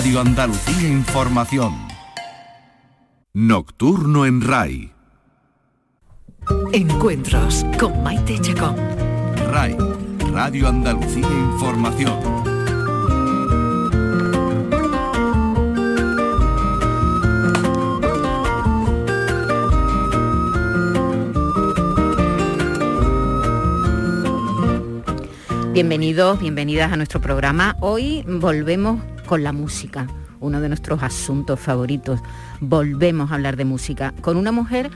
Radio 0.00 0.20
Andalucía 0.22 0.88
Información. 0.88 1.74
Nocturno 3.34 4.24
en 4.24 4.40
RAI. 4.40 4.92
Encuentros 6.72 7.66
con 7.78 8.02
Maite 8.02 8.40
Chacón. 8.40 8.76
RAI, 9.50 9.76
Radio 10.32 10.68
Andalucía 10.68 11.28
Información. 11.28 12.40
Bienvenidos, 25.74 26.40
bienvenidas 26.40 26.90
a 26.90 26.96
nuestro 26.96 27.20
programa. 27.20 27.76
Hoy 27.80 28.24
volvemos 28.26 29.00
con 29.30 29.44
la 29.44 29.52
música, 29.52 30.08
uno 30.40 30.60
de 30.60 30.66
nuestros 30.66 31.04
asuntos 31.04 31.60
favoritos. 31.60 32.18
Volvemos 32.58 33.30
a 33.30 33.34
hablar 33.36 33.56
de 33.56 33.64
música 33.64 34.12
con 34.22 34.36
una 34.36 34.50
mujer 34.50 34.90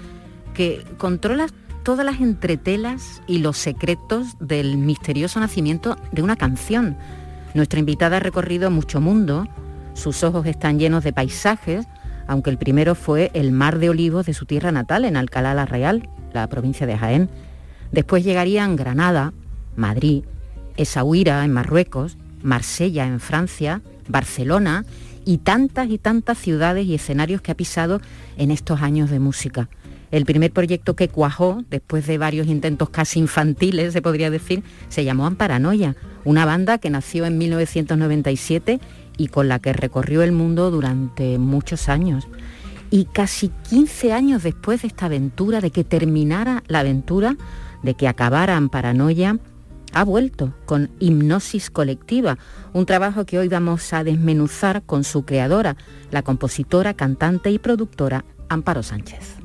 que 0.54 0.84
controla 0.98 1.46
todas 1.84 2.04
las 2.04 2.20
entretelas 2.20 3.22
y 3.28 3.38
los 3.38 3.56
secretos 3.56 4.36
del 4.40 4.76
misterioso 4.76 5.38
nacimiento 5.38 5.96
de 6.10 6.22
una 6.22 6.34
canción. 6.34 6.96
Nuestra 7.54 7.78
invitada 7.78 8.16
ha 8.16 8.20
recorrido 8.20 8.72
mucho 8.72 9.00
mundo, 9.00 9.46
sus 9.92 10.24
ojos 10.24 10.46
están 10.46 10.80
llenos 10.80 11.04
de 11.04 11.12
paisajes, 11.12 11.86
aunque 12.26 12.50
el 12.50 12.58
primero 12.58 12.96
fue 12.96 13.30
el 13.34 13.52
mar 13.52 13.78
de 13.78 13.90
olivos 13.90 14.26
de 14.26 14.34
su 14.34 14.46
tierra 14.46 14.72
natal, 14.72 15.04
en 15.04 15.16
Alcalá 15.16 15.54
la 15.54 15.64
Real, 15.64 16.08
la 16.32 16.48
provincia 16.48 16.88
de 16.88 16.98
Jaén. 16.98 17.30
Después 17.92 18.24
llegarían 18.24 18.74
Granada, 18.74 19.32
Madrid, 19.76 20.24
Essaouira 20.76 21.44
en 21.44 21.52
Marruecos, 21.52 22.18
Marsella 22.42 23.06
en 23.06 23.20
Francia, 23.20 23.80
Barcelona 24.08 24.84
y 25.24 25.38
tantas 25.38 25.88
y 25.90 25.98
tantas 25.98 26.38
ciudades 26.38 26.86
y 26.86 26.94
escenarios 26.94 27.40
que 27.40 27.52
ha 27.52 27.56
pisado 27.56 28.00
en 28.36 28.50
estos 28.50 28.82
años 28.82 29.10
de 29.10 29.18
música. 29.18 29.68
El 30.10 30.26
primer 30.26 30.52
proyecto 30.52 30.94
que 30.94 31.08
cuajó, 31.08 31.64
después 31.70 32.06
de 32.06 32.18
varios 32.18 32.46
intentos 32.46 32.90
casi 32.90 33.18
infantiles, 33.18 33.92
se 33.92 34.02
podría 34.02 34.30
decir, 34.30 34.62
se 34.88 35.04
llamó 35.04 35.26
Amparanoia, 35.26 35.96
una 36.24 36.44
banda 36.44 36.78
que 36.78 36.90
nació 36.90 37.26
en 37.26 37.36
1997 37.36 38.80
y 39.16 39.28
con 39.28 39.48
la 39.48 39.58
que 39.58 39.72
recorrió 39.72 40.22
el 40.22 40.32
mundo 40.32 40.70
durante 40.70 41.38
muchos 41.38 41.88
años. 41.88 42.28
Y 42.90 43.06
casi 43.06 43.50
15 43.70 44.12
años 44.12 44.42
después 44.44 44.82
de 44.82 44.88
esta 44.88 45.06
aventura, 45.06 45.60
de 45.60 45.72
que 45.72 45.82
terminara 45.82 46.62
la 46.68 46.80
aventura, 46.80 47.36
de 47.82 47.94
que 47.94 48.06
acabara 48.06 48.56
Amparanoia, 48.56 49.38
ha 49.94 50.04
vuelto 50.04 50.52
con 50.66 50.90
Hipnosis 50.98 51.70
Colectiva, 51.70 52.36
un 52.72 52.84
trabajo 52.84 53.24
que 53.24 53.38
hoy 53.38 53.48
vamos 53.48 53.92
a 53.92 54.04
desmenuzar 54.04 54.82
con 54.82 55.04
su 55.04 55.24
creadora, 55.24 55.76
la 56.10 56.22
compositora, 56.22 56.94
cantante 56.94 57.50
y 57.50 57.58
productora 57.58 58.24
Amparo 58.48 58.82
Sánchez. 58.82 59.36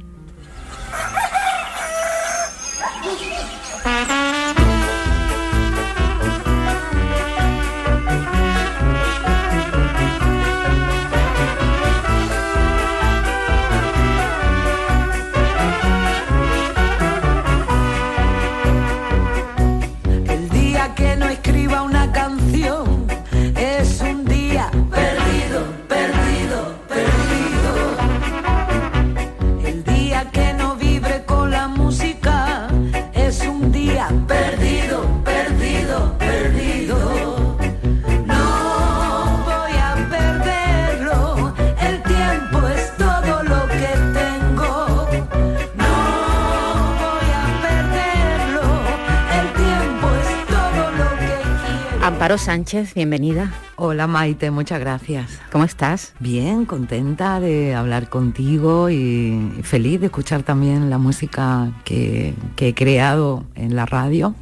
Sánchez, 52.40 52.94
bienvenida. 52.94 53.52
Hola 53.76 54.08
Maite, 54.08 54.50
muchas 54.50 54.80
gracias. 54.80 55.40
¿Cómo 55.52 55.66
estás? 55.66 56.14
Bien, 56.20 56.66
contenta 56.66 57.42
de 57.42 57.76
hablar 57.76 58.08
contigo 58.08 58.90
y 58.90 59.60
feliz 59.64 60.00
de 60.00 60.06
escuchar 60.06 60.44
también 60.44 60.90
la 60.90 60.98
música 60.98 61.70
que, 61.84 62.34
he 62.58 62.74
creado 62.74 63.44
en 63.56 63.76
la 63.76 63.86
radio. 63.86 64.34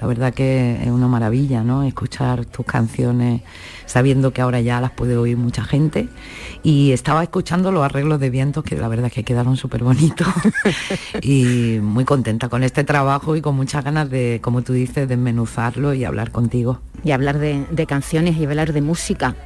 La 0.00 0.08
verdad 0.08 0.34
que 0.34 0.82
es 0.82 0.88
una 0.88 1.06
maravilla, 1.06 1.62
¿no? 1.62 1.84
Escuchar 1.84 2.44
tus 2.46 2.66
canciones 2.66 3.42
sabiendo 3.86 4.32
que 4.32 4.42
ahora 4.42 4.60
ya 4.60 4.80
las 4.80 4.90
puede 4.90 5.16
oír 5.16 5.36
mucha 5.36 5.62
gente. 5.62 6.08
Y 6.66 6.90
estaba 6.90 7.22
escuchando 7.22 7.70
los 7.70 7.84
arreglos 7.84 8.18
de 8.18 8.28
vientos 8.28 8.64
que 8.64 8.74
la 8.74 8.88
verdad 8.88 9.12
que 9.12 9.22
quedaron 9.22 9.56
súper 9.56 9.84
bonitos. 9.84 10.26
y 11.22 11.78
muy 11.80 12.04
contenta 12.04 12.48
con 12.48 12.64
este 12.64 12.82
trabajo 12.82 13.36
y 13.36 13.40
con 13.40 13.54
muchas 13.54 13.84
ganas 13.84 14.10
de, 14.10 14.40
como 14.42 14.62
tú 14.62 14.72
dices, 14.72 15.08
desmenuzarlo 15.08 15.94
y 15.94 16.04
hablar 16.04 16.32
contigo 16.32 16.80
y 17.04 17.12
hablar 17.12 17.38
de, 17.38 17.86
canciones 17.86 18.36
y 18.36 18.44
hablar 18.44 18.72
de 18.72 18.82
música. 18.82 19.36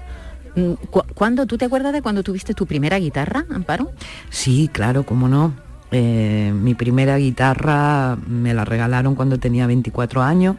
Mm, 0.56 0.72
¿Cuándo, 1.14 1.44
tú 1.44 1.58
te 1.58 1.66
acuerdas 1.66 1.92
de 1.92 2.00
cuando 2.00 2.22
tuviste 2.22 2.54
tu 2.54 2.64
primera 2.64 2.98
guitarra, 2.98 3.44
Amparo? 3.50 3.91
Sí, 4.31 4.70
claro, 4.72 5.04
cómo 5.04 5.28
no. 5.28 5.52
Eh, 5.91 6.54
mi 6.54 6.75
primera 6.75 7.19
guitarra 7.19 8.16
me 8.26 8.54
la 8.54 8.64
regalaron 8.64 9.14
cuando 9.14 9.38
tenía 9.38 9.66
24 9.66 10.22
años. 10.22 10.56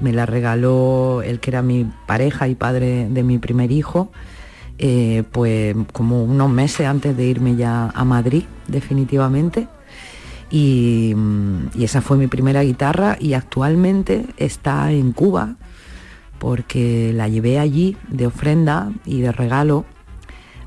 Me 0.00 0.12
la 0.12 0.26
regaló 0.26 1.22
el 1.22 1.38
que 1.38 1.50
era 1.50 1.62
mi 1.62 1.86
pareja 2.08 2.48
y 2.48 2.56
padre 2.56 3.08
de 3.08 3.22
mi 3.22 3.38
primer 3.38 3.70
hijo, 3.70 4.10
eh, 4.78 5.24
pues 5.32 5.76
como 5.92 6.24
unos 6.24 6.50
meses 6.50 6.86
antes 6.86 7.16
de 7.16 7.26
irme 7.26 7.56
ya 7.56 7.90
a 7.94 8.04
Madrid, 8.04 8.44
definitivamente. 8.68 9.68
y, 10.50 11.14
esa 11.78 12.00
fue 12.00 12.16
mi 12.16 12.26
primera 12.26 12.62
guitarra 12.62 13.16
y 13.20 13.34
actualmente 13.34 14.26
está 14.36 14.90
en 14.92 15.12
Cuba 15.12 15.56
porque 16.38 17.12
la 17.14 17.28
llevé 17.28 17.58
allí 17.58 17.96
de 18.08 18.26
ofrenda 18.26 18.92
y 19.04 19.20
de 19.20 19.32
regalo 19.32 19.84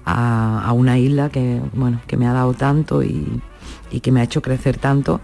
a, 0.06 0.72
una 0.74 0.98
isla 0.98 1.30
que, 1.30 1.62
bueno, 1.74 2.02
que 2.08 2.18
me 2.18 2.28
ha 2.28 2.34
dado 2.34 2.54
tanto 2.54 3.04
y, 3.04 3.42
que 4.02 4.12
me 4.12 4.22
ha 4.22 4.24
hecho 4.24 4.42
crecer 4.42 4.78
tanto. 4.78 5.22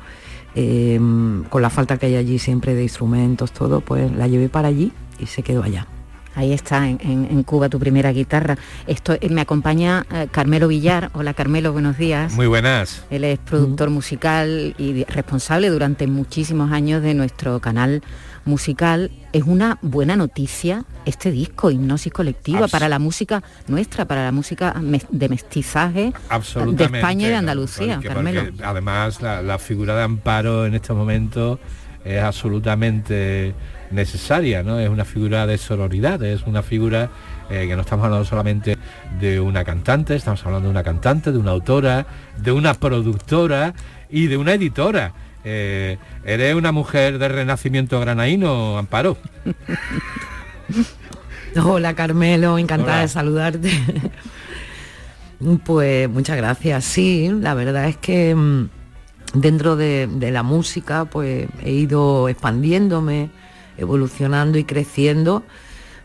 Em, 0.56 1.44
con 1.46 1.62
la 1.62 1.70
falta 1.70 1.98
que 1.98 2.06
hay 2.06 2.16
allí 2.16 2.40
siempre 2.40 2.76
de 2.76 2.84
instrumentos, 2.84 3.52
todo, 3.52 3.82
pues 3.82 4.12
la 4.16 4.28
llevé 4.28 4.48
para 4.48 4.70
allí 4.70 4.92
y 5.20 5.26
se 5.26 5.44
quedó 5.44 5.64
allá. 5.64 5.88
Ahí 6.36 6.52
está, 6.52 6.88
en, 6.88 7.44
Cuba, 7.44 7.70
tu 7.70 7.80
primera 7.80 8.12
guitarra. 8.12 8.58
Esto 8.88 9.14
eh, 9.14 9.30
me 9.30 9.42
acompaña 9.42 10.06
eh, 10.14 10.28
Carmelo 10.30 10.68
Villar. 10.68 11.10
Hola 11.14 11.34
Carmelo, 11.34 11.72
buenos 11.72 11.98
días. 11.98 12.34
Muy 12.34 12.48
buenas. 12.48 13.06
Él 13.10 13.24
es 13.24 13.40
productor 13.40 13.90
musical 13.90 14.76
y 14.78 15.06
responsable 15.06 15.70
durante 15.70 16.08
muchísimos 16.08 16.72
años 16.72 17.02
de 17.02 17.14
nuestro 17.14 17.62
canal 17.62 18.04
musical. 18.44 19.12
Es 19.32 19.44
una 19.44 19.80
buena 19.82 20.18
noticia 20.18 20.84
este 21.06 21.32
disco, 21.32 21.72
Hipnosis 21.72 22.12
Colectiva, 22.12 22.68
para 22.68 22.90
la 22.90 23.00
música 23.00 23.42
nuestra, 23.68 24.06
para 24.06 24.26
la 24.26 24.32
música 24.34 24.76
de 25.10 25.30
mestizaje 25.30 26.14
de 26.74 26.84
España 26.84 27.28
y 27.28 27.30
de 27.30 27.36
Andalucía. 27.36 28.00
Carmelo. 28.04 28.52
además, 28.64 29.22
la 29.22 29.58
figura 29.58 29.96
de 29.96 30.04
Amparo 30.04 30.66
en 30.66 30.76
estos 30.76 30.98
momentos 30.98 31.60
es 32.06 32.22
absolutamente 32.22 33.56
necesaria, 33.96 34.62
¿no? 34.62 34.80
Es 34.80 34.90
una 34.90 35.06
figura 35.06 35.48
de 35.48 35.58
sororidad, 35.58 36.22
es 36.24 36.44
una 36.44 36.62
figura 36.62 37.10
eh, 37.50 37.66
que 37.68 37.76
no 37.76 37.82
estamos 37.82 38.06
hablando 38.06 38.26
solamente 38.26 38.78
de 39.20 39.40
una 39.40 39.64
cantante, 39.64 40.16
estamos 40.16 40.46
hablando 40.46 40.68
de 40.68 40.72
una 40.72 40.84
cantante, 40.84 41.32
de 41.32 41.38
una 41.38 41.52
autora, 41.52 42.06
de 42.38 42.52
una 42.52 42.74
productora 42.74 43.74
y 44.10 44.28
de 44.28 44.38
una 44.38 44.54
editora. 44.54 45.14
Eh, 45.44 45.98
¿Eres 46.24 46.56
una 46.56 46.72
mujer 46.72 47.20
de 47.20 47.28
renacimiento 47.28 48.00
granaíno, 48.00 48.78
Amparo? 48.78 49.18
Hola 51.64 51.94
Carmelo, 51.94 52.58
encantada 52.58 53.02
de 53.02 53.08
saludarte. 53.08 53.72
pues 55.66 56.10
muchas 56.10 56.38
gracias. 56.38 56.84
Sí, 56.84 57.30
la 57.40 57.54
verdad 57.54 57.88
es 57.88 57.98
que 57.98 58.34
mm, 58.34 58.70
dentro 59.36 59.76
de, 59.76 60.08
de 60.08 60.32
la 60.32 60.44
música 60.44 61.06
pues 61.06 61.48
he 61.64 61.72
ido 61.72 62.28
expandiéndome, 62.28 63.30
evolucionando 63.78 64.58
y 64.58 64.64
creciendo, 64.64 65.44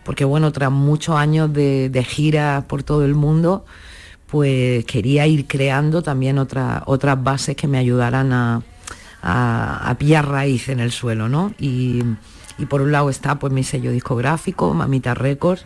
porque 0.05 0.25
bueno, 0.25 0.52
tras 0.52 0.70
muchos 0.70 1.17
años 1.17 1.52
de, 1.52 1.90
de 1.90 2.05
giras 2.05 2.64
por 2.64 2.82
todo 2.82 3.05
el 3.05 3.14
mundo, 3.14 3.64
pues 4.26 4.84
quería 4.84 5.26
ir 5.26 5.46
creando 5.46 6.02
también 6.02 6.38
otras 6.38 6.82
otras 6.87 7.22
bases 7.22 7.56
que 7.56 7.67
me 7.67 7.78
ayudaran 7.78 8.32
a, 8.32 8.62
a, 9.22 9.94
pillar 9.99 10.28
raíz 10.28 10.69
en 10.69 10.81
el 10.81 10.93
suelo, 10.93 11.28
¿no? 11.28 11.52
Y, 11.58 12.02
por 12.69 12.82
un 12.82 12.93
lado 12.93 13.08
está 13.08 13.38
pues 13.38 13.52
mi 13.55 13.64
sello 13.64 13.90
discográfico, 13.90 14.75
Mamita 14.75 15.14
Records, 15.14 15.64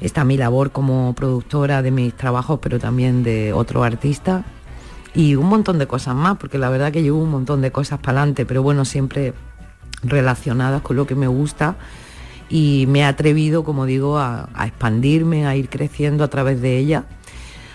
está 0.00 0.24
mi 0.24 0.36
labor 0.36 0.72
como 0.72 1.14
productora 1.14 1.80
de 1.80 1.92
mis 1.92 2.12
trabajos, 2.14 2.58
pero 2.60 2.80
también 2.80 3.22
de 3.22 3.52
otro 3.52 3.84
artista 3.84 4.44
y 5.14 5.36
un 5.36 5.46
montón 5.46 5.78
de 5.78 5.86
cosas 5.86 6.16
más, 6.16 6.38
porque 6.38 6.58
la 6.58 6.70
verdad 6.70 6.90
que 6.90 7.02
llevo 7.02 7.22
un 7.22 7.30
montón 7.30 7.60
de 7.60 7.70
cosas 7.70 8.00
para 8.00 8.18
adelante, 8.18 8.44
pero 8.44 8.64
bueno, 8.64 8.84
siempre 8.84 9.32
relacionadas 10.02 10.82
con 10.82 10.96
lo 10.96 11.06
que 11.06 11.14
me 11.14 11.26
gusta 11.26 11.76
y 12.48 12.84
me 12.88 13.00
he 13.00 13.04
atrevido, 13.04 13.64
como 13.64 13.86
digo, 13.86 14.18
a, 14.18 14.48
expandirme, 14.66 15.46
a 15.46 15.56
ir 15.56 15.68
creciendo 15.68 16.22
a 16.22 16.28
través 16.28 16.60
de 16.60 16.76
ella, 16.76 17.04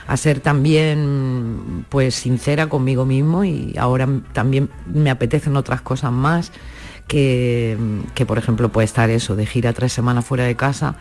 a 0.05 0.15
ser 0.17 0.39
también 0.39 1.85
pues 1.89 2.15
sincera 2.15 2.67
conmigo 2.69 3.05
mismo 3.05 3.43
y 3.43 3.73
ahora 3.77 4.07
también 4.33 4.69
me 4.85 5.09
apetecen 5.09 5.57
otras 5.57 5.81
cosas 5.81 6.11
más 6.11 6.51
que, 7.07 7.77
que 8.13 8.25
por 8.25 8.37
ejemplo 8.37 8.69
puede 8.69 8.85
estar 8.85 9.09
eso, 9.09 9.35
de 9.35 9.45
gira 9.45 9.73
tres 9.73 9.93
semanas 9.93 10.25
fuera 10.25 10.43
de 10.43 10.55
casa. 10.55 10.95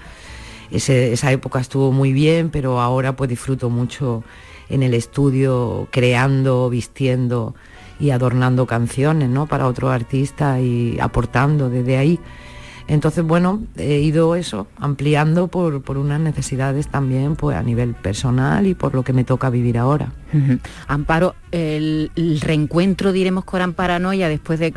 esa 0.71 1.31
época 1.31 1.61
estuvo 1.61 1.93
muy 1.93 2.13
bien, 2.13 2.51
pero 2.51 2.81
ahora 2.81 3.15
pues 3.15 3.29
disfruto 3.29 3.69
mucho 3.71 4.25
en 4.69 4.83
el 4.83 4.95
estudio 4.95 5.89
creando, 5.91 6.71
vistiendo 6.71 7.55
y 7.99 8.11
adornando 8.11 8.67
canciones 8.67 9.29
¿no? 9.29 9.47
para 9.47 9.67
otro 9.67 9.91
artista 9.91 10.61
y 10.61 10.99
aportando 11.01 11.71
desde 11.71 11.99
ahí. 11.99 12.21
Entonces, 12.89 13.25
bueno, 13.25 13.65
he 13.77 13.99
ido 13.99 14.37
eso, 14.37 14.69
ampliando 14.77 15.49
por, 15.49 15.83
unas 15.99 16.21
necesidades 16.21 16.87
también 16.87 17.35
pues, 17.35 17.57
a 17.57 17.63
nivel 17.63 17.95
personal 17.95 18.65
y 18.67 18.75
por 18.75 18.95
lo 18.95 19.03
que 19.03 19.13
me 19.13 19.25
toca 19.25 19.51
vivir 19.51 19.77
ahora. 19.77 20.13
Amparo, 20.87 21.35
el, 21.51 22.11
reencuentro, 22.43 23.11
diremos, 23.11 23.45
con 23.45 23.61
Amparanoia 23.61 24.29
después 24.29 24.61
de, 24.61 24.73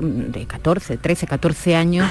14, 0.47 0.97
13, 0.97 1.27
14 1.27 1.75
años, 1.75 2.09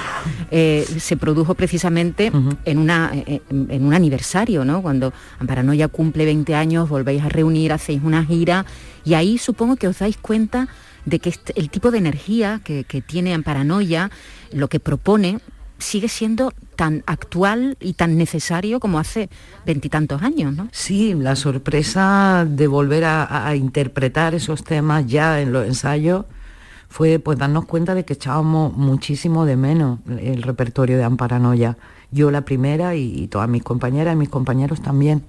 eh, 0.51 0.85
se 0.99 1.17
produjo 1.17 1.55
precisamente 1.55 2.31
en, 2.63 2.77
una, 2.77 3.11
en, 3.13 3.83
un 3.83 3.93
aniversario, 3.93 4.63
¿no? 4.63 4.81
Cuando 4.81 5.11
Amparanoia 5.39 5.89
cumple 5.89 6.25
20 6.25 6.55
años, 6.55 6.87
volvéis 6.87 7.23
a 7.23 7.29
reunir, 7.29 7.73
hacéis 7.73 8.01
una 8.03 8.23
gira 8.23 8.65
y 9.03 9.15
ahí 9.15 9.37
supongo 9.37 9.75
que 9.75 9.87
os 9.87 9.99
dais 9.99 10.17
cuenta 10.17 10.69
de 11.05 11.19
que 11.19 11.29
este, 11.29 11.59
el 11.59 11.69
tipo 11.69 11.91
de 11.91 11.97
energía 11.97 12.61
que, 12.63 12.83
tiene 13.05 13.33
Amparanoia, 13.33 14.11
lo 14.51 14.67
que 14.67 14.79
propone, 14.79 15.39
sigue 15.77 16.09
siendo 16.09 16.51
tan 16.75 17.03
actual 17.05 17.77
y 17.79 17.93
tan 17.93 18.17
necesario 18.17 18.79
como 18.79 18.99
hace 18.99 19.29
veintitantos 19.65 20.21
años, 20.21 20.53
¿no? 20.53 20.67
Sí, 20.71 21.13
la 21.13 21.35
sorpresa 21.35 22.45
de 22.47 22.67
volver 22.67 23.05
a, 23.05 23.55
interpretar 23.55 24.35
esos 24.35 24.63
temas 24.63 25.07
ya 25.07 25.41
en 25.41 25.53
los 25.53 25.65
ensayos 25.65 26.25
fue 26.89 27.19
pues 27.19 27.37
darnos 27.37 27.65
cuenta 27.65 27.95
de 27.95 28.03
que 28.03 28.13
echábamos 28.13 28.75
muchísimo 28.75 29.45
de 29.45 29.55
menos 29.55 29.99
el 30.07 30.41
repertorio 30.43 30.97
de 30.97 31.03
Amparanoia. 31.03 31.77
Yo 32.11 32.31
la 32.31 32.41
primera 32.41 32.95
y 32.95 33.27
todas 33.27 33.47
mis 33.47 33.63
compañeras 33.63 34.15
y 34.15 34.17
mis 34.17 34.29
compañeros 34.29 34.81
también 34.81 35.23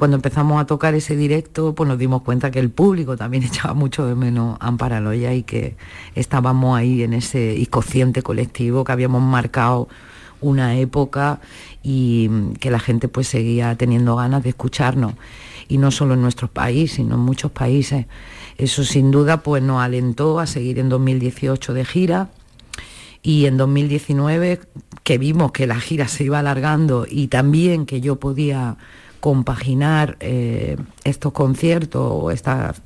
cuando 0.00 0.16
empezamos 0.16 0.58
a 0.58 0.64
tocar 0.64 0.94
ese 0.94 1.14
directo, 1.14 1.74
pues 1.74 1.86
nos 1.86 1.98
dimos 1.98 2.22
cuenta 2.22 2.50
que 2.50 2.58
el 2.58 2.70
público 2.70 3.18
también 3.18 3.42
echaba 3.44 3.74
mucho 3.74 4.06
de 4.06 4.14
menos 4.14 4.56
Amparaloya 4.58 5.34
y 5.34 5.42
que 5.42 5.76
estábamos 6.14 6.78
ahí 6.78 7.02
en 7.02 7.12
ese 7.12 7.54
inconsciente 7.58 8.22
colectivo, 8.22 8.82
que 8.82 8.92
habíamos 8.92 9.20
marcado 9.20 9.88
una 10.40 10.78
época 10.78 11.40
y 11.82 12.30
que 12.60 12.70
la 12.70 12.80
gente 12.80 13.08
pues 13.08 13.28
seguía 13.28 13.74
teniendo 13.74 14.16
ganas 14.16 14.42
de 14.42 14.48
escucharnos. 14.48 15.16
Y 15.68 15.76
no 15.76 15.90
solo 15.90 16.14
en 16.14 16.22
nuestro 16.22 16.48
país, 16.48 16.92
sino 16.92 17.16
en 17.16 17.20
muchos 17.20 17.50
países. 17.50 18.06
Eso 18.56 18.84
sin 18.84 19.10
duda 19.10 19.42
pues 19.42 19.62
nos 19.62 19.82
alentó 19.82 20.40
a 20.40 20.46
seguir 20.46 20.78
en 20.78 20.88
2018 20.88 21.74
de 21.74 21.84
gira 21.84 22.30
y 23.22 23.44
en 23.44 23.58
2019 23.58 24.60
que 25.04 25.18
vimos 25.18 25.52
que 25.52 25.66
la 25.66 25.78
gira 25.78 26.08
se 26.08 26.24
iba 26.24 26.38
alargando 26.38 27.06
y 27.06 27.28
también 27.28 27.84
que 27.84 28.00
yo 28.00 28.16
podía 28.16 28.78
compaginar 29.20 30.16
eh, 30.20 30.76
estos 31.04 31.32
conciertos 31.32 32.02
o 32.10 32.30
estas 32.30 32.80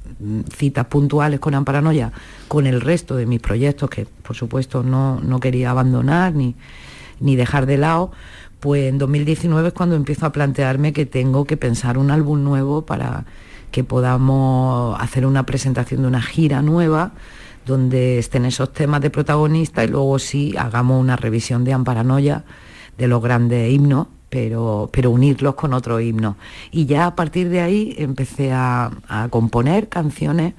citas 0.57 0.87
puntuales 0.87 1.41
con 1.41 1.55
Amparanoia 1.55 2.13
con 2.49 2.67
el 2.67 2.81
resto 2.81 3.17
de 3.17 3.27
mis 3.27 3.41
proyectos 3.41 3.89
que 3.89 4.07
por 4.23 4.37
supuesto 4.37 4.83
no, 4.83 5.21
quería 5.41 5.71
abandonar 5.71 6.35
ni, 6.35 6.57
ni 7.21 7.37
dejar 7.37 7.67
de 7.67 7.79
lado, 7.79 8.13
pues 8.61 8.89
en 8.89 8.99
2019 8.99 9.69
es 9.69 9.75
cuando 9.75 9.95
empiezo 9.95 10.27
a 10.27 10.33
plantearme 10.33 10.93
que 10.93 11.07
tengo 11.07 11.45
que 11.45 11.57
pensar 11.57 11.99
un 11.99 12.11
álbum 12.11 12.43
nuevo 12.43 12.85
para 12.85 13.25
que 13.71 13.85
podamos 13.85 15.01
hacer 15.01 15.27
una 15.27 15.47
presentación 15.47 16.03
de 16.03 16.09
una 16.09 16.23
gira 16.23 16.63
nueva 16.63 17.13
donde 17.67 18.19
estén 18.19 18.45
esos 18.45 18.73
temas 18.73 19.01
de 19.01 19.11
protagonista 19.11 19.85
y 19.85 19.89
luego 19.89 20.19
sí 20.19 20.55
hagamos 20.59 21.01
una 21.01 21.17
revisión 21.17 21.65
de 21.65 21.73
Amparanoia 21.73 22.45
de 22.99 23.09
los 23.09 23.23
grandes 23.23 23.73
himnos 23.73 24.09
pero, 24.35 24.91
pero 24.93 25.13
unirlos 25.13 25.55
con 25.55 25.73
otro 25.75 26.01
himno. 26.01 26.37
Y 26.73 26.87
ya 26.87 27.07
a 27.07 27.15
partir 27.15 27.51
de 27.51 27.61
ahí 27.61 27.95
empecé 27.99 28.51
a, 28.53 28.91
componer 29.31 29.89
canciones 29.89 30.55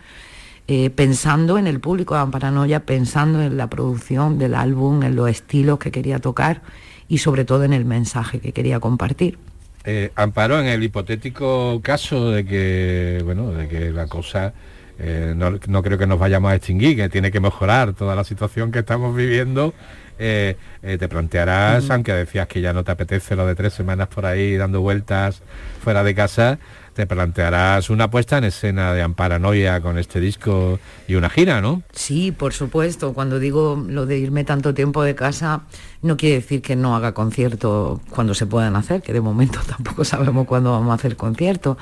eh, 0.70 0.90
pensando 0.92 1.58
en 1.58 1.68
el 1.68 1.82
público 1.82 2.16
de 2.16 2.22
Amparanoia, 2.22 2.86
pensando 2.86 3.42
en 3.42 3.58
la 3.58 3.70
producción 3.70 4.40
del 4.40 4.56
álbum, 4.56 5.04
en 5.04 5.18
los 5.18 5.30
estilos 5.30 5.78
que 5.78 5.92
quería 5.92 6.20
tocar 6.20 6.62
y 7.10 7.18
sobre 7.18 7.44
todo 7.44 7.66
en 7.66 7.74
el 7.74 7.84
mensaje 7.84 8.40
que 8.40 8.54
quería 8.54 8.80
compartir. 8.80 9.38
Eh, 9.84 10.10
Amparo, 10.16 10.58
en 10.62 10.68
el 10.68 10.82
hipotético 10.82 11.82
caso 11.84 12.32
de 12.32 12.46
que, 12.46 13.22
bueno, 13.26 13.52
de 13.52 13.68
que 13.68 13.92
la 13.92 14.08
cosa 14.08 14.54
eh, 15.00 15.34
no, 15.36 15.60
no, 15.68 15.84
creo 15.84 15.98
que 15.98 16.08
nos 16.08 16.18
vayamos 16.18 16.50
a 16.50 16.56
extinguir, 16.56 16.96
que 16.96 17.10
tiene 17.10 17.30
que 17.30 17.42
mejorar 17.42 17.92
toda 17.94 18.16
la 18.16 18.24
situación 18.24 18.72
que 18.72 18.80
estamos 18.80 19.14
viviendo, 19.14 19.74
eh, 20.20 20.56
eh, 20.82 20.98
te 20.98 21.08
plantearás, 21.08 21.90
aunque 21.90 22.14
decías 22.14 22.48
que 22.48 22.62
ya 22.62 22.74
no 22.74 22.84
te 22.84 22.92
apetece 22.92 23.36
lo 23.36 23.46
de 23.46 23.56
tres 23.56 23.74
semanas 23.74 24.08
por 24.08 24.26
ahí 24.26 24.56
dando 24.58 24.82
vueltas 24.82 25.42
fuera 25.82 26.04
de 26.04 26.16
casa, 26.16 26.60
te 26.96 27.06
plantearás 27.06 27.90
una 27.90 28.10
puesta 28.10 28.38
en 28.38 28.46
escena 28.46 28.94
de 28.94 29.02
Amparanoia 29.02 29.82
con 29.82 29.98
este 29.98 30.22
disco 30.22 30.80
y 31.10 31.16
una 31.16 31.30
gira, 31.30 31.60
¿no? 31.60 31.84
Sí, 31.92 32.32
por 32.32 32.54
supuesto. 32.54 33.14
Cuando 33.14 33.38
digo 33.38 33.84
lo 33.88 34.06
de 34.06 34.18
irme 34.18 34.46
tanto 34.46 34.74
tiempo 34.74 35.04
de 35.04 35.14
casa, 35.14 35.64
no 36.02 36.16
quiere 36.16 36.36
decir 36.36 36.62
que 36.62 36.78
no 36.78 36.96
haga 36.96 37.14
conciertos 37.14 38.00
cuando 38.10 38.34
se 38.34 38.46
puedan 38.46 38.78
hacer, 38.78 39.02
que 39.02 39.12
de 39.12 39.20
momento 39.20 39.60
tampoco 39.68 40.06
sabemos 40.06 40.48
cuándo 40.48 40.72
vamos 40.72 40.92
a 40.92 40.96
hacer 40.96 41.18
conciertos. 41.18 41.76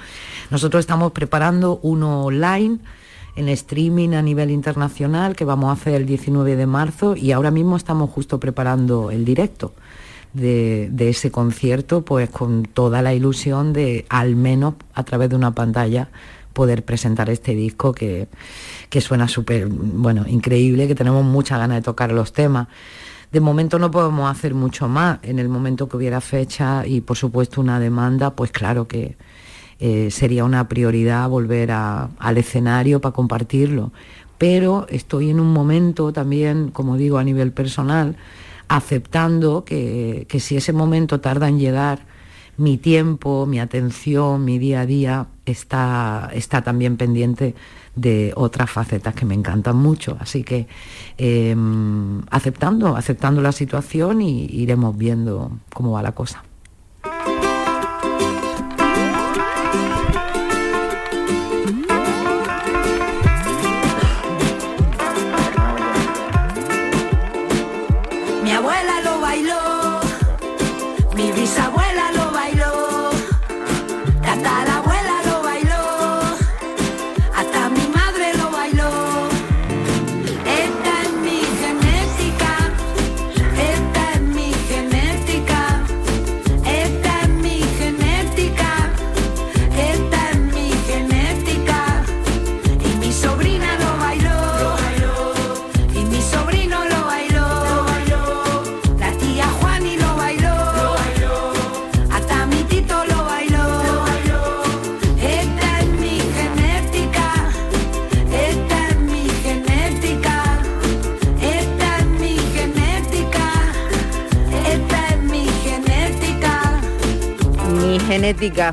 Nosotros 0.49 0.79
estamos 0.79 1.11
preparando 1.11 1.79
uno 1.83 2.25
online 2.25 2.79
en 3.35 3.49
streaming 3.49 4.13
a 4.13 4.21
nivel 4.21 4.51
internacional 4.51 5.35
que 5.35 5.45
vamos 5.45 5.69
a 5.69 5.73
hacer 5.73 5.95
el 5.95 6.05
19 6.05 6.55
de 6.55 6.67
marzo 6.67 7.15
y 7.15 7.31
ahora 7.31 7.51
mismo 7.51 7.77
estamos 7.77 8.09
justo 8.09 8.39
preparando 8.39 9.11
el 9.11 9.25
directo 9.25 9.73
de, 10.33 10.91
ese 11.09 11.31
concierto, 11.31 12.03
pues 12.03 12.29
con 12.29 12.63
toda 12.63 13.01
la 13.01 13.13
ilusión 13.13 13.73
de 13.73 14.05
al 14.09 14.35
menos 14.35 14.75
a 14.93 15.03
través 15.03 15.29
de 15.29 15.35
una 15.35 15.51
pantalla 15.51 16.09
poder 16.53 16.83
presentar 16.83 17.29
este 17.29 17.55
disco 17.55 17.93
que, 17.93 18.27
que 18.89 19.01
suena 19.01 19.27
súper, 19.27 19.67
bueno, 19.67 20.25
increíble, 20.27 20.87
que 20.87 20.95
tenemos 20.95 21.25
mucha 21.25 21.57
ganas 21.57 21.77
de 21.77 21.81
tocar 21.81 22.11
los 22.11 22.33
temas. 22.33 22.67
De 23.31 23.39
momento 23.39 23.79
no 23.79 23.89
podemos 23.89 24.29
hacer 24.29 24.53
mucho 24.53 24.87
más. 24.87 25.17
En 25.23 25.39
el 25.39 25.49
momento 25.49 25.89
que 25.89 25.97
hubiera 25.97 26.21
fecha 26.21 26.85
y 26.85 27.01
por 27.01 27.17
supuesto 27.17 27.59
una 27.59 27.79
demanda, 27.79 28.35
pues 28.35 28.51
claro 28.51 28.87
que, 28.87 29.17
eh, 29.79 30.09
sería 30.11 30.45
una 30.45 30.67
prioridad 30.67 31.27
volver 31.29 31.71
al 31.71 32.37
escenario 32.37 33.01
para 33.01 33.13
compartirlo. 33.13 33.91
Pero 34.37 34.87
estoy 34.89 35.29
en 35.29 35.39
un 35.39 35.53
momento 35.53 36.11
también, 36.11 36.69
como 36.71 36.97
digo, 36.97 37.17
a 37.17 37.23
nivel 37.23 37.51
personal, 37.51 38.15
aceptando 38.67 39.63
que, 39.65 40.27
si 40.39 40.57
ese 40.57 40.73
momento 40.73 41.19
tarda 41.19 41.47
en 41.47 41.59
llegar, 41.59 42.05
mi 42.57 42.77
tiempo, 42.77 43.45
mi 43.45 43.59
atención, 43.59 44.45
mi 44.45 44.59
día 44.59 44.81
a 44.81 44.85
día 44.85 45.27
está, 45.45 46.29
está 46.33 46.61
también 46.61 46.97
pendiente 46.97 47.55
de 47.95 48.31
otras 48.35 48.69
facetas 48.69 49.15
que 49.15 49.25
me 49.25 49.33
encantan 49.33 49.75
mucho. 49.75 50.17
Así 50.19 50.43
que 50.43 50.67
em, 51.17 52.21
aceptando, 52.29 52.95
aceptando 52.95 53.41
la 53.41 53.51
situación 53.51 54.21
y 54.21 54.45
iremos 54.45 54.97
viendo 54.97 55.51
cómo 55.73 55.91
va 55.91 56.03
la 56.03 56.11
cosa. 56.11 56.43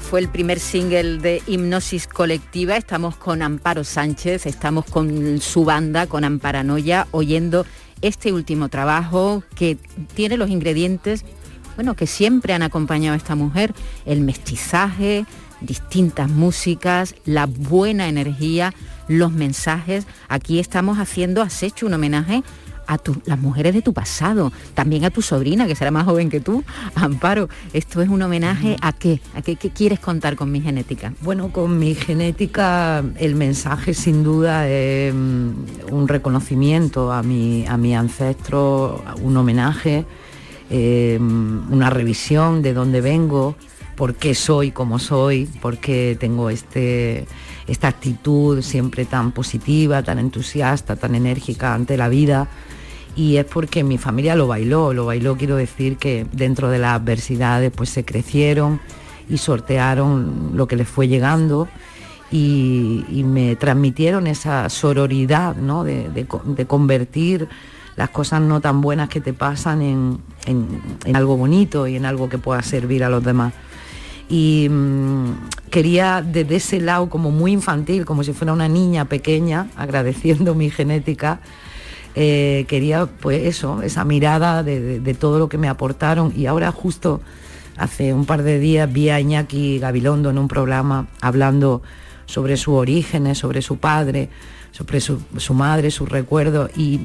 Fue 0.01 0.21
el 0.21 0.29
primer 0.29 0.59
single 0.59 1.19
de 1.19 1.43
Hipnosis 1.47 2.07
Colectiva. 2.07 2.77
Estamos 2.77 3.17
con 3.17 3.43
Amparo 3.43 3.85
Sánchez, 3.85 4.47
estamos 4.47 4.85
con 4.87 5.41
su 5.41 5.65
banda, 5.65 6.07
con 6.07 6.25
Amparanoia, 6.25 7.07
oyendo 7.13 7.67
este 8.01 8.33
último 8.33 8.69
trabajo 8.69 9.45
que 9.55 9.77
tiene 10.15 10.37
los 10.37 10.51
ingredientes, 10.51 11.25
bueno, 11.77 11.95
que 11.95 12.07
siempre 12.07 12.53
han 12.53 12.63
acompañado 12.63 13.15
a 13.15 13.17
esta 13.17 13.37
mujer, 13.37 13.73
el 14.07 14.23
mestizaje, 14.23 15.25
distintas 15.61 16.29
músicas, 16.29 17.15
la 17.25 17.47
buena 17.47 18.09
energía, 18.09 18.75
los 19.09 19.31
mensajes. 19.31 20.07
Aquí 20.29 20.59
estamos 20.59 20.99
haciendo, 20.99 21.43
has 21.43 21.63
hecho 21.63 21.87
un 21.87 21.95
homenaje 21.95 22.43
a 22.91 22.99
las 23.25 23.39
mujeres 23.39 23.73
de 23.73 23.83
tu 23.83 23.93
pasado, 23.93 24.53
también 24.75 25.05
a 25.05 25.11
tu 25.11 25.23
sobrina, 25.23 25.69
que 25.69 25.77
será 25.77 25.93
más 25.93 26.05
joven 26.05 26.29
que 26.29 26.41
tú, 26.41 26.65
Amparo. 26.97 27.49
Esto 27.73 28.03
es 28.03 28.09
un 28.09 28.21
homenaje 28.21 28.77
a 28.83 28.93
qué? 28.93 29.21
¿A 29.35 29.43
qué, 29.43 29.57
quieres 29.57 30.01
contar 30.01 30.35
con 30.35 30.51
mi 30.51 30.61
genética? 30.61 31.13
Bueno, 31.23 31.53
con 31.53 31.79
mi 31.79 31.95
genética 31.95 33.05
el 33.17 33.37
mensaje 33.37 33.95
sin 33.95 34.25
duda 34.25 34.69
es 34.69 35.15
mm, 35.15 35.51
un 35.93 36.09
reconocimiento 36.09 37.13
a 37.13 37.23
mi, 37.23 37.65
a 37.67 37.77
mi 37.77 37.95
ancestro, 37.95 39.05
un 39.23 39.37
homenaje, 39.37 40.05
eh, 40.69 41.17
una 41.21 41.91
revisión 41.91 42.61
de 42.61 42.75
dónde 42.75 43.01
vengo, 43.01 43.55
por 43.95 44.17
qué 44.17 44.35
soy 44.35 44.73
como 44.73 44.99
soy, 44.99 45.47
por 45.61 45.79
qué 45.79 46.17
tengo 46.19 46.51
este, 46.51 47.27
esta 47.69 47.87
actitud 47.87 48.63
siempre 48.63 49.05
tan 49.05 49.31
positiva, 49.31 50.03
tan 50.03 50.19
entusiasta, 50.19 50.97
tan 50.97 51.15
enérgica 51.15 51.73
ante 51.73 51.97
la 51.97 52.09
vida 52.09 52.49
y 53.21 53.37
es 53.37 53.45
porque 53.45 53.85
mi 53.85 53.99
familia 53.99 54.35
lo 54.35 54.47
bailó, 54.47 54.95
lo 54.95 55.05
bailó 55.05 55.37
quiero 55.37 55.57
decir 55.57 55.99
que 55.99 56.27
dentro 56.33 56.71
de 56.71 56.79
las 56.79 56.99
adversidades 56.99 57.71
pues 57.71 57.91
se 57.91 58.03
crecieron 58.03 58.81
y 59.29 59.37
sortearon 59.37 60.53
lo 60.55 60.67
que 60.67 60.75
les 60.75 60.89
fue 60.89 61.07
llegando 61.07 61.69
y, 62.33 63.05
me 63.27 63.57
transmitieron 63.57 64.27
esa 64.27 64.71
sororidad 64.71 65.55
¿no? 65.55 65.85
de, 65.85 66.27
convertir 66.67 67.47
las 67.95 68.09
cosas 68.09 68.41
no 68.41 68.63
tan 68.63 68.81
buenas 68.81 69.11
que 69.11 69.21
te 69.21 69.35
pasan 69.35 69.83
en, 69.83 71.13
algo 71.15 71.37
bonito 71.37 71.87
y 71.87 71.97
en 71.97 72.07
algo 72.07 72.31
que 72.31 72.39
pueda 72.39 72.63
servir 72.63 73.05
a 73.05 73.11
los 73.11 73.23
demás. 73.23 73.53
Y 74.31 74.69
mm, 74.71 75.49
quería 75.71 76.23
desde 76.23 76.57
ese 76.57 76.81
lado 76.81 77.11
como 77.11 77.31
muy 77.31 77.53
infantil, 77.53 78.07
como 78.07 78.25
si 78.25 78.33
fuera 78.33 78.55
una 78.55 78.69
niña 78.69 79.05
pequeña, 79.05 79.67
agradeciendo 79.77 80.55
mi 80.55 80.71
genética, 80.71 81.41
eh, 82.23 82.67
quería 82.69 83.07
pues 83.07 83.47
eso, 83.47 83.81
esa 83.81 84.05
mirada 84.05 84.63
de, 84.63 85.17
todo 85.19 85.39
lo 85.39 85.49
que 85.49 85.57
me 85.57 85.69
aportaron 85.69 86.35
y 86.37 86.45
ahora 86.45 86.71
justo 86.71 87.23
hace 87.79 88.13
un 88.13 88.27
par 88.27 88.43
de 88.43 88.59
días 88.59 88.93
vi 88.93 89.09
a 89.09 89.19
Iñaki 89.19 89.79
Gabilondo 89.79 90.29
en 90.29 90.37
un 90.37 90.47
programa 90.47 91.09
hablando 91.23 91.81
sobre 92.27 92.59
sus 92.59 92.75
orígenes, 92.75 93.39
sobre 93.39 93.63
su 93.63 93.79
padre, 93.79 94.29
sobre 94.71 95.01
su, 95.01 95.19
madre, 95.55 95.91
sus 95.91 96.11
recuerdos 96.11 96.71
y, 96.77 97.01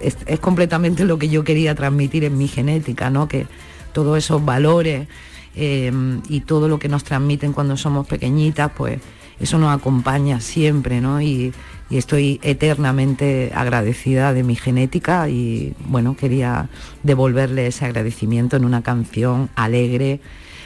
es, 0.00 0.40
completamente 0.40 1.04
lo 1.04 1.20
que 1.20 1.28
yo 1.28 1.44
quería 1.44 1.76
transmitir 1.76 2.24
en 2.24 2.36
mi 2.36 2.48
genética, 2.48 3.10
¿no? 3.10 3.28
que 3.28 3.46
todos 3.92 4.18
esos 4.18 4.44
valores 4.44 5.06
eh, 5.54 5.92
y 6.28 6.40
todo 6.40 6.66
lo 6.66 6.80
que 6.80 6.88
nos 6.88 7.04
transmiten 7.04 7.52
cuando 7.52 7.76
somos 7.76 8.08
pequeñitas, 8.08 8.72
pues 8.76 8.98
eso 9.38 9.58
nos 9.58 9.74
acompaña 9.74 10.40
siempre, 10.40 11.00
¿no? 11.00 11.20
Y, 11.20 11.52
estoy 11.98 12.40
eternamente 12.42 13.52
agradecida 13.54 14.32
de 14.32 14.42
mi 14.42 14.56
genética 14.56 15.28
y 15.28 15.74
bueno, 15.86 16.16
quería 16.16 16.68
devolverle 17.02 17.66
ese 17.66 17.84
agradecimiento 17.84 18.56
en 18.56 18.64
una 18.64 18.82
canción 18.82 19.50
alegre, 19.56 20.20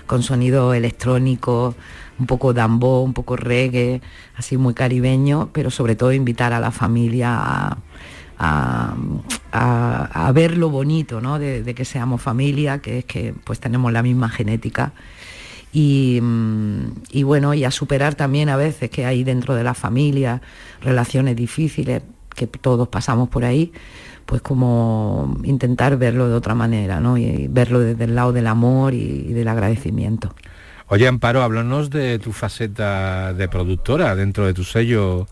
con 0.07 0.23
sonido 0.23 0.73
electrónico, 0.73 1.75
un 2.19 2.27
poco 2.27 2.53
dambo, 2.53 3.03
un 3.03 3.13
poco 3.13 3.37
reggae, 3.37 4.01
así 4.37 4.57
muy 4.57 4.75
caribeño, 4.75 5.51
pero 5.53 5.71
sobre 5.71 5.97
todo 5.97 6.13
invitar 6.13 6.53
a 6.53 6.61
la 6.61 6.71
familia 6.71 7.77
a, 8.39 8.73
ver 10.35 10.59
lo 10.59 10.69
bonito 10.69 11.21
¿no? 11.21 11.39
de, 11.39 11.63
de, 11.63 11.75
que 11.75 11.85
seamos 11.85 12.21
familia, 12.21 12.79
que 12.79 12.99
es 12.99 13.05
que 13.05 13.35
pues 13.45 13.59
tenemos 13.59 13.93
la 13.93 14.03
misma 14.03 14.29
genética 14.29 14.93
Y, 15.79 17.23
bueno, 17.23 17.53
y 17.53 17.65
a 17.65 17.71
superar 17.71 18.15
también 18.15 18.49
a 18.49 18.57
veces 18.57 18.89
que 18.89 19.05
hay 19.05 19.25
dentro 19.25 19.55
de 19.55 19.63
la 19.63 19.75
familia 19.75 20.41
relaciones 20.81 21.37
difíciles, 21.37 22.03
que 22.35 22.47
todos 22.47 22.89
pasamos 22.89 23.29
por 23.29 23.45
ahí, 23.45 23.73
pues 24.25 24.41
como 24.41 25.37
intentar 25.45 25.99
verlo 25.99 26.31
de 26.31 26.35
otra 26.35 26.55
manera, 26.55 26.99
¿no? 26.99 27.19
Y 27.19 27.49
verlo 27.49 27.81
desde 27.81 28.05
el 28.05 28.15
lado 28.15 28.33
del 28.33 28.47
amor 28.47 28.95
y, 28.95 29.35
del 29.35 29.49
agradecimiento. 29.49 30.35
Oye, 30.89 31.07
Amparo, 31.09 31.43
háblanos 31.43 31.91
de 31.91 32.19
tu 32.21 32.33
faceta 32.33 33.35
de 33.35 33.47
productora 33.47 34.17
dentro 34.17 34.47
de 34.47 34.55
tu 34.55 34.65
sello 34.65 35.27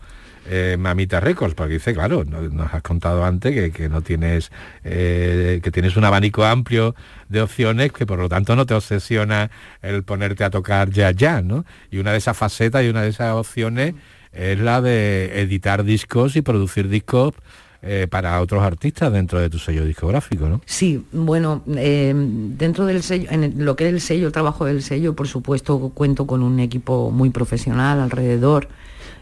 eh, 0.47 0.77
Mamita 0.77 1.19
Records, 1.19 1.55
porque 1.55 1.73
dice, 1.73 1.93
claro, 1.93 2.23
nos 2.23 2.73
has 2.73 2.81
contado 2.81 3.25
antes 3.25 3.71
que, 3.71 3.89
no 3.89 4.01
tienes, 4.01 4.51
eh, 4.83 5.59
que 5.63 5.71
tienes 5.71 5.97
un 5.97 6.05
abanico 6.05 6.45
amplio 6.45 6.95
de 7.29 7.41
opciones, 7.41 7.91
que 7.91 8.05
por 8.05 8.19
lo 8.19 8.29
tanto 8.29 8.55
no 8.55 8.65
te 8.65 8.73
obsesiona 8.73 9.49
el 9.81 10.03
ponerte 10.03 10.43
a 10.43 10.49
tocar 10.49 10.89
ya 10.91 11.11
ya, 11.11 11.41
¿no? 11.41 11.65
Y 11.89 11.97
una 11.97 12.11
de 12.11 12.19
esas 12.19 12.37
facetas 12.37 12.83
y 12.83 12.89
una 12.89 13.01
de 13.01 13.09
esas 13.09 13.33
opciones 13.33 13.95
es 14.33 14.59
la 14.59 14.81
de 14.81 15.41
editar 15.41 15.83
discos 15.83 16.35
y 16.35 16.41
producir 16.41 16.89
discos 16.89 17.33
eh, 17.81 18.07
para 18.09 18.41
otros 18.41 18.63
artistas 18.63 19.11
dentro 19.11 19.39
de 19.39 19.49
tu 19.49 19.59
sello 19.59 19.85
discográfico, 19.85 20.47
¿no? 20.47 20.61
Sí, 20.65 21.05
bueno, 21.11 21.63
dentro 21.65 22.85
del 22.85 23.03
sello, 23.03 23.29
en 23.31 23.63
lo 23.63 23.75
que 23.75 23.87
es 23.87 23.93
el 23.93 24.01
sello, 24.01 24.27
el 24.27 24.33
trabajo 24.33 24.65
del 24.65 24.81
sello, 24.81 25.15
por 25.15 25.27
supuesto 25.27 25.91
cuento 25.93 26.27
con 26.27 26.43
un 26.43 26.59
equipo 26.59 27.11
muy 27.11 27.29
profesional 27.29 27.99
alrededor 27.99 28.67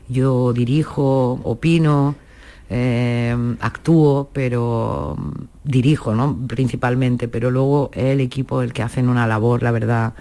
yo 0.10 0.54
dirijo, 0.54 1.40
opino, 1.44 2.16
eh, 2.70 3.36
actúo, 3.60 4.30
pero 4.34 5.16
mm, 5.18 5.32
dirijo, 5.64 6.16
¿no? 6.16 6.38
Principalmente, 6.48 7.28
pero 7.28 7.52
luego 7.52 7.92
el 7.94 8.20
equipo 8.20 8.62
el 8.62 8.74
que 8.74 8.82
hacen 8.84 9.10
una 9.10 9.28
labor, 9.28 9.64
la 9.64 9.72
verdad, 9.72 10.14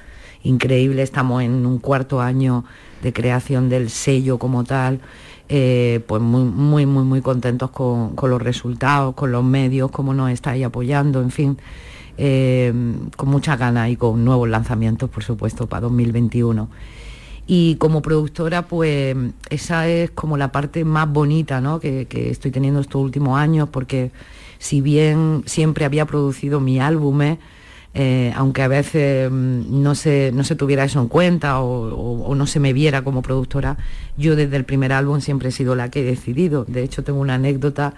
increíble. 0.43 1.03
Estamos 1.03 1.43
en 1.43 1.65
un 1.67 1.79
cuarto 1.79 2.21
año 2.21 2.65
de 3.03 3.13
creación 3.13 3.69
del 3.69 3.91
sello 3.91 4.39
como 4.39 4.65
tal. 4.65 5.01
Eh, 5.49 6.01
pues 6.07 6.23
muy, 6.23 6.45
muy, 6.45 6.87
muy, 6.87 7.05
muy 7.05 7.21
contentos 7.21 7.71
con, 7.71 8.15
los 8.23 8.41
resultados, 8.41 9.15
con 9.15 9.33
los 9.33 9.45
medios, 9.45 9.91
cómo 9.91 10.15
nos 10.15 10.31
estáis 10.31 10.65
apoyando, 10.65 11.21
en 11.21 11.31
fin, 11.31 11.59
eh, 12.17 12.73
con 13.17 13.29
mucha 13.29 13.57
ganas 13.57 13.91
y 13.91 13.97
con 13.97 14.25
nuevos 14.25 14.49
lanzamientos, 14.49 15.11
por 15.11 15.23
supuesto, 15.23 15.67
para 15.67 15.83
2021. 15.83 16.69
Y 17.47 17.77
como 17.77 18.03
productora, 18.03 18.63
pues 18.63 19.17
esa 19.51 19.89
es 19.89 20.11
como 20.11 20.37
la 20.37 20.53
parte 20.53 20.85
más 20.85 21.09
bonita 21.09 21.61
¿no? 21.61 21.81
que, 21.81 22.07
estoy 22.11 22.51
teniendo 22.51 22.81
estos 22.81 23.03
últimos 23.03 23.39
años, 23.39 23.69
porque 23.71 24.13
si 24.59 24.81
bien 24.81 25.43
siempre 25.47 25.85
había 25.85 26.07
producido 26.07 26.61
mi 26.61 26.79
álbum, 26.79 27.21
eh, 27.95 28.33
aunque 28.37 28.63
a 28.63 28.69
veces 28.69 29.31
mm, 29.31 29.83
no 29.83 29.95
se, 29.95 30.31
no 30.33 30.45
se 30.45 30.55
tuviera 30.55 30.85
eso 30.85 31.01
en 31.01 31.09
cuenta 31.09 31.61
o, 31.61 32.35
no 32.35 32.47
se 32.47 32.61
me 32.61 32.73
viera 32.73 33.03
como 33.03 33.23
productora, 33.23 33.77
yo 34.17 34.37
desde 34.37 34.57
el 34.57 34.65
primer 34.65 34.93
álbum 34.93 35.21
siempre 35.21 35.49
he 35.49 35.53
sido 35.53 35.75
la 35.75 35.91
que 35.91 36.01
he 36.01 36.05
decidido. 36.05 36.65
De 36.65 36.83
hecho, 36.85 37.03
tengo 37.03 37.21
una 37.21 37.35
anécdota 37.35 37.95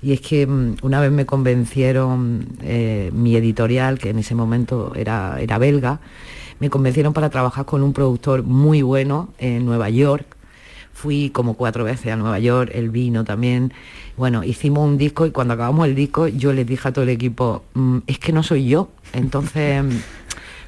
y 0.00 0.12
es 0.12 0.20
que 0.20 0.46
mm, 0.46 0.76
una 0.82 1.00
vez 1.00 1.10
me 1.10 1.26
convencieron 1.26 2.46
eh, 2.62 3.10
mi 3.12 3.34
editorial, 3.34 3.98
que 3.98 4.10
en 4.10 4.20
ese 4.20 4.36
momento 4.36 4.92
era, 4.94 5.38
era 5.40 5.58
belga, 5.58 6.00
me 6.60 6.70
convencieron 6.70 7.12
para 7.12 7.30
trabajar 7.30 7.64
con 7.64 7.82
un 7.82 7.92
productor 7.92 8.42
muy 8.42 8.82
bueno 8.82 9.28
en 9.38 9.64
Nueva 9.64 9.90
York. 9.90 10.26
Fui 10.92 11.30
como 11.30 11.54
cuatro 11.54 11.84
veces 11.84 12.12
a 12.12 12.16
Nueva 12.16 12.38
York, 12.38 12.70
el 12.74 12.90
vino 12.90 13.24
también. 13.24 13.72
Bueno, 14.16 14.44
hicimos 14.44 14.88
un 14.88 14.96
disco 14.96 15.26
y 15.26 15.30
cuando 15.30 15.54
acabamos 15.54 15.86
el 15.86 15.94
disco 15.94 16.26
yo 16.26 16.52
les 16.52 16.66
dije 16.66 16.88
a 16.88 16.92
todo 16.92 17.04
el 17.04 17.10
equipo, 17.10 17.64
mm, 17.74 17.98
es 18.06 18.18
que 18.18 18.32
no 18.32 18.42
soy 18.42 18.66
yo. 18.66 18.88
Entonces, 19.12 19.84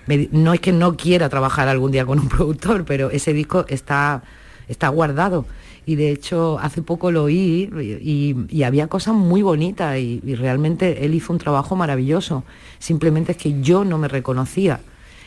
no 0.33 0.53
es 0.53 0.61
que 0.61 0.73
no 0.73 0.97
quiera 0.97 1.29
trabajar 1.29 1.69
algún 1.69 1.93
día 1.93 2.05
con 2.05 2.19
un 2.19 2.29
productor, 2.29 2.85
pero 2.85 3.11
ese 3.11 3.33
disco 3.33 3.65
está, 3.69 4.23
está 4.69 4.89
guardado 4.89 5.47
y 5.89 5.97
de 5.97 6.11
hecho 6.11 6.59
hace 6.61 6.83
poco 6.83 7.11
lo 7.11 7.25
oí 7.25 7.71
y, 8.03 8.63
había 8.63 8.89
cosas 8.89 9.15
muy 9.15 9.41
bonitas 9.41 9.97
y, 9.97 10.21
realmente 10.35 11.07
él 11.07 11.15
hizo 11.15 11.33
un 11.33 11.39
trabajo 11.39 11.77
maravilloso. 11.77 12.45
Simplemente 12.79 13.33
es 13.33 13.39
que 13.39 13.63
yo 13.63 13.87
no 13.87 13.97
me 13.97 14.07
reconocía. 14.07 14.81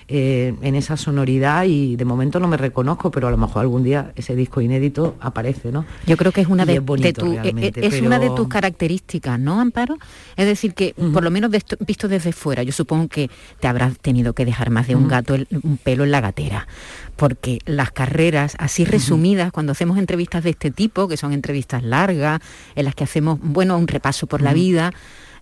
Eh, 0.08 0.54
en 0.62 0.76
esa 0.76 0.98
sonoridad 0.98 1.66
y 1.66 1.96
de 1.96 2.06
momento 2.06 2.40
no 2.40 2.48
me 2.48 2.58
reconozco, 2.58 3.12
pero 3.12 3.28
a 3.28 3.32
lo 3.32 3.38
mejor 3.38 3.62
algún 3.62 3.84
día 3.84 4.12
ese 4.16 4.36
disco 4.36 4.60
inédito 4.60 5.16
aparece, 5.22 5.72
¿no? 5.72 5.86
Yo 6.06 6.18
creo 6.18 6.32
que 6.32 6.42
es 6.42 6.48
una 6.48 6.66
de, 6.66 6.76
eh, 6.76 7.72
es 7.76 8.02
una 8.02 8.20
de 8.20 8.30
tus 8.32 8.48
características, 8.48 9.40
¿no, 9.40 9.62
Amparo? 9.62 9.98
Es 10.36 10.46
decir, 10.46 10.74
que 10.74 10.94
por 11.14 11.24
lo 11.24 11.32
menos 11.32 11.52
visto 11.86 12.08
desde 12.08 12.34
fuera, 12.34 12.64
yo 12.64 12.74
supongo 12.74 13.08
que 13.08 13.30
te 13.60 13.68
habrás 13.68 13.98
tenido 14.00 14.34
que 14.34 14.44
dejar 14.44 14.70
más 14.70 14.88
de 14.88 14.96
un 14.96 15.08
gato, 15.08 15.36
un 15.36 15.78
pelo 15.78 16.04
en 16.04 16.12
la 16.12 16.20
gatera, 16.20 16.68
porque 17.16 17.60
las 17.66 17.92
carreras 17.92 18.56
así 18.60 18.84
resumidas, 18.84 19.52
cuando 19.52 19.72
hacemos 19.72 19.98
entrevistas 19.98 20.44
de 20.44 20.50
este 20.52 20.72
tipo, 20.72 21.08
que 21.08 21.18
son 21.18 21.34
entrevistas 21.34 21.84
largas, 21.84 22.42
en 22.76 22.86
las 22.86 22.96
que 22.96 23.04
hacemos, 23.04 23.40
bueno, 23.42 23.78
un 23.78 23.88
repaso 23.88 24.28
por 24.28 24.42
la 24.42 24.54
vida, 24.54 24.92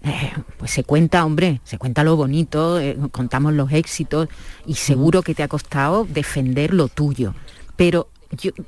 eh, 0.03 0.31
pues 0.57 0.71
se 0.71 0.83
cuenta, 0.83 1.25
hombre, 1.25 1.61
se 1.63 1.77
cuenta 1.77 2.03
lo 2.03 2.15
bonito, 2.15 2.79
eh, 2.79 2.97
contamos 3.11 3.53
los 3.53 3.71
éxitos 3.71 4.29
y 4.65 4.75
seguro 4.75 5.21
que 5.21 5.35
te 5.35 5.43
ha 5.43 5.47
costado 5.47 6.05
defender 6.05 6.73
lo 6.73 6.87
tuyo. 6.87 7.33
Pero 7.75 8.09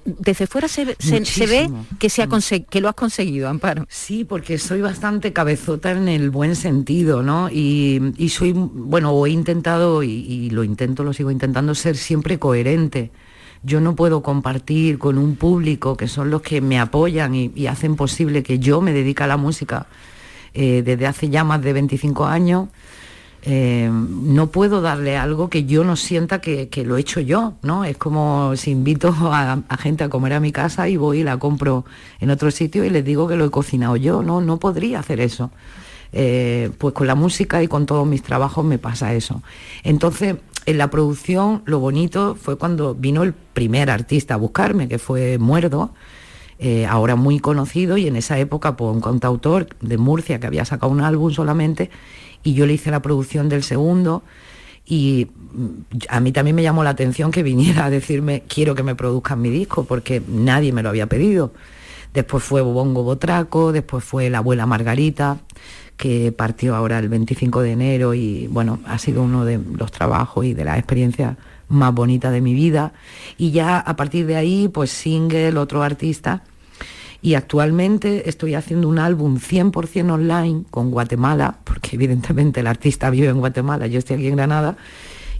desde 0.05 0.47
fuera 0.47 0.67
se, 0.67 0.85
ve 0.85 0.95
que, 1.99 2.09
se 2.09 2.23
ha 2.23 2.27
mm. 2.27 2.65
que 2.69 2.81
lo 2.81 2.89
has 2.89 2.95
conseguido, 2.95 3.47
Amparo. 3.47 3.85
Sí, 3.89 4.25
porque 4.25 4.57
soy 4.57 4.81
bastante 4.81 5.33
cabezota 5.33 5.91
en 5.91 6.07
el 6.07 6.31
buen 6.31 6.55
sentido, 6.55 7.21
¿no? 7.21 7.49
Y, 7.49 8.29
soy, 8.29 8.53
bueno, 8.53 9.25
he 9.25 9.29
intentado, 9.29 10.01
y, 10.01 10.49
lo 10.49 10.63
intento, 10.63 11.03
lo 11.03 11.13
sigo 11.13 11.29
intentando, 11.29 11.75
ser 11.75 11.95
siempre 11.95 12.39
coherente. 12.39 13.11
Yo 13.63 13.79
no 13.79 13.95
puedo 13.95 14.23
compartir 14.23 14.97
con 14.97 15.19
un 15.19 15.35
público 15.35 15.95
que 15.95 16.07
son 16.07 16.31
los 16.31 16.41
que 16.41 16.61
me 16.61 16.79
apoyan 16.79 17.35
y, 17.35 17.67
hacen 17.67 17.95
posible 17.95 18.41
que 18.41 18.57
yo 18.57 18.81
me 18.81 18.93
dedique 18.93 19.23
a 19.23 19.27
la 19.27 19.37
música 19.37 19.85
eh, 20.53 20.81
desde 20.83 21.07
hace 21.07 21.29
ya 21.29 21.43
más 21.43 21.61
de 21.61 21.73
25 21.73 22.25
años 22.25 22.67
eh, 23.43 23.89
no 23.91 24.51
puedo 24.51 24.81
darle 24.81 25.17
algo 25.17 25.49
que 25.49 25.65
yo 25.65 25.83
no 25.83 25.95
sienta 25.95 26.41
que, 26.41 26.69
lo 26.85 26.97
he 26.97 27.01
hecho 27.01 27.19
yo, 27.19 27.53
¿no? 27.63 27.85
Es 27.85 27.97
como 27.97 28.55
si 28.55 28.71
invito 28.71 29.15
a, 29.19 29.63
gente 29.79 30.03
a 30.03 30.09
comer 30.09 30.33
a 30.33 30.39
mi 30.39 30.51
casa 30.51 30.87
y 30.89 30.97
voy 30.97 31.19
y 31.19 31.23
la 31.23 31.37
compro 31.37 31.85
en 32.19 32.29
otro 32.29 32.51
sitio 32.51 32.85
y 32.85 32.89
les 32.89 33.03
digo 33.03 33.27
que 33.27 33.35
lo 33.35 33.45
he 33.45 33.49
cocinado 33.49 33.95
yo, 33.95 34.21
no, 34.21 34.41
no 34.41 34.57
podría 34.57 34.99
hacer 34.99 35.19
eso. 35.19 35.49
Eh, 36.13 36.71
pues 36.77 36.93
con 36.93 37.07
la 37.07 37.15
música 37.15 37.63
y 37.63 37.69
con 37.69 37.85
todos 37.85 38.05
mis 38.05 38.21
trabajos 38.21 38.63
me 38.63 38.77
pasa 38.77 39.13
eso. 39.13 39.41
Entonces, 39.83 40.35
en 40.65 40.77
la 40.77 40.89
producción 40.91 41.63
lo 41.65 41.79
bonito 41.79 42.35
fue 42.35 42.57
cuando 42.57 42.93
vino 42.93 43.23
el 43.23 43.33
primer 43.33 43.89
artista 43.89 44.35
a 44.35 44.37
buscarme, 44.37 44.87
que 44.87 44.99
fue 44.99 45.39
Muerdo, 45.39 45.93
eh, 46.63 46.85
ahora 46.85 47.15
muy 47.15 47.39
conocido 47.39 47.97
y 47.97 48.05
en 48.05 48.15
esa 48.15 48.37
época 48.37 48.77
pues, 48.77 48.93
un 48.93 49.01
cantautor 49.01 49.69
de 49.81 49.97
Murcia 49.97 50.39
que 50.39 50.45
había 50.45 50.63
sacado 50.63 50.91
un 50.91 51.01
álbum 51.01 51.31
solamente 51.31 51.89
y 52.43 52.53
yo 52.53 52.67
le 52.67 52.73
hice 52.73 52.91
la 52.91 53.01
producción 53.01 53.49
del 53.49 53.63
segundo 53.63 54.21
y 54.85 55.25
mm, 55.53 55.67
a 56.09 56.19
mí 56.19 56.31
también 56.31 56.55
me 56.55 56.61
llamó 56.61 56.83
la 56.83 56.91
atención 56.91 57.31
que 57.31 57.41
viniera 57.41 57.85
a 57.85 57.89
decirme 57.89 58.43
quiero 58.47 58.75
que 58.75 58.83
me 58.83 58.93
produzcan 58.93 59.41
mi 59.41 59.49
disco 59.49 59.85
porque 59.85 60.21
nadie 60.27 60.71
me 60.71 60.83
lo 60.83 60.89
había 60.89 61.07
pedido. 61.07 61.51
Después 62.13 62.43
fue 62.43 62.61
Bongo 62.61 63.01
Botraco, 63.01 63.71
después 63.71 64.03
fue 64.03 64.29
la 64.29 64.37
abuela 64.37 64.67
Margarita, 64.67 65.37
que 65.97 66.31
partió 66.31 66.75
ahora 66.75 66.99
el 66.99 67.09
25 67.09 67.61
de 67.63 67.71
enero 67.71 68.13
y 68.13 68.45
bueno, 68.51 68.81
ha 68.85 68.99
sido 68.99 69.23
uno 69.23 69.45
de 69.45 69.59
los 69.77 69.91
trabajos 69.91 70.45
y 70.45 70.53
de 70.53 70.63
las 70.63 70.77
experiencias 70.77 71.37
más 71.69 71.91
bonitas 71.91 72.31
de 72.31 72.41
mi 72.41 72.53
vida. 72.53 72.93
Y 73.39 73.49
ya 73.49 73.79
a 73.79 73.95
partir 73.95 74.27
de 74.27 74.35
ahí, 74.35 74.67
pues 74.67 74.91
single, 74.91 75.57
otro 75.57 75.81
artista, 75.81 76.43
y 77.21 77.35
actualmente 77.35 78.29
estoy 78.29 78.55
haciendo 78.55 78.89
un 78.89 78.97
álbum 78.97 79.37
100% 79.37 80.11
online 80.11 80.63
con 80.71 80.89
Guatemala, 80.89 81.59
porque 81.63 81.91
evidentemente 81.93 82.61
el 82.61 82.67
artista 82.67 83.09
vive 83.09 83.27
en 83.27 83.39
Guatemala, 83.39 83.87
yo 83.87 83.99
estoy 83.99 84.17
aquí 84.17 84.27
en 84.27 84.35
Granada, 84.35 84.77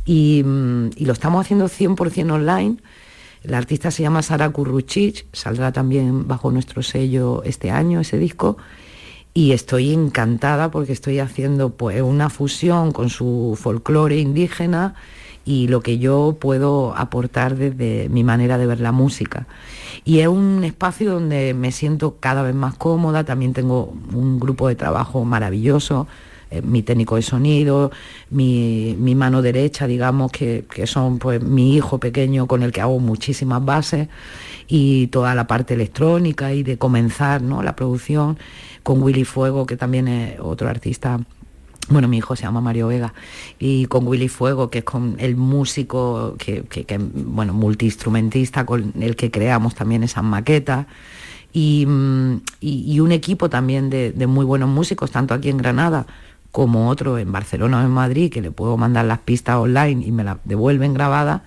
y, 0.05 0.43
mm, 0.43 0.89
lo 1.00 1.13
estamos 1.13 1.41
haciendo 1.41 1.67
100% 1.67 2.33
online. 2.33 2.77
La 3.43 3.57
artista 3.57 3.89
se 3.89 4.03
llama 4.03 4.21
Sara 4.21 4.50
Kurruchich, 4.50 5.25
saldrá 5.33 5.71
también 5.71 6.27
bajo 6.27 6.51
nuestro 6.51 6.83
sello 6.83 7.41
este 7.43 7.71
año 7.71 8.01
ese 8.01 8.19
disco. 8.19 8.57
Y 9.33 9.53
estoy 9.53 9.93
encantada 9.93 10.69
porque 10.69 10.91
estoy 10.91 11.19
haciendo 11.19 11.71
pues, 11.71 12.01
una 12.01 12.29
fusión 12.29 12.91
con 12.91 13.09
su 13.09 13.57
folclore 13.59 14.17
indígena 14.17 14.95
y 15.45 15.67
lo 15.67 15.81
que 15.81 15.98
yo 15.98 16.38
puedo 16.39 16.95
aportar 16.95 17.55
desde 17.55 18.10
mi 18.10 18.24
manera 18.24 18.57
de 18.57 18.65
ver 18.65 18.79
la 18.79 18.91
música. 18.91 19.48
Y 20.05 20.19
es 20.19 20.27
un 20.27 20.63
espacio 20.63 21.13
donde 21.13 21.53
me 21.53 21.71
siento 21.71 22.17
cada 22.19 22.41
vez 22.41 22.55
más 22.55 22.75
cómoda, 22.75 23.24
también 23.24 23.53
tengo 23.53 23.94
un 24.13 24.39
grupo 24.39 24.68
de 24.68 24.75
trabajo 24.75 25.25
maravilloso, 25.25 26.07
eh, 26.51 26.61
mi 26.61 26.83
técnico 26.83 27.16
de 27.16 27.22
sonido, 27.22 27.92
mi, 28.29 28.96
mano 29.16 29.42
derecha, 29.42 29.87
digamos, 29.87 30.31
que, 30.31 30.66
son 30.85 31.18
pues 31.18 31.42
mi 31.42 31.75
hijo 31.75 31.98
pequeño 31.98 32.46
con 32.46 32.61
el 32.61 32.72
que 32.72 32.81
hago 32.81 33.00
muchísimas 33.00 33.63
bases 33.63 34.09
y 34.68 35.07
toda 35.07 35.33
la 35.33 35.48
parte 35.48 35.75
electrónica 35.75 36.53
y 36.53 36.63
de 36.63 36.77
comenzar 36.77 37.42
¿no? 37.42 37.63
la 37.63 37.75
producción 37.75 38.37
con 38.83 39.01
Willy 39.01 39.24
Fuego, 39.24 39.66
que 39.66 39.77
también 39.77 40.07
es 40.07 40.39
otro 40.39 40.68
artista 40.68 41.20
bueno, 41.89 42.07
mi 42.07 42.17
hijo 42.17 42.35
se 42.35 42.44
llama 42.44 42.61
Mario 42.61 42.87
Vega, 42.87 43.13
y 43.59 43.85
con 43.85 44.07
Willy 44.07 44.27
Fuego, 44.27 44.70
que 44.70 44.79
es 44.79 44.83
con 44.83 45.15
el 45.20 45.35
músico, 45.35 46.35
que, 46.37 46.63
bueno, 47.13 47.53
multiinstrumentista 47.53 48.65
con 48.65 48.94
el 49.00 49.15
que 49.15 49.31
creamos 49.31 49.75
también 49.75 50.03
esas 50.03 50.24
maquetas. 50.24 50.87
Y, 51.53 51.85
mm, 51.85 52.41
un 53.01 53.11
equipo 53.11 53.50
también 53.50 53.89
de, 53.89 54.13
muy 54.27 54.46
buenos 54.46 54.70
músicos, 54.70 55.11
tanto 55.11 55.33
aquí 55.33 55.50
en 55.50 55.57
Granada 55.57 56.05
como 56.51 56.89
otro 56.89 57.17
en 57.17 57.31
Barcelona 57.31 57.79
o 57.79 57.85
en 57.85 57.91
Madrid, 57.91 58.31
que 58.31 58.41
le 58.41 58.51
puedo 58.51 58.77
mandar 58.77 59.05
las 59.05 59.20
pistas 59.20 59.55
online 59.55 60.05
y 60.05 60.11
me 60.11 60.24
las 60.24 60.37
devuelven 60.44 60.94
grabadas. 60.94 61.41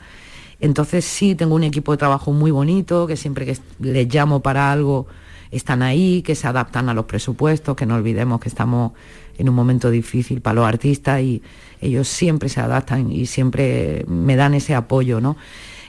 Entonces 0.61 1.05
sí, 1.05 1.35
tengo 1.35 1.55
un 1.55 1.65
equipo 1.65 1.93
de 1.93 1.99
trabajo 1.99 2.33
muy 2.33 2.51
bonito, 2.51 3.07
que 3.07 3.17
siempre 3.17 3.45
que 3.45 3.59
les 3.81 4.13
llamo 4.13 4.41
para 4.41 4.73
algo 4.73 5.07
están 5.51 5.83
ahí, 5.83 6.23
que 6.23 6.35
se 6.35 6.49
adaptan 6.49 6.89
a 6.89 6.95
los 6.95 7.05
presupuestos, 7.05 7.77
que 7.77 7.87
no 7.87 7.95
olvidemos 7.97 8.41
que 8.41 8.49
estamos 8.49 8.93
en 9.39 9.49
un 9.49 9.55
momento 9.55 9.91
difícil 9.91 10.41
para 10.41 10.55
los 10.55 10.67
artistas 10.67 11.21
y 11.21 11.43
ellos 11.81 12.09
siempre 12.09 12.49
se 12.49 12.61
adaptan 12.61 13.11
y 13.13 13.27
siempre 13.27 14.05
me 14.09 14.37
dan 14.37 14.55
ese 14.55 14.75
apoyo, 14.75 15.21
¿no? 15.21 15.37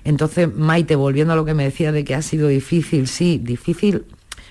Entonces, 0.03 0.53
Maite, 0.53 0.95
volviendo 0.95 1.33
a 1.33 1.35
lo 1.35 1.45
que 1.45 1.55
me 1.55 1.63
decía 1.63 1.91
de 1.91 2.03
que 2.03 2.13
ha 2.13 2.21
sido 2.21 2.47
difícil, 2.47 3.07
sí, 3.07 3.39
difícil 3.43 4.05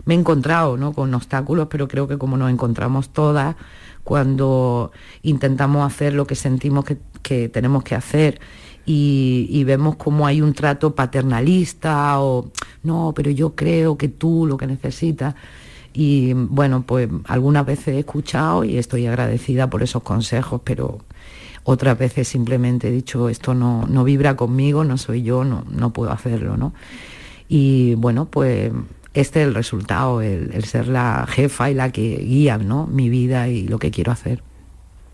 me 0.05 0.15
he 0.15 0.19
encontrado 0.19 0.77
¿no? 0.77 0.93
con 0.93 1.15
obstáculos, 1.15 1.69
pero 1.71 1.89
creo 1.89 2.09
que 2.09 2.19
como 2.19 2.37
nos 2.37 2.51
encontramos 2.51 3.11
todas 3.11 3.57
cuando 4.03 4.93
intentamos 5.23 5.87
hacer 5.87 6.13
lo 6.13 6.27
que 6.27 6.35
sentimos 6.35 6.85
que, 7.23 7.49
tenemos 7.49 7.85
que 7.85 7.95
hacer 7.95 8.39
y, 8.85 9.47
y, 9.49 9.65
vemos 9.65 9.97
como 9.97 10.27
hay 10.27 10.43
un 10.43 10.53
trato 10.53 10.95
paternalista 10.95 12.21
o 12.21 12.51
no, 12.83 13.15
pero 13.17 13.31
yo 13.31 13.55
creo 13.55 13.97
que 13.97 14.09
tú 14.09 14.47
lo 14.47 14.59
que 14.59 14.67
necesitas. 14.67 15.35
Y 15.95 16.33
bueno, 16.35 16.83
pues 16.83 17.09
algunas 17.27 17.65
veces 17.65 17.89
he 17.89 17.99
escuchado 18.01 18.65
y 18.65 18.77
estoy 18.79 19.07
agradecida 19.07 19.71
por 19.71 19.83
esos 19.83 20.03
consejos, 20.03 20.61
pero 20.65 20.99
otras 21.63 21.97
veces 21.97 22.29
simplemente 22.29 22.89
he 22.89 22.91
dicho, 22.91 23.29
esto 23.29 23.55
no, 23.55 23.87
no 23.89 24.05
vibra 24.05 24.37
conmigo, 24.37 24.85
no 24.85 24.99
soy 24.99 25.23
yo, 25.23 25.45
no, 25.45 25.65
no 25.71 25.93
puedo 25.93 26.11
hacerlo, 26.11 26.57
¿no? 26.57 26.75
Y 27.49 27.95
bueno, 27.95 28.27
pues 28.27 28.73
este 29.15 29.43
es 29.43 29.49
el 29.49 29.55
resultado, 29.55 30.21
el, 30.21 30.65
ser 30.65 30.89
la 30.89 31.25
jefa 31.29 31.71
y 31.71 31.75
la 31.75 31.93
que 31.93 32.17
guía 32.17 32.59
¿no? 32.59 32.89
mi 32.89 33.09
vida 33.09 33.49
y 33.49 33.69
lo 33.69 33.79
que 33.79 33.93
quiero 33.93 34.11
hacer. 34.11 34.43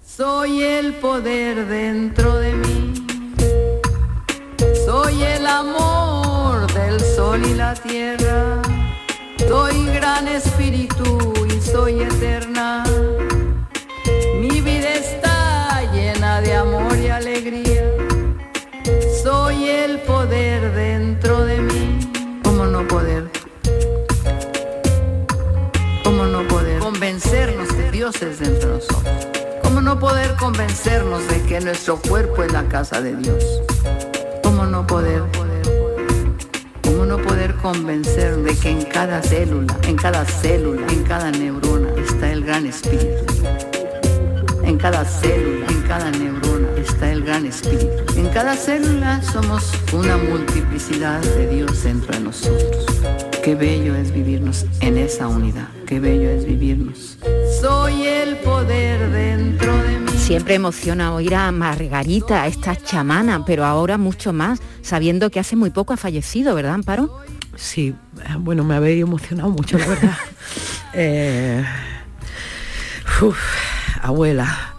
Soy 0.04 0.62
el 0.62 0.94
poder 0.94 1.68
dentro 1.68 2.36
de 2.38 2.54
mí, 2.54 2.94
soy 4.86 5.22
el 5.22 5.46
amor 5.46 6.66
del 6.72 6.98
sol 7.00 7.42
y 7.46 7.54
la 7.54 7.74
tierra 7.74 8.69
soy 9.50 9.84
gran 9.86 10.28
espíritu 10.28 11.32
y 11.44 11.60
soy 11.60 12.02
eterna. 12.02 12.84
Mi 14.40 14.60
vida 14.60 14.94
está 14.94 15.82
llena 15.92 16.40
de 16.40 16.54
amor 16.54 16.96
y 16.96 17.08
alegría. 17.08 17.82
Soy 19.24 19.68
el 19.68 19.98
poder 20.02 20.72
dentro 20.72 21.44
de 21.44 21.58
mí. 21.62 21.98
¿Cómo 22.44 22.64
no 22.66 22.86
poder? 22.86 23.28
¿Cómo 26.04 26.26
no 26.26 26.46
poder 26.46 26.78
convencernos 26.78 27.72
que 27.72 27.90
Dios 27.90 28.22
es 28.22 28.38
dentro 28.38 28.68
de 28.68 28.74
nosotros? 28.76 29.32
¿Cómo 29.64 29.80
no 29.80 29.98
poder 29.98 30.36
convencernos 30.36 31.26
de 31.26 31.42
que 31.42 31.60
nuestro 31.60 31.96
cuerpo 31.96 32.44
es 32.44 32.52
la 32.52 32.68
casa 32.68 33.00
de 33.00 33.16
Dios? 33.16 33.44
¿Cómo 34.44 34.64
no 34.64 34.86
poder? 34.86 35.49
No 37.06 37.18
poder 37.18 37.54
convencer 37.54 38.36
de 38.36 38.56
que 38.56 38.70
en 38.70 38.82
cada 38.82 39.22
célula, 39.22 39.76
en 39.86 39.96
cada 39.96 40.24
célula, 40.24 40.86
en 40.92 41.02
cada 41.04 41.30
neurona 41.30 41.90
está 41.96 42.32
el 42.32 42.44
gran 42.44 42.66
espíritu. 42.66 43.24
En 44.64 44.76
cada 44.78 45.04
célula, 45.04 45.66
en 45.68 45.82
cada 45.82 46.10
neurona 46.10 46.68
está 46.76 47.10
el 47.10 47.24
gran 47.24 47.46
espíritu. 47.46 47.88
En 48.16 48.28
cada 48.28 48.54
célula 48.56 49.22
somos 49.22 49.72
una 49.92 50.16
multiplicidad 50.16 51.20
de 51.20 51.48
Dios 51.48 51.84
dentro 51.84 52.12
de 52.12 52.20
nosotros. 52.20 52.86
Qué 53.42 53.54
bello 53.54 53.94
es 53.94 54.12
vivirnos 54.12 54.66
en 54.80 54.98
esa 54.98 55.26
unidad. 55.28 55.68
Qué 55.86 55.98
bello 55.98 56.30
es 56.30 56.44
vivirnos. 56.44 57.16
Soy 57.60 58.06
el 58.06 58.36
poder 58.38 59.10
dentro 59.10 59.76
de 59.82 59.98
mí. 59.98 60.09
Siempre 60.30 60.54
emociona 60.54 61.12
oír 61.12 61.34
a 61.34 61.50
Margarita, 61.50 62.46
esta 62.46 62.76
chamana, 62.76 63.44
pero 63.44 63.64
ahora 63.64 63.98
mucho 63.98 64.32
más, 64.32 64.60
sabiendo 64.80 65.28
que 65.28 65.40
hace 65.40 65.56
muy 65.56 65.70
poco 65.70 65.92
ha 65.92 65.96
fallecido, 65.96 66.54
¿verdad, 66.54 66.74
Amparo? 66.74 67.18
Sí, 67.56 67.96
bueno, 68.38 68.62
me 68.62 68.76
habéis 68.76 69.02
emocionado 69.02 69.50
mucho, 69.50 69.76
la 69.76 69.86
verdad. 69.88 70.16
Eh, 70.94 71.64
abuela. 74.02 74.76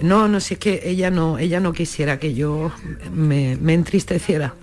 No, 0.00 0.26
no, 0.26 0.40
si 0.40 0.54
es 0.54 0.60
que 0.60 0.80
ella 0.82 1.10
no, 1.10 1.38
ella 1.38 1.60
no 1.60 1.74
quisiera 1.74 2.18
que 2.18 2.32
yo 2.32 2.72
me, 3.12 3.52
entristeciera, 3.74 4.54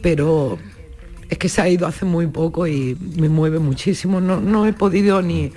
pero 0.00 0.60
es 1.28 1.38
que 1.38 1.48
se 1.48 1.60
ha 1.60 1.68
ido 1.68 1.88
hace 1.88 2.04
muy 2.04 2.28
poco 2.28 2.68
y 2.68 2.96
me 3.16 3.28
mueve 3.28 3.58
muchísimo. 3.58 4.20
No, 4.20 4.40
no 4.40 4.64
he 4.64 4.72
podido 4.72 5.22
ni 5.22 5.52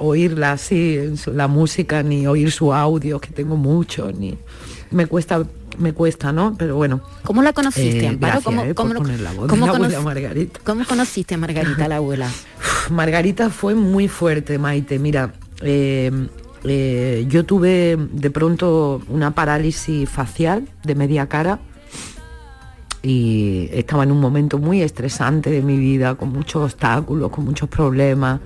oírla 0.00 0.52
así, 0.52 0.98
la 1.32 1.46
música, 1.46 2.02
ni 2.02 2.26
oír 2.26 2.50
su 2.50 2.72
audio, 2.74 3.20
que 3.20 3.30
tengo 3.30 3.56
mucho, 3.56 4.10
ni 4.10 4.36
me 4.90 5.06
cuesta, 5.06 5.44
me 5.78 5.92
cuesta, 5.92 6.32
¿no? 6.32 6.56
Pero 6.58 6.76
bueno. 6.76 7.00
¿Cómo 7.24 7.42
la 7.42 7.52
conociste, 7.52 8.00
Eh, 8.00 8.08
Amparo? 8.08 8.32
gracias, 8.32 8.44
¿Cómo, 8.44 8.62
eh, 8.64 8.74
cómo 8.74 8.94
la 8.94 9.32
voz 9.32 9.48
de 9.48 9.66
abuela 9.66 10.00
Margarita. 10.00 10.60
¿Cómo 10.64 10.84
conociste 10.84 11.34
a 11.34 11.38
Margarita, 11.38 11.86
la 11.86 11.96
abuela? 11.96 12.28
Margarita 12.90 13.50
fue 13.50 13.74
muy 13.74 14.08
fuerte, 14.08 14.58
Maite. 14.58 14.98
Mira, 14.98 15.32
eh, 15.62 16.10
eh, 16.64 17.26
yo 17.28 17.44
tuve 17.44 17.96
de 17.96 18.30
pronto 18.30 19.02
una 19.08 19.30
parálisis 19.32 20.08
facial 20.08 20.68
de 20.82 20.94
media 20.94 21.26
cara 21.28 21.60
y 23.02 23.68
estaba 23.72 24.02
en 24.02 24.12
un 24.12 24.20
momento 24.20 24.58
muy 24.58 24.82
estresante 24.82 25.50
de 25.50 25.62
mi 25.62 25.78
vida, 25.78 26.16
con 26.16 26.32
muchos 26.32 26.64
obstáculos, 26.64 27.30
con 27.30 27.44
muchos 27.44 27.68
problemas. 27.68 28.40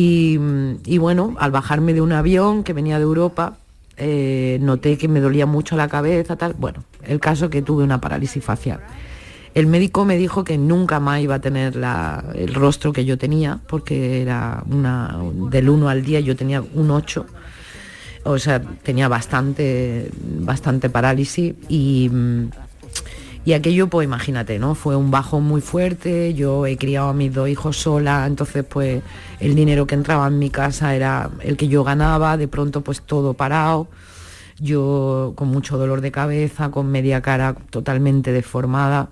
Y, 0.00 0.98
bueno, 0.98 1.34
al 1.40 1.50
bajarme 1.50 1.92
de 1.92 2.00
un 2.00 2.12
avión 2.12 2.62
que 2.62 2.72
venía 2.72 2.98
de 2.98 3.02
Europa, 3.02 3.56
eh, 3.96 4.58
noté 4.60 4.96
que 4.96 5.08
me 5.08 5.18
dolía 5.18 5.44
mucho 5.44 5.76
la 5.76 5.88
cabeza, 5.88 6.36
tal. 6.36 6.54
Bueno, 6.56 6.84
el 7.02 7.18
caso 7.18 7.50
que 7.50 7.62
tuve 7.62 7.82
una 7.82 8.00
parálisis 8.00 8.44
facial. 8.44 8.78
El 9.54 9.66
médico 9.66 10.04
me 10.04 10.16
dijo 10.16 10.44
que 10.44 10.56
nunca 10.56 11.00
más 11.00 11.20
iba 11.20 11.34
a 11.34 11.40
tener 11.40 11.74
la- 11.74 12.22
el 12.36 12.54
rostro 12.54 12.92
que 12.92 13.04
yo 13.04 13.18
tenía, 13.18 13.58
porque 13.66 14.22
era 14.22 14.62
una, 14.70 15.18
del 15.50 15.68
1 15.68 15.88
al 15.88 16.04
10 16.04 16.24
yo 16.24 16.36
tenía 16.36 16.62
un 16.62 16.92
8, 16.92 17.26
o 18.22 18.38
sea, 18.38 18.60
tenía 18.60 19.08
bastante, 19.08 20.12
bastante 20.40 20.90
parálisis 20.90 21.54
y, 21.68 22.08
mm, 22.08 22.50
y 23.44 23.52
aquello, 23.54 23.88
pues 23.88 24.04
imagínate, 24.04 24.58
¿no? 24.58 24.74
Fue 24.74 24.94
un 24.96 25.10
bajo 25.10 25.40
muy 25.40 25.60
fuerte, 25.60 26.34
yo 26.34 26.66
he 26.66 26.76
criado 26.76 27.08
a 27.08 27.12
mis 27.14 27.32
dos 27.32 27.48
hijos 27.48 27.76
sola, 27.78 28.26
entonces 28.26 28.64
pues 28.64 29.02
el 29.40 29.54
dinero 29.54 29.86
que 29.86 29.94
entraba 29.94 30.26
en 30.26 30.38
mi 30.38 30.50
casa 30.50 30.94
era 30.94 31.30
el 31.40 31.56
que 31.56 31.68
yo 31.68 31.82
ganaba, 31.84 32.36
de 32.36 32.48
pronto 32.48 32.82
pues 32.82 33.00
todo 33.02 33.34
parado, 33.34 33.88
yo 34.60 35.32
con 35.36 35.48
mucho 35.48 35.78
dolor 35.78 36.00
de 36.00 36.10
cabeza, 36.10 36.70
con 36.70 36.90
media 36.90 37.22
cara 37.22 37.54
totalmente 37.70 38.32
deformada. 38.32 39.08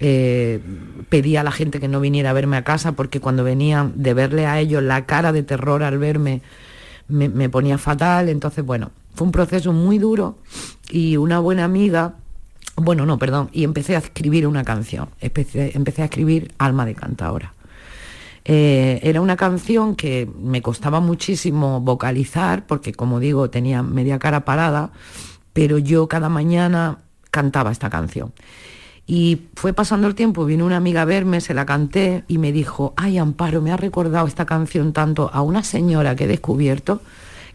eh, 0.00 0.60
pedí 1.08 1.36
a 1.36 1.42
la 1.42 1.50
gente 1.50 1.80
que 1.80 1.88
no 1.88 2.00
viniera 2.00 2.30
a 2.30 2.32
verme 2.32 2.56
a 2.56 2.64
casa 2.64 2.92
porque 2.92 3.20
cuando 3.20 3.44
venían 3.44 3.92
de 3.96 4.14
verle 4.14 4.46
a 4.46 4.60
ellos 4.60 4.82
la 4.82 5.06
cara 5.06 5.32
de 5.32 5.42
terror 5.42 5.82
al 5.82 5.98
verme 5.98 6.42
me, 7.08 7.28
me 7.28 7.48
ponía 7.48 7.78
fatal. 7.78 8.28
Entonces, 8.28 8.64
bueno, 8.64 8.90
fue 9.14 9.26
un 9.26 9.32
proceso 9.32 9.72
muy 9.72 9.98
duro 9.98 10.36
y 10.90 11.16
una 11.16 11.40
buena 11.40 11.64
amiga, 11.64 12.14
bueno, 12.80 13.06
no, 13.06 13.18
perdón, 13.18 13.50
y 13.52 13.64
empecé 13.64 13.96
a 13.96 13.98
escribir 13.98 14.46
una 14.46 14.64
canción. 14.64 15.08
Empecé, 15.20 15.72
a 16.02 16.04
escribir 16.04 16.52
Alma 16.58 16.86
de 16.86 16.94
Cantaora. 16.94 17.52
Eh, 18.44 19.00
era 19.02 19.20
una 19.20 19.36
canción 19.36 19.94
que 19.94 20.28
me 20.40 20.62
costaba 20.62 21.00
muchísimo 21.00 21.80
vocalizar 21.80 22.66
porque, 22.66 22.94
como 22.94 23.20
digo, 23.20 23.50
tenía 23.50 23.82
media 23.82 24.18
cara 24.18 24.44
parada, 24.44 24.90
pero 25.52 25.78
yo 25.78 26.08
cada 26.08 26.28
mañana 26.28 26.98
cantaba 27.30 27.70
esta 27.72 27.90
canción. 27.90 28.32
Y 29.06 29.40
fue 29.54 29.72
pasando 29.72 30.06
el 30.06 30.14
tiempo, 30.14 30.44
vino 30.44 30.66
una 30.66 30.76
amiga 30.76 31.02
a 31.02 31.06
verme, 31.06 31.40
se 31.40 31.54
la 31.54 31.64
canté 31.64 32.24
y 32.28 32.38
me 32.38 32.52
dijo, 32.52 32.92
ay 32.96 33.18
Amparo, 33.18 33.62
me 33.62 33.72
ha 33.72 33.76
recordado 33.76 34.26
esta 34.26 34.44
canción 34.44 34.92
tanto 34.92 35.30
a 35.32 35.40
una 35.40 35.62
señora 35.62 36.14
que 36.14 36.24
he 36.24 36.28
descubierto, 36.28 37.00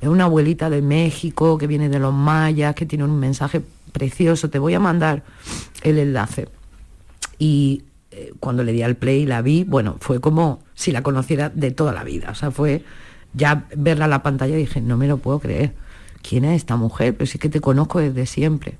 es 0.01 0.09
una 0.09 0.25
abuelita 0.25 0.69
de 0.69 0.81
México 0.81 1.57
que 1.57 1.67
viene 1.67 1.89
de 1.89 1.99
los 1.99 2.13
mayas, 2.13 2.73
que 2.73 2.85
tiene 2.85 3.03
un 3.03 3.19
mensaje 3.19 3.61
precioso, 3.93 4.49
te 4.49 4.59
voy 4.59 4.73
a 4.73 4.79
mandar 4.79 5.23
el 5.83 5.97
enlace. 5.97 6.49
Y 7.39 7.83
eh, 8.11 8.33
cuando 8.39 8.63
le 8.63 8.73
di 8.73 8.81
al 8.81 8.95
play 8.95 9.21
y 9.21 9.25
la 9.25 9.41
vi, 9.41 9.63
bueno, 9.63 9.95
fue 10.01 10.19
como 10.19 10.59
si 10.73 10.91
la 10.91 11.03
conociera 11.03 11.49
de 11.49 11.71
toda 11.71 11.93
la 11.93 12.03
vida. 12.03 12.31
O 12.31 12.35
sea, 12.35 12.51
fue 12.51 12.83
ya 13.33 13.65
verla 13.75 14.05
en 14.05 14.11
la 14.11 14.23
pantalla 14.23 14.55
dije, 14.55 14.81
no 14.81 14.97
me 14.97 15.07
lo 15.07 15.17
puedo 15.17 15.39
creer. 15.39 15.73
¿Quién 16.21 16.45
es 16.45 16.57
esta 16.57 16.75
mujer? 16.75 17.15
Pero 17.15 17.25
sí 17.25 17.37
que 17.37 17.49
te 17.49 17.61
conozco 17.61 17.99
desde 17.99 18.25
siempre. 18.25 18.77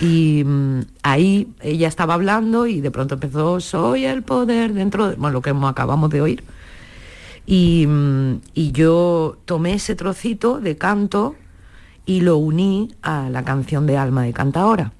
Y 0.00 0.42
mm, 0.44 0.80
ahí 1.02 1.48
ella 1.60 1.88
estaba 1.88 2.14
hablando 2.14 2.66
y 2.66 2.80
de 2.80 2.90
pronto 2.90 3.14
empezó, 3.14 3.60
soy 3.60 4.04
el 4.06 4.22
poder 4.22 4.72
dentro 4.72 5.08
de, 5.08 5.16
bueno, 5.16 5.34
lo 5.34 5.42
que 5.42 5.50
acabamos 5.50 6.10
de 6.10 6.20
oír. 6.20 6.44
Y, 7.46 7.86
mm, 7.86 8.40
y 8.54 8.72
yo 8.72 9.36
tomé 9.44 9.74
ese 9.74 9.94
trocito 9.94 10.60
de 10.60 10.76
canto 10.76 11.36
y 12.06 12.20
lo 12.20 12.36
uní 12.36 12.94
a 13.02 13.28
la 13.30 13.44
canción 13.44 13.86
de 13.86 13.96
Alma 13.96 14.22
de 14.22 14.32
Cantaora 14.32 14.92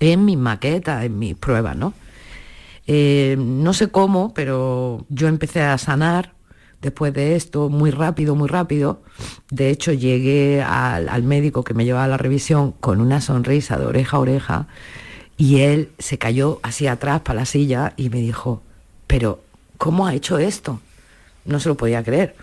en 0.00 0.24
mis 0.24 0.36
maquetas, 0.36 1.04
en 1.04 1.18
mis 1.18 1.34
pruebas, 1.34 1.76
¿no? 1.76 1.94
Eh, 2.86 3.36
no 3.38 3.72
sé 3.72 3.88
cómo, 3.88 4.34
pero 4.34 5.06
yo 5.08 5.28
empecé 5.28 5.62
a 5.62 5.78
sanar 5.78 6.34
después 6.82 7.14
de 7.14 7.34
esto, 7.34 7.70
muy 7.70 7.90
rápido, 7.90 8.34
muy 8.34 8.48
rápido. 8.48 9.02
De 9.50 9.70
hecho, 9.70 9.92
llegué 9.92 10.62
al, 10.62 11.08
al 11.08 11.22
médico 11.22 11.64
que 11.64 11.72
me 11.72 11.84
llevaba 11.84 12.06
la 12.06 12.18
revisión 12.18 12.72
con 12.72 13.00
una 13.00 13.20
sonrisa 13.22 13.78
de 13.78 13.86
oreja 13.86 14.18
a 14.18 14.20
oreja 14.20 14.66
y 15.38 15.60
él 15.60 15.90
se 15.98 16.18
cayó 16.18 16.60
hacia 16.62 16.92
atrás 16.92 17.22
para 17.22 17.40
la 17.40 17.46
silla 17.46 17.94
y 17.96 18.10
me 18.10 18.18
dijo, 18.18 18.62
pero 19.06 19.40
¿cómo 19.78 20.06
ha 20.06 20.14
hecho 20.14 20.38
esto? 20.38 20.80
No 21.46 21.60
se 21.60 21.70
lo 21.70 21.76
podía 21.76 22.02
creer. 22.04 22.36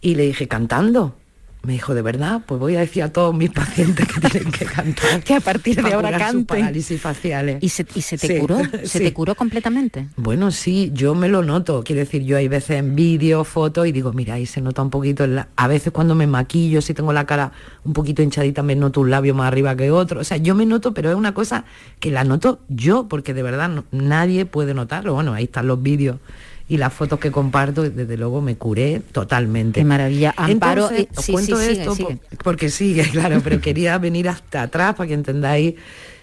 Y 0.00 0.14
le 0.14 0.24
dije, 0.24 0.46
cantando. 0.46 1.16
Me 1.64 1.72
dijo, 1.72 1.94
¿de 1.94 2.02
verdad? 2.02 2.42
Pues 2.46 2.60
voy 2.60 2.76
a 2.76 2.80
decir 2.80 3.02
a 3.02 3.10
todos 3.12 3.34
mis 3.34 3.48
pacientes 3.50 4.06
que 4.06 4.20
tienen 4.28 4.52
que 4.52 4.64
cantar. 4.66 5.20
Que 5.24 5.34
a 5.34 5.40
partir 5.40 5.82
de 5.82 5.92
ahora 5.94 6.10
canten. 6.18 6.44
parálisis 6.44 7.00
faciales. 7.00 7.56
¿Y 7.62 7.70
se, 7.70 7.86
y 7.94 8.02
se 8.02 8.18
te 8.18 8.26
Sí, 8.26 8.38
curó? 8.38 8.58
¿Se 8.82 8.86
sí. 8.86 8.98
te 8.98 9.12
curó 9.14 9.34
completamente? 9.34 10.08
Bueno, 10.16 10.50
sí, 10.50 10.90
yo 10.94 11.14
me 11.14 11.28
lo 11.28 11.42
noto. 11.42 11.82
Quiero 11.82 12.00
decir, 12.00 12.22
yo 12.24 12.36
hay 12.36 12.48
veces 12.48 12.78
en 12.78 12.94
vídeo, 12.94 13.44
fotos 13.44 13.86
y 13.86 13.92
digo, 13.92 14.12
mira, 14.12 14.34
ahí 14.34 14.44
se 14.46 14.60
nota 14.60 14.82
un 14.82 14.90
poquito. 14.90 15.26
la- 15.26 15.48
A 15.56 15.66
veces 15.66 15.92
cuando 15.92 16.14
me 16.14 16.26
maquillo, 16.26 16.82
si 16.82 16.92
tengo 16.92 17.12
la 17.12 17.24
cara 17.24 17.52
un 17.84 17.92
poquito 17.94 18.22
hinchadita, 18.22 18.62
me 18.62 18.76
noto 18.76 19.00
un 19.00 19.10
labio 19.10 19.34
más 19.34 19.48
arriba 19.48 19.74
que 19.74 19.90
otro. 19.90 20.20
O 20.20 20.24
sea, 20.24 20.36
yo 20.36 20.54
me 20.54 20.66
noto, 20.66 20.92
pero 20.92 21.10
es 21.10 21.16
una 21.16 21.32
cosa 21.32 21.64
que 21.98 22.10
la 22.10 22.24
noto 22.24 22.60
yo, 22.68 23.08
porque 23.08 23.32
de 23.32 23.42
verdad 23.42 23.70
no- 23.70 23.84
nadie 23.90 24.44
puede 24.44 24.74
notarlo. 24.74 25.14
Bueno, 25.14 25.32
ahí 25.32 25.44
están 25.44 25.66
los 25.66 25.82
vídeos 25.82 26.18
y 26.66 26.78
las 26.78 26.92
fotos 26.92 27.18
que 27.18 27.30
comparto, 27.30 27.82
desde 27.82 28.16
luego 28.16 28.40
me 28.40 28.56
curé 28.56 29.00
totalmente. 29.12 29.80
Qué 29.80 29.84
maravilla. 29.84 30.34
Amparo, 30.36 30.90
Entonces, 30.90 31.06
eh, 31.06 31.08
os 31.16 31.24
sí, 31.24 31.32
cuento 31.32 31.56
sí, 31.56 31.62
sigue, 31.66 31.80
esto 31.80 31.94
sigue. 31.94 32.18
porque 32.42 32.70
sigue, 32.70 33.02
claro, 33.12 33.40
pero 33.44 33.60
quería 33.60 33.98
venir 33.98 34.28
hasta 34.28 34.62
atrás 34.62 34.94
para 34.94 35.08
que 35.08 35.14
entendáis 35.14 35.74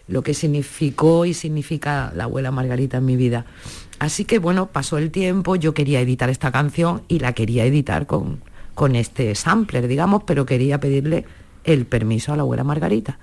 lo 0.08 0.24
que 0.24 0.34
significó 0.34 1.26
y 1.26 1.34
significa 1.34 2.12
la 2.16 2.24
abuela 2.24 2.50
Margarita 2.52 2.98
en 2.98 3.06
mi 3.06 3.16
vida. 3.16 3.46
Así 4.00 4.26
que 4.26 4.40
bueno, 4.40 4.66
pasó 4.66 4.98
el 4.98 5.12
tiempo, 5.12 5.56
yo 5.56 5.76
quería 5.76 6.02
editar 6.02 6.30
esta 6.32 6.52
canción 6.52 7.04
y 7.08 7.20
la 7.20 7.34
quería 7.34 7.66
editar 7.66 8.08
con, 8.08 8.42
con 8.74 8.96
este 8.96 9.36
sampler, 9.36 9.88
digamos, 9.88 10.24
pero 10.24 10.46
quería 10.48 10.80
pedirle 10.80 11.26
el 11.64 11.86
permiso 11.86 12.34
a 12.34 12.36
la 12.36 12.42
abuela 12.42 12.64
Margarita. 12.64 13.20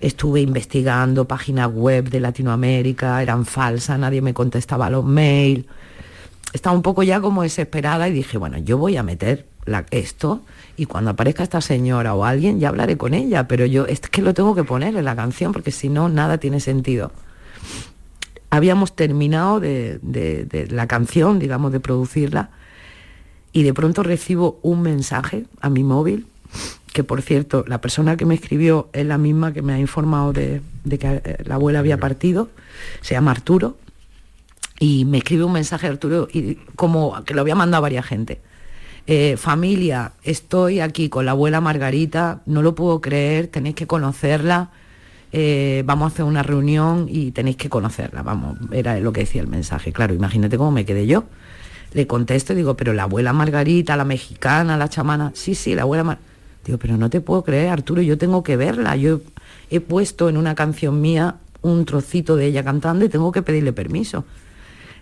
Estuve 0.00 0.40
investigando 0.40 1.26
páginas 1.28 1.70
web 1.70 2.08
de 2.08 2.20
Latinoamérica, 2.20 3.22
eran 3.22 3.44
falsas, 3.44 3.98
nadie 3.98 4.22
me 4.22 4.32
contestaba 4.32 4.88
los 4.88 5.04
mails 5.04 5.66
estaba 6.52 6.74
un 6.76 6.82
poco 6.82 7.02
ya 7.02 7.20
como 7.20 7.42
desesperada 7.42 8.08
y 8.08 8.12
dije, 8.12 8.38
bueno, 8.38 8.58
yo 8.58 8.78
voy 8.78 8.96
a 8.96 9.02
meter 9.02 9.46
la- 9.66 9.86
esto 9.90 10.40
y 10.76 10.86
cuando 10.86 11.10
aparezca 11.10 11.42
esta 11.42 11.60
señora 11.60 12.14
o 12.14 12.24
alguien 12.24 12.58
ya 12.60 12.68
hablaré 12.70 12.96
con 12.96 13.12
ella, 13.14 13.46
pero 13.48 13.66
yo 13.66 13.86
es 13.86 14.00
que 14.00 14.22
lo 14.22 14.32
tengo 14.34 14.54
que 14.54 14.64
poner 14.64 14.96
en 14.96 15.04
la 15.04 15.14
canción 15.16 15.52
porque 15.52 15.70
si 15.72 15.88
no, 15.88 16.08
nada 16.08 16.38
tiene 16.38 16.60
sentido. 16.60 17.12
Habíamos 18.50 18.96
terminado 18.96 19.60
de, 19.60 19.98
de- 20.02 20.44
de 20.46 20.66
la 20.68 20.86
canción, 20.86 21.38
digamos, 21.38 21.70
de 21.70 21.80
producirla 21.80 22.48
y 23.52 23.62
de 23.62 23.74
pronto 23.74 24.02
recibo 24.02 24.58
un 24.62 24.80
mensaje 24.80 25.44
a 25.60 25.68
mi 25.68 25.84
móvil, 25.84 26.26
que 26.94 27.04
por 27.04 27.20
cierto, 27.20 27.64
la 27.68 27.80
persona 27.82 28.16
que 28.16 28.24
me 28.24 28.34
escribió 28.34 28.88
es 28.94 29.04
la 29.04 29.18
misma 29.18 29.52
que 29.52 29.60
me 29.60 29.74
ha 29.74 29.78
informado 29.78 30.32
de, 30.32 30.62
de 30.84 30.98
que 30.98 31.20
eh, 31.24 31.36
la 31.44 31.56
abuela 31.56 31.80
había 31.80 31.98
partido, 31.98 32.48
se 33.02 33.14
llama 33.14 33.32
Arturo, 33.32 33.76
y 34.78 35.04
me 35.04 35.18
escribe 35.18 35.44
un 35.44 35.52
mensaje 35.52 35.86
Arturo 35.86 36.28
y 36.32 36.56
como 36.76 37.24
que 37.24 37.34
lo 37.34 37.40
había 37.40 37.54
mandado 37.54 37.78
a 37.78 37.82
varias 37.82 38.06
gente. 38.06 38.40
Eh, 39.06 39.36
familia, 39.36 40.12
estoy 40.22 40.80
aquí 40.80 41.08
con 41.08 41.24
la 41.24 41.30
abuela 41.30 41.60
Margarita, 41.60 42.42
no 42.46 42.62
lo 42.62 42.74
puedo 42.74 43.00
creer, 43.00 43.46
tenéis 43.46 43.74
que 43.74 43.86
conocerla, 43.86 44.70
eh, 45.32 45.82
vamos 45.86 46.04
a 46.04 46.14
hacer 46.14 46.24
una 46.24 46.42
reunión 46.42 47.06
y 47.08 47.30
tenéis 47.30 47.56
que 47.56 47.70
conocerla, 47.70 48.22
vamos, 48.22 48.58
era 48.70 49.00
lo 49.00 49.12
que 49.12 49.20
decía 49.20 49.40
el 49.40 49.48
mensaje, 49.48 49.92
claro, 49.92 50.12
imagínate 50.14 50.58
cómo 50.58 50.70
me 50.70 50.84
quedé 50.84 51.06
yo. 51.06 51.24
Le 51.94 52.06
contesto 52.06 52.52
y 52.52 52.56
digo, 52.56 52.76
pero 52.76 52.92
la 52.92 53.04
abuela 53.04 53.32
Margarita, 53.32 53.96
la 53.96 54.04
mexicana, 54.04 54.76
la 54.76 54.90
chamana, 54.90 55.32
sí, 55.34 55.54
sí, 55.54 55.74
la 55.74 55.82
abuela 55.82 56.04
Mar 56.04 56.18
Digo, 56.64 56.76
pero 56.76 56.98
no 56.98 57.08
te 57.08 57.22
puedo 57.22 57.44
creer, 57.44 57.70
Arturo, 57.70 58.02
yo 58.02 58.18
tengo 58.18 58.42
que 58.42 58.58
verla, 58.58 58.94
yo 58.94 59.22
he 59.70 59.80
puesto 59.80 60.28
en 60.28 60.36
una 60.36 60.54
canción 60.54 61.00
mía 61.00 61.36
un 61.62 61.86
trocito 61.86 62.36
de 62.36 62.44
ella 62.44 62.62
cantando 62.62 63.06
y 63.06 63.08
tengo 63.08 63.32
que 63.32 63.40
pedirle 63.40 63.72
permiso. 63.72 64.26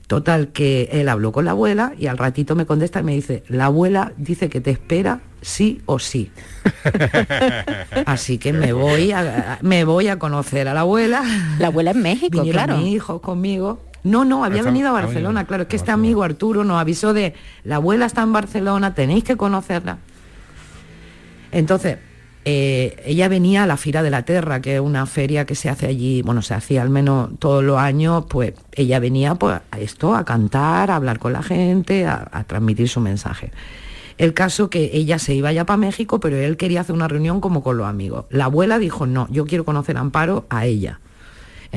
Total, 0.07 0.49
que 0.49 0.88
él 0.92 1.09
habló 1.09 1.33
con 1.33 1.45
la 1.47 1.51
abuela 1.51 1.92
y 1.99 2.07
al 2.07 2.16
ratito 2.16 2.55
me 2.55 2.64
contesta 2.64 3.01
y 3.01 3.03
me 3.03 3.12
dice, 3.14 3.42
la 3.49 3.64
abuela 3.66 4.12
dice 4.16 4.49
que 4.49 4.61
te 4.61 4.71
espera 4.71 5.21
sí 5.40 5.83
o 5.87 5.99
sí. 5.99 6.31
Así 8.07 8.38
que 8.38 8.53
me 8.53 8.73
voy 8.73 9.11
a, 9.12 9.59
me 9.62 9.85
voy 9.85 10.07
a 10.09 10.19
conocer 10.19 10.69
a 10.69 10.75
la 10.75 10.81
abuela. 10.81 11.25
La 11.59 11.69
abuela 11.69 11.90
en 11.90 12.03
México, 12.03 12.38
Vinieron 12.38 12.64
claro. 12.66 12.79
mis 12.81 12.95
hijos 12.95 13.21
conmigo. 13.21 13.81
No, 14.05 14.25
no, 14.25 14.45
había 14.45 14.59
Está- 14.61 14.71
venido 14.71 14.90
a 14.90 14.92
Barcelona, 14.92 15.45
claro, 15.45 15.64
es 15.64 15.69
que 15.69 15.75
este 15.77 15.90
amigo 15.90 16.23
Arturo 16.23 16.62
nos 16.62 16.81
avisó 16.81 17.12
de, 17.12 17.35
la 17.64 17.77
abuela 17.77 18.07
está 18.07 18.23
en 18.23 18.33
Barcelona, 18.33 18.95
tenéis 18.95 19.25
que 19.25 19.37
conocerla. 19.37 19.99
Entonces, 21.51 21.99
eh, 22.48 23.02
ella 23.04 23.28
venía 23.28 23.64
a 23.64 23.66
la 23.66 23.76
Fira 23.76 24.04
de 24.04 24.11
la 24.11 24.24
Terra, 24.24 24.61
que 24.61 24.76
es 24.76 24.80
una 24.80 25.04
feria 25.06 25.46
que 25.46 25.56
se 25.56 25.68
hace 25.68 25.88
allí, 25.88 26.22
bueno, 26.22 26.42
se 26.42 26.54
hacía 26.54 26.80
al 26.80 26.90
menos 26.90 27.30
todos 27.40 27.64
los 27.64 27.76
años, 27.76 28.26
pues 28.28 28.54
ella 28.70 29.00
venía 29.00 29.35
pues, 29.35 29.61
a 29.68 29.80
esto, 29.80 30.14
a 30.14 30.24
cantar, 30.24 30.92
a 30.92 30.94
hablar 30.94 31.18
con 31.18 31.32
la 31.32 31.42
gente, 31.42 32.06
a, 32.06 32.44
transmitir 32.46 32.88
su 32.88 33.00
mensaje. 33.00 33.50
El 34.16 34.32
caso 34.32 34.70
que 34.70 34.90
ella 34.92 35.18
se 35.18 35.35
iba 35.35 35.52
ya 35.52 35.66
para 35.66 35.76
México, 35.76 36.20
pero 36.20 36.37
él 36.37 36.56
quería 36.56 36.82
hacer 36.82 36.94
una 36.94 37.09
reunión 37.09 37.40
como 37.40 37.64
con 37.64 37.78
los 37.78 37.88
amigos. 37.88 38.26
La 38.30 38.44
abuela 38.44 38.78
dijo, 38.78 39.06
no, 39.06 39.26
yo 39.32 39.44
quiero 39.44 39.64
conocer 39.64 39.96
Amparo 39.96 40.46
a 40.48 40.66
ella. 40.66 41.00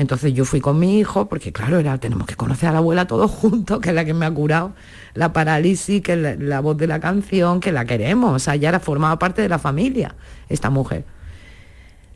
Entonces 0.00 0.32
yo 0.32 0.46
fui 0.46 0.62
con 0.62 0.78
mi 0.78 0.98
hijo, 0.98 1.28
porque 1.28 1.52
claro, 1.52 1.78
era, 1.78 1.98
tenemos 1.98 2.26
que 2.26 2.34
conocer 2.34 2.70
a 2.70 2.72
la 2.72 2.78
abuela 2.78 3.06
todos 3.06 3.30
juntos, 3.30 3.80
que 3.80 3.90
es 3.90 3.94
la 3.94 4.06
que 4.06 4.14
me 4.14 4.24
ha 4.24 4.30
curado 4.30 4.72
la 5.12 5.34
parálisis, 5.34 6.00
que 6.00 6.16
la, 6.16 6.36
la 6.36 6.60
voz 6.60 6.78
de 6.78 6.86
la 6.86 7.00
canción, 7.00 7.60
que 7.60 7.70
la 7.70 7.84
queremos. 7.84 8.34
O 8.34 8.38
sea, 8.38 8.56
ya 8.56 8.70
era 8.70 8.80
formaba 8.80 9.18
parte 9.18 9.42
de 9.42 9.50
la 9.50 9.58
familia, 9.58 10.14
esta 10.48 10.70
mujer. 10.70 11.04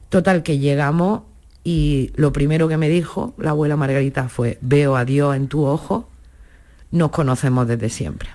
Total, 0.08 0.42
que 0.42 0.58
llegamos 0.58 1.24
y 1.62 2.10
lo 2.16 2.32
primero 2.32 2.68
que 2.68 2.78
me 2.78 2.88
dijo 2.88 3.34
la 3.36 3.50
abuela 3.50 3.76
Margarita 3.76 4.30
fue, 4.30 4.56
veo 4.62 4.96
a 4.96 5.04
Dios 5.04 5.36
en 5.36 5.48
tu 5.48 5.66
ojo, 5.66 6.08
nos 6.90 7.10
conocemos 7.10 7.68
desde 7.68 7.90
siempre. 7.90 8.30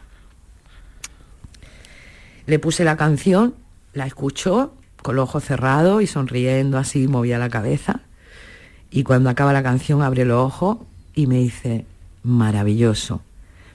Le 2.45 2.59
puse 2.59 2.83
la 2.83 2.97
canción, 2.97 3.55
la 3.93 4.05
escuchó 4.05 4.75
con 5.01 5.15
los 5.15 5.23
ojos 5.23 5.43
cerrados 5.43 6.03
y 6.03 6.05
sonriendo 6.05 6.77
así, 6.77 7.07
movía 7.07 7.39
la 7.39 7.49
cabeza. 7.49 8.01
Y 8.91 9.03
cuando 9.03 9.29
acaba 9.29 9.53
la 9.53 9.63
canción 9.63 10.01
abre 10.01 10.25
los 10.25 10.43
ojos 10.43 10.77
y 11.13 11.27
me 11.27 11.39
dice, 11.39 11.85
maravilloso. 12.23 13.21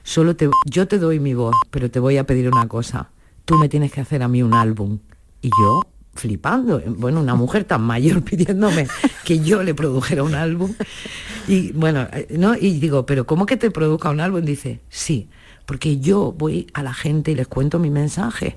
Solo 0.03 0.35
te, 0.35 0.49
yo 0.65 0.87
te 0.87 0.99
doy 0.99 1.19
mi 1.19 1.33
voz, 1.33 1.55
pero 1.71 1.89
te 1.89 1.99
voy 1.99 2.17
a 2.17 2.25
pedir 2.25 2.49
una 2.49 2.67
cosa. 2.67 3.09
Tú 3.45 3.57
me 3.57 3.69
tienes 3.69 3.91
que 3.91 4.01
hacer 4.01 4.23
a 4.23 4.27
mí 4.27 4.43
un 4.43 4.53
álbum. 4.53 4.99
Y 5.41 5.49
yo, 5.59 5.81
flipando, 6.13 6.81
bueno, 6.87 7.21
una 7.21 7.35
mujer 7.35 7.63
tan 7.63 7.81
mayor 7.81 8.21
pidiéndome 8.23 8.87
que 9.23 9.39
yo 9.39 9.63
le 9.63 9.73
produjera 9.73 10.23
un 10.23 10.35
álbum. 10.35 10.73
Y 11.47 11.71
bueno, 11.73 12.07
eh, 12.11 12.27
¿no? 12.37 12.55
Y 12.55 12.79
digo, 12.79 13.05
pero 13.05 13.25
¿cómo 13.25 13.45
que 13.45 13.57
te 13.57 13.71
produzca 13.71 14.09
un 14.09 14.19
álbum? 14.19 14.41
Dice, 14.41 14.81
sí, 14.89 15.29
porque 15.65 15.99
yo 15.99 16.31
voy 16.31 16.67
a 16.73 16.83
la 16.83 16.93
gente 16.93 17.31
y 17.31 17.35
les 17.35 17.47
cuento 17.47 17.79
mi 17.79 17.89
mensaje. 17.89 18.55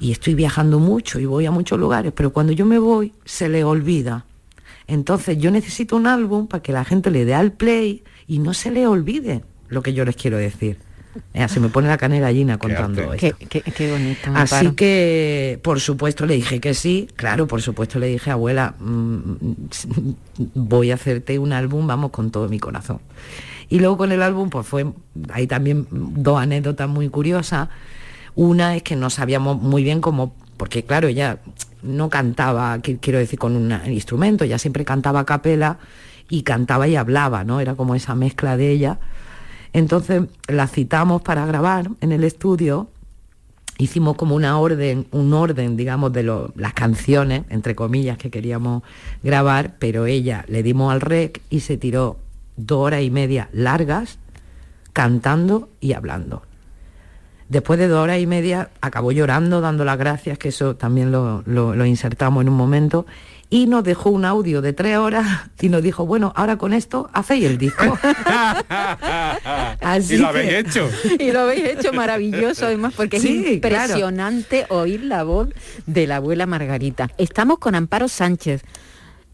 Y 0.00 0.12
estoy 0.12 0.34
viajando 0.34 0.78
mucho 0.78 1.20
y 1.20 1.26
voy 1.26 1.46
a 1.46 1.50
muchos 1.50 1.78
lugares, 1.78 2.12
pero 2.14 2.32
cuando 2.32 2.52
yo 2.52 2.66
me 2.66 2.78
voy, 2.78 3.12
se 3.24 3.48
le 3.48 3.64
olvida. 3.64 4.24
Entonces 4.86 5.38
yo 5.38 5.50
necesito 5.50 5.96
un 5.96 6.06
álbum 6.06 6.46
para 6.46 6.62
que 6.62 6.72
la 6.72 6.84
gente 6.84 7.10
le 7.10 7.24
dé 7.24 7.34
al 7.34 7.52
play 7.52 8.04
y 8.26 8.38
no 8.38 8.54
se 8.54 8.70
le 8.70 8.86
olvide 8.86 9.42
lo 9.68 9.82
que 9.82 9.94
yo 9.94 10.04
les 10.04 10.16
quiero 10.16 10.36
decir. 10.36 10.78
Eh, 11.32 11.46
se 11.48 11.60
me 11.60 11.68
pone 11.68 11.86
la 11.86 11.96
canela 11.96 12.26
gallina 12.26 12.58
contando 12.58 13.12
arte. 13.12 13.28
esto. 13.28 13.38
Qué, 13.48 13.60
qué- 13.62 13.70
qué 13.70 13.90
bonito. 13.92 14.30
Así 14.34 14.72
que, 14.72 15.60
por 15.62 15.78
supuesto, 15.80 16.26
le 16.26 16.34
dije 16.34 16.60
que 16.60 16.74
sí. 16.74 17.06
Claro, 17.14 17.46
por 17.46 17.62
supuesto, 17.62 18.00
le 18.00 18.08
dije, 18.08 18.32
abuela, 18.32 18.74
mm, 18.80 19.32
voy 20.54 20.90
a 20.90 20.94
hacerte 20.94 21.38
un 21.38 21.52
álbum, 21.52 21.86
vamos, 21.86 22.10
con 22.10 22.30
todo 22.30 22.48
mi 22.48 22.58
corazón. 22.58 22.98
Y 23.68 23.78
luego 23.78 23.96
con 23.96 24.12
el 24.12 24.22
álbum, 24.22 24.50
pues 24.50 24.66
fue, 24.66 24.86
hay 25.32 25.46
también 25.46 25.86
dos 25.90 26.40
anécdotas 26.40 26.88
muy 26.88 27.08
curiosas. 27.08 27.68
Una 28.34 28.74
es 28.76 28.82
que 28.82 28.96
no 28.96 29.08
sabíamos 29.08 29.60
muy 29.62 29.84
bien 29.84 30.00
cómo, 30.00 30.34
porque 30.56 30.84
claro, 30.84 31.08
ella 31.08 31.38
no 31.82 32.08
cantaba, 32.08 32.76
qui- 32.78 32.98
quiero 33.00 33.18
decir, 33.18 33.38
con 33.38 33.56
un 33.56 33.72
instrumento, 33.92 34.44
ella 34.44 34.58
siempre 34.58 34.84
cantaba 34.84 35.20
a 35.20 35.24
capela 35.24 35.78
y 36.28 36.42
cantaba 36.42 36.88
y 36.88 36.96
hablaba, 36.96 37.44
¿no? 37.44 37.60
Era 37.60 37.74
como 37.74 37.94
esa 37.94 38.14
mezcla 38.14 38.56
de 38.56 38.70
ella. 38.70 38.98
Entonces 39.72 40.22
la 40.48 40.66
citamos 40.66 41.22
para 41.22 41.44
grabar 41.46 41.90
en 42.00 42.12
el 42.12 42.24
estudio 42.24 42.88
hicimos 43.76 44.16
como 44.16 44.36
una 44.36 44.56
orden, 44.58 45.06
un 45.10 45.32
orden, 45.32 45.76
digamos, 45.76 46.12
de 46.12 46.22
lo- 46.22 46.52
las 46.54 46.74
canciones, 46.74 47.42
entre 47.50 47.74
comillas, 47.74 48.18
que 48.18 48.30
queríamos 48.30 48.84
grabar, 49.22 49.74
pero 49.80 50.06
ella 50.06 50.44
le 50.48 50.62
dimos 50.62 50.92
al 50.92 51.00
rec 51.00 51.40
y 51.50 51.58
se 51.60 51.76
tiró 51.76 52.16
dos 52.56 52.78
horas 52.78 53.02
y 53.02 53.10
media 53.10 53.48
largas 53.52 54.18
cantando 54.92 55.68
y 55.80 55.92
hablando. 55.94 56.42
Después 57.54 57.78
de 57.78 57.86
dos 57.86 58.02
horas 58.02 58.18
y 58.18 58.26
media 58.26 58.70
acabó 58.80 59.12
llorando, 59.12 59.60
dando 59.60 59.84
las 59.84 59.96
gracias, 59.96 60.38
que 60.38 60.48
eso 60.48 60.74
también 60.74 61.12
lo, 61.12 61.44
lo- 61.46 61.76
lo 61.76 61.86
insertamos 61.86 62.42
en 62.42 62.48
un 62.48 62.56
momento, 62.56 63.06
y 63.48 63.66
nos 63.66 63.84
dejó 63.84 64.10
un 64.10 64.24
audio 64.24 64.60
de 64.60 64.72
tres 64.72 64.96
horas 64.98 65.24
y 65.60 65.68
nos 65.68 65.80
dijo, 65.80 66.04
bueno, 66.04 66.32
ahora 66.34 66.56
con 66.58 66.72
esto 66.72 67.08
hacéis 67.12 67.44
el 67.44 67.56
disco. 67.58 67.96
Así 69.80 70.14
y 70.14 70.18
lo 70.18 70.24
que- 70.32 70.38
habéis 70.40 70.52
hecho. 70.54 70.90
Y 71.20 71.30
lo 71.30 71.40
habéis 71.42 71.64
hecho 71.66 71.92
maravilloso 71.92 72.66
además 72.66 72.92
porque 72.96 73.20
Sí, 73.20 73.44
es 73.46 73.52
impresionante 73.54 74.66
oír 74.70 75.04
la 75.04 75.22
voz 75.22 75.48
de 75.86 76.06
la 76.08 76.16
abuela 76.16 76.46
Margarita. 76.46 77.08
Estamos 77.18 77.58
con 77.58 77.74
Amparo 77.76 78.08
Sánchez. 78.08 78.62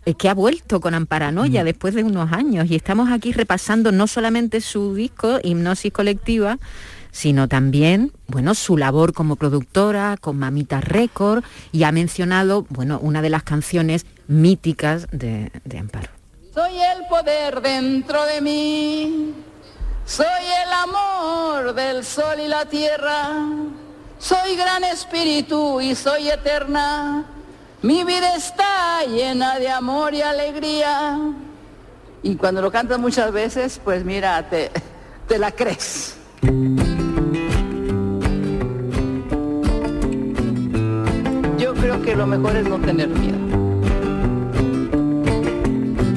eh, 0.04 0.14
que 0.14 0.28
ha 0.28 0.34
vuelto 0.34 0.80
con 0.80 0.94
Amparanoia 0.94 1.64
después 1.64 1.94
de 1.94 2.04
unos 2.04 2.32
años 2.32 2.70
y 2.70 2.74
estamos 2.74 3.10
aquí 3.10 3.32
repasando 3.32 3.92
no 3.92 4.06
solamente 4.06 4.60
su 4.60 4.94
disco 4.94 5.38
Hipnosis 5.42 5.92
Colectiva, 5.92 6.58
sino 7.12 7.48
también, 7.48 8.12
bueno, 8.26 8.54
su 8.54 8.76
labor 8.76 9.12
como 9.12 9.36
productora 9.36 10.16
con 10.20 10.38
Mamita 10.38 10.80
Record 10.80 11.44
y 11.72 11.84
ha 11.84 11.92
mencionado, 11.92 12.66
bueno, 12.68 12.98
una 13.00 13.22
de 13.22 13.30
las 13.30 13.42
canciones 13.42 14.06
míticas 14.28 15.08
de, 15.10 15.50
de 15.64 15.78
Amparo. 15.78 16.10
Soy 16.54 16.72
el 16.72 17.06
poder 17.08 17.60
dentro 17.60 18.24
de 18.24 18.40
mí. 18.40 19.34
Soy 20.04 20.26
el 20.26 20.72
amor 20.72 21.74
del 21.74 22.04
sol 22.04 22.40
y 22.44 22.48
la 22.48 22.64
tierra. 22.66 23.46
Soy 24.18 24.56
gran 24.56 24.84
espíritu 24.84 25.80
y 25.80 25.94
soy 25.94 26.28
eterna. 26.28 27.24
Mi 27.82 28.04
vida 28.04 28.34
está 28.34 29.04
llena 29.06 29.58
de 29.58 29.70
amor 29.70 30.12
y 30.12 30.20
alegría. 30.20 31.18
Y 32.22 32.34
cuando 32.36 32.60
lo 32.60 32.70
cantas 32.70 32.98
muchas 32.98 33.32
veces, 33.32 33.80
pues 33.82 34.04
mira, 34.04 34.50
te, 34.50 34.70
te 35.26 35.38
la 35.38 35.52
crees. 35.52 36.16
Que 42.10 42.16
lo 42.16 42.26
mejor 42.26 42.56
es 42.56 42.68
no 42.68 42.76
tener 42.80 43.08
miedo. 43.08 43.38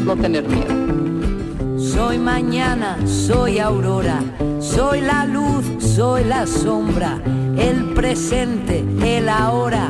No 0.04 0.16
tener 0.16 0.44
miedo. 0.48 1.78
Soy 1.78 2.18
mañana, 2.18 2.98
soy 3.06 3.60
aurora, 3.60 4.20
soy 4.60 5.02
la 5.02 5.28
luz, 5.28 5.64
soy 5.78 6.24
la 6.24 6.48
sombra, 6.48 7.22
el 7.58 7.94
presente, 7.94 8.84
el 9.04 9.30
ahora, 9.30 9.90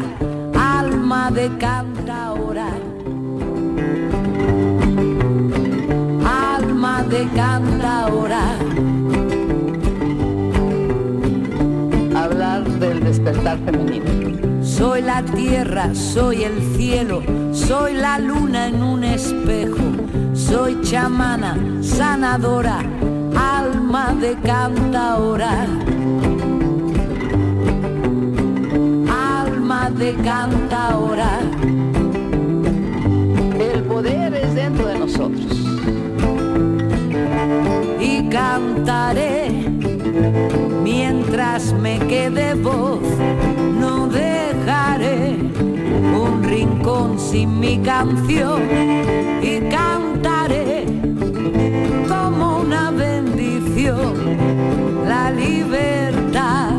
alma 0.53 1.31
de 1.31 1.49
cantaora. 1.57 2.67
Alma 6.25 7.03
de 7.03 7.29
cantaora. 7.33 8.57
Hablar 12.13 12.65
del 12.65 12.99
despertar 13.05 13.57
femenino. 13.59 14.52
Soy 14.77 15.03
la 15.03 15.21
tierra, 15.21 15.93
soy 15.93 16.45
el 16.45 16.59
cielo, 16.75 17.21
soy 17.51 17.93
la 17.93 18.17
luna 18.17 18.69
en 18.69 18.81
un 18.81 19.03
espejo, 19.03 19.77
soy 20.33 20.81
chamana, 20.81 21.55
sanadora, 21.83 22.79
alma 23.35 24.15
de 24.19 24.33
cantaora. 24.41 25.67
Alma 29.45 29.91
de 29.91 30.15
cantaora. 30.15 31.39
El 33.59 33.83
poder 33.83 34.33
es 34.33 34.55
dentro 34.55 34.87
de 34.87 34.97
nosotros. 34.97 35.45
y 37.99 38.27
cantaré 38.27 39.49
mientras 40.83 41.73
me 41.73 41.99
quede 41.99 42.55
voz. 42.55 43.03
Un 45.33 46.43
rincón 46.43 47.19
sin 47.19 47.59
mi 47.59 47.77
canción 47.79 48.61
y 49.41 49.59
cantaré 49.69 50.85
como 52.07 52.59
una 52.59 52.91
bendición 52.91 54.13
la 55.07 55.31
libertad 55.31 56.71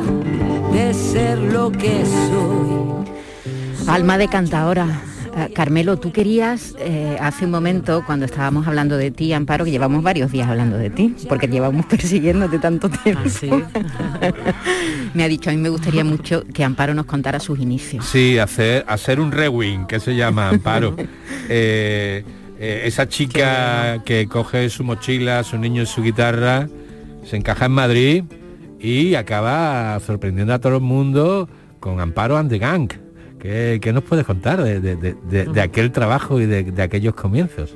de 0.73 0.95
ser 0.95 1.39
lo 1.39 1.71
que 1.71 2.05
soy. 2.05 3.89
Alma 3.89 4.19
de 4.19 4.29
cantadora. 4.29 5.14
Eh, 5.37 5.53
Carmelo, 5.53 5.99
tú 5.99 6.13
querías 6.13 6.75
eh, 6.79 7.17
hace 7.21 7.45
un 7.45 7.51
momento, 7.51 8.05
cuando 8.07 8.25
estábamos 8.27 8.67
hablando 8.67 8.97
de 8.97 9.11
ti, 9.11 9.33
Amparo, 9.33 9.65
que 9.65 9.71
llevamos 9.71 10.03
varios 10.03 10.31
días 10.31 10.49
hablando 10.49 10.79
de 10.79 10.91
ti, 10.91 11.15
porque 11.29 11.49
llevamos 11.49 11.87
persiguiéndote 11.91 12.59
tanto 12.59 12.89
tiempo. 12.89 13.23
Ah, 13.25 13.29
sí. 13.29 13.51
me 15.15 15.25
ha 15.25 15.29
dicho, 15.29 15.51
a 15.51 15.53
mí 15.53 15.59
me 15.59 15.69
gustaría 15.69 16.05
mucho 16.05 16.45
que 16.53 16.65
Amparo 16.65 16.95
nos 16.95 17.07
contara 17.07 17.41
sus 17.41 17.59
inicios. 17.59 18.05
Sí, 18.05 18.39
hacer, 18.39 18.85
hacer 18.87 19.21
un 19.21 19.33
rewind, 19.33 19.87
que 19.87 20.01
se 20.01 20.15
llama 20.15 20.51
Amparo. 20.51 20.97
Eh, 21.47 22.25
eh, 22.59 22.83
esa 22.85 23.07
chica 23.07 24.03
que 24.07 24.27
coge 24.29 24.71
su 24.71 24.83
mochila, 24.83 25.43
su 25.45 25.59
niño 25.59 25.83
y 25.83 25.87
su 25.87 26.03
guitarra, 26.03 26.69
se 27.25 27.37
encaja 27.37 27.67
en 27.67 27.73
Madrid 27.73 28.25
y 28.81 29.15
acaba 29.15 30.01
sorprendiendo 30.01 30.55
a 30.55 30.59
todo 30.59 30.77
el 30.77 30.83
mundo 30.83 31.49
con 31.81 32.01
Amparo 32.01 32.39
and 32.39 32.49
the 32.51 32.59
Gang. 32.59 33.04
¿Qué, 33.45 33.91
nos 33.93 34.03
puedes 34.05 34.25
contar 34.25 34.63
de, 34.63 35.61
aquel 35.61 35.93
trabajo 35.93 36.41
y 36.41 36.47
de, 36.47 36.83
aquellos 36.83 37.15
comienzos? 37.15 37.75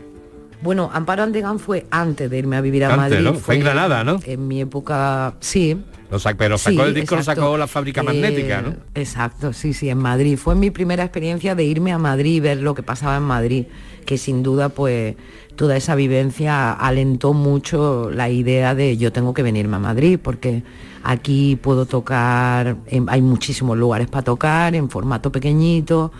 Bueno, 0.62 0.90
Amparo 0.94 1.22
Andegan 1.22 1.58
fue 1.58 1.86
antes 1.90 2.30
de 2.30 2.38
irme 2.38 2.56
a 2.56 2.62
vivir 2.62 2.86
a 2.86 2.96
Madrid. 2.96 3.28
Fue 3.34 3.56
en 3.56 3.60
Granada, 3.60 4.02
¿no? 4.02 4.18
En 4.24 4.48
mi 4.48 4.62
época, 4.62 5.34
sí. 5.40 5.78
Lo 6.10 6.18
pero 6.38 6.56
sacó 6.56 6.84
el 6.84 6.94
disco, 6.94 7.16
lo 7.16 7.22
sacó 7.22 7.58
la 7.58 7.66
fábrica 7.66 8.02
magnética, 8.02 8.62
¿no? 8.62 8.70
Eh, 8.70 8.76
exacto, 8.94 9.52
sí, 9.52 9.74
sí, 9.74 9.90
en 9.90 9.98
Madrid. 9.98 10.38
Fue 10.38 10.54
mi 10.54 10.70
primera 10.70 11.04
experiencia 11.04 11.54
de 11.54 11.64
irme 11.64 11.92
a 11.92 11.98
Madrid 11.98 12.36
y 12.36 12.40
ver 12.40 12.62
lo 12.62 12.74
que 12.74 12.82
pasaba 12.82 13.18
en 13.18 13.24
Madrid, 13.24 13.66
que 14.08 14.16
sin 14.16 14.42
duda, 14.42 14.70
pues, 14.70 15.16
toda 15.54 15.76
esa 15.76 15.94
vivencia 15.94 16.72
alentó 16.72 17.34
mucho 17.34 18.10
la 18.10 18.30
idea 18.30 18.74
de 18.74 18.96
yo 18.96 19.12
tengo 19.12 19.34
que 19.34 19.42
venirme 19.42 19.76
a 19.76 19.80
Madrid, 19.80 20.18
porque 20.22 20.62
aquí 21.04 21.56
puedo 21.56 21.84
tocar, 21.84 22.78
hay 23.06 23.20
muchísimos 23.20 23.76
lugares 23.76 24.08
para 24.08 24.24
tocar, 24.24 24.74
en 24.74 24.88
formato 24.88 25.30
pequeñito, 25.30 26.10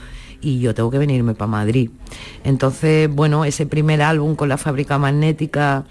y 0.42 0.58
yo 0.58 0.74
tengo 0.74 0.90
que 0.90 0.98
venirme 0.98 1.32
para 1.32 1.50
Madrid. 1.50 1.88
Entonces, 2.44 3.08
bueno, 3.08 3.46
ese 3.46 3.64
primer 3.64 4.02
álbum 4.02 4.36
con 4.36 4.50
la 4.50 4.58
fábrica 4.58 4.98
magnética 4.98 5.86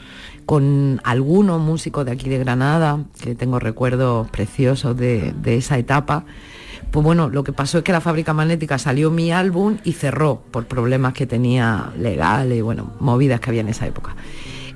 con 0.46 1.02
algunos 1.04 1.60
músicos 1.60 2.06
de 2.06 2.12
aquí 2.12 2.30
de 2.30 2.38
Granada, 2.38 3.04
que 3.20 3.34
tengo 3.34 3.58
recuerdos 3.60 4.30
preciosos 4.30 4.96
de, 4.96 5.34
esa 5.46 5.80
etapa. 5.80 6.26
Pues 6.92 7.04
bueno, 7.04 7.30
lo 7.30 7.44
que 7.44 7.54
pasó 7.54 7.80
es 7.80 7.84
que 7.84 7.92
la 7.92 8.02
fábrica 8.02 8.34
magnética 8.34 8.78
salió 8.78 9.12
mi 9.12 9.32
álbum 9.32 9.78
y 9.84 9.94
cerró 9.94 10.42
por 10.52 10.66
problemas 10.66 11.14
que 11.14 11.28
tenía 11.28 11.92
legales, 12.00 12.64
bueno, 12.64 12.94
movidas 13.00 13.40
que 13.40 13.50
había 13.50 13.62
en 13.62 13.70
esa 13.70 13.86
época. 13.86 14.16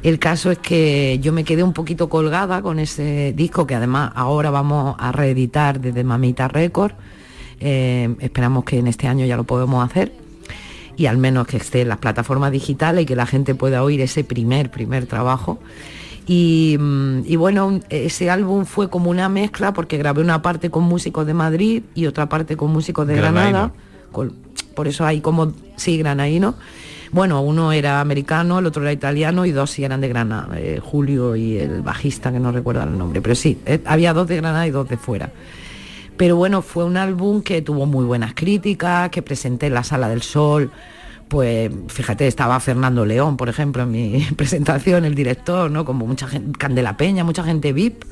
El 0.04 0.18
caso 0.18 0.52
es 0.52 0.58
que 0.58 1.20
yo 1.22 1.32
me 1.32 1.44
quedé 1.44 1.64
un 1.64 1.74
poquito 1.74 2.10
colgada 2.10 2.62
con 2.62 2.80
ese 2.80 3.34
disco 3.36 3.68
que 3.68 3.76
además 3.76 4.12
ahora 4.16 4.50
vamos 4.50 4.96
a 4.98 5.12
reeditar 5.12 5.80
desde 5.80 6.04
Mamita 6.04 6.48
Record. 6.48 6.94
Eh, 7.60 8.16
esperamos 8.20 8.64
que 8.64 8.80
en 8.80 8.88
este 8.88 9.08
año 9.08 9.26
ya 9.26 9.38
lo 9.38 9.44
podemos 9.44 9.86
hacer 9.86 10.12
y 10.98 11.06
al 11.06 11.18
menos 11.18 11.48
que 11.48 11.58
esté 11.58 11.82
en 11.82 11.90
las 11.90 12.00
plataformas 12.00 12.52
digitales 12.52 13.04
y 13.04 13.06
que 13.06 13.16
la 13.16 13.26
gente 13.26 13.56
pueda 13.56 13.84
oír 13.84 14.02
ese 14.02 14.24
primer, 14.24 14.72
primer 14.72 15.06
trabajo. 15.06 15.60
Y, 16.28 16.78
mm, 16.80 17.38
bueno, 17.38 17.80
ese 17.90 18.30
álbum 18.30 18.66
fue 18.66 18.90
como 18.90 19.10
una 19.10 19.28
mezcla 19.30 19.74
porque 19.74 19.98
grabé 19.98 20.22
una 20.22 20.42
parte 20.42 20.70
con 20.70 20.84
músicos 20.84 21.26
de 21.26 21.34
Madrid 21.34 21.84
y 21.96 22.06
otra 22.06 22.30
parte 22.30 22.56
con 22.56 22.72
músicos 22.72 23.08
de 23.08 23.16
Granada. 23.16 23.72
por 24.12 24.88
eso 24.88 25.06
hay 25.06 25.22
como, 25.22 25.54
sí, 25.76 25.98
granaíno. 25.98 26.56
Bueno, 27.12 27.42
uno 27.42 27.74
era 27.74 28.00
americano, 28.00 28.60
el 28.60 28.66
otro 28.66 28.84
era 28.84 28.94
italiano 28.94 29.46
y 29.46 29.52
dos 29.52 29.72
sí 29.72 29.84
eran 29.84 30.00
de 30.00 30.08
Granada, 30.08 30.58
eh, 30.58 30.80
Julio 30.82 31.36
y 31.36 31.58
el 31.58 31.82
bajista, 31.82 32.32
que 32.32 32.40
no 32.40 32.54
recuerdo 32.54 32.84
el 32.84 32.98
nombre, 32.98 33.22
pero 33.22 33.36
sí, 33.36 33.60
eh, 33.66 33.82
había 33.86 34.14
dos 34.14 34.30
de 34.30 34.38
Granada 34.38 34.66
y 34.66 34.72
dos 34.72 34.88
de 34.88 34.96
fuera. 34.96 35.30
Pero 36.16 36.38
bueno, 36.38 36.62
fue 36.62 36.86
un 36.86 36.96
álbum 36.96 37.42
que 37.42 37.62
tuvo 37.62 37.86
muy 37.86 38.06
buenas 38.06 38.34
críticas, 38.34 39.10
que 39.10 39.22
presenté 39.22 39.68
en 39.68 39.74
la 39.74 39.84
Sala 39.84 40.08
del 40.08 40.22
Sol. 40.22 40.72
Pues 41.32 41.72
fíjate, 41.88 42.28
estaba 42.28 42.60
Fernando 42.60 43.06
León, 43.06 43.38
por 43.38 43.48
ejemplo, 43.48 43.84
en 43.84 43.92
mi 43.92 44.28
presentación, 44.36 45.06
el 45.06 45.16
director, 45.16 45.72
¿no? 45.72 45.86
Como 45.86 46.06
mucha 46.06 46.28
gente, 46.28 46.60
Candela 46.60 46.98
Peña, 46.98 47.24
mucha 47.24 47.42
gente 47.42 47.72
VIP. 47.72 48.04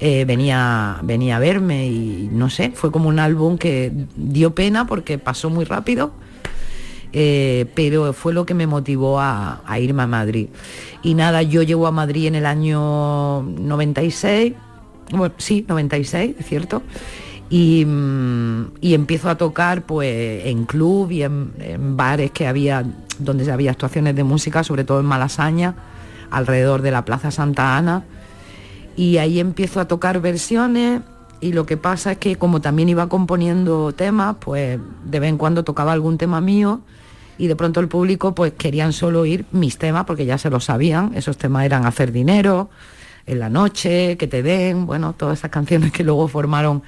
Eh, 0.00 0.24
venía, 0.24 0.98
venía 1.04 1.36
a 1.36 1.38
verme 1.38 1.86
y 1.86 2.28
no 2.32 2.50
sé, 2.50 2.72
fue 2.74 2.90
como 2.90 3.08
un 3.08 3.20
álbum 3.20 3.56
que 3.56 3.92
dio 4.16 4.52
pena 4.52 4.84
porque 4.84 5.16
pasó 5.16 5.48
muy 5.48 5.64
rápido, 5.64 6.12
eh, 7.12 7.66
pero 7.76 8.12
fue 8.12 8.34
lo 8.34 8.44
que 8.44 8.54
me 8.54 8.66
motivó 8.66 9.20
a, 9.20 9.62
irme 9.78 10.02
a 10.02 10.08
Madrid. 10.08 10.48
Y 11.04 11.14
nada, 11.14 11.42
yo 11.42 11.62
llego 11.62 11.86
a 11.86 11.92
Madrid 11.92 12.26
en 12.26 12.34
el 12.34 12.46
año 12.46 13.42
96, 13.42 14.54
bueno, 15.12 15.34
sí, 15.38 15.64
96, 15.68 16.34
es 16.36 16.46
cierto, 16.46 16.82
Mm, 17.50 18.62
y, 18.80 18.94
empiezo 18.94 19.30
a 19.30 19.36
tocar 19.36 19.82
pues 19.82 20.46
en 20.46 20.64
club 20.64 21.12
y 21.12 21.22
en, 21.22 21.96
bares 21.96 22.32
que 22.32 22.46
había 22.46 22.84
donde 23.18 23.50
había 23.50 23.70
actuaciones 23.70 24.16
de 24.16 24.24
música 24.24 24.64
sobre 24.64 24.82
todo 24.84 25.00
en 25.00 25.06
Malasaña 25.06 25.74
alrededor 26.30 26.82
de 26.82 26.90
la 26.90 27.04
Plaza 27.04 27.30
Santa 27.30 27.76
Ana. 27.76 28.04
Y 28.96 29.18
ahí 29.18 29.38
empiezo 29.38 29.78
a 29.80 29.86
tocar 29.86 30.20
versiones 30.20 31.02
y 31.40 31.52
lo 31.52 31.66
que 31.66 31.76
pasa 31.76 32.12
es 32.12 32.18
que 32.18 32.36
como 32.36 32.60
también 32.60 32.88
iba 32.88 33.08
componiendo 33.08 33.92
temas 33.92 34.36
pues 34.40 34.80
de 35.04 35.20
vez 35.20 35.28
en 35.28 35.38
cuando 35.38 35.64
tocaba 35.64 35.92
algún 35.92 36.18
tema 36.18 36.40
mío 36.40 36.80
y 37.38 37.46
de 37.46 37.54
pronto 37.54 37.80
el 37.80 37.88
público 37.88 38.34
pues 38.34 38.54
querían 38.54 38.92
solo 38.92 39.20
oír 39.20 39.44
mis 39.52 39.78
temas 39.78 40.04
porque 40.04 40.26
ya 40.26 40.38
se 40.38 40.50
lo 40.50 40.58
sabían. 40.58 41.12
Esos 41.14 41.36
temas 41.36 41.64
eran 41.64 41.86
hacer 41.86 42.10
dinero 42.10 42.70
en 43.26 43.38
la 43.38 43.50
noche 43.50 44.16
que 44.16 44.26
te 44.26 44.42
den 44.42 44.86
bueno 44.86 45.12
todas 45.12 45.38
esas 45.38 45.50
canciones 45.50 45.92
que 45.92 46.02
luego 46.02 46.26
formaron 46.26 46.82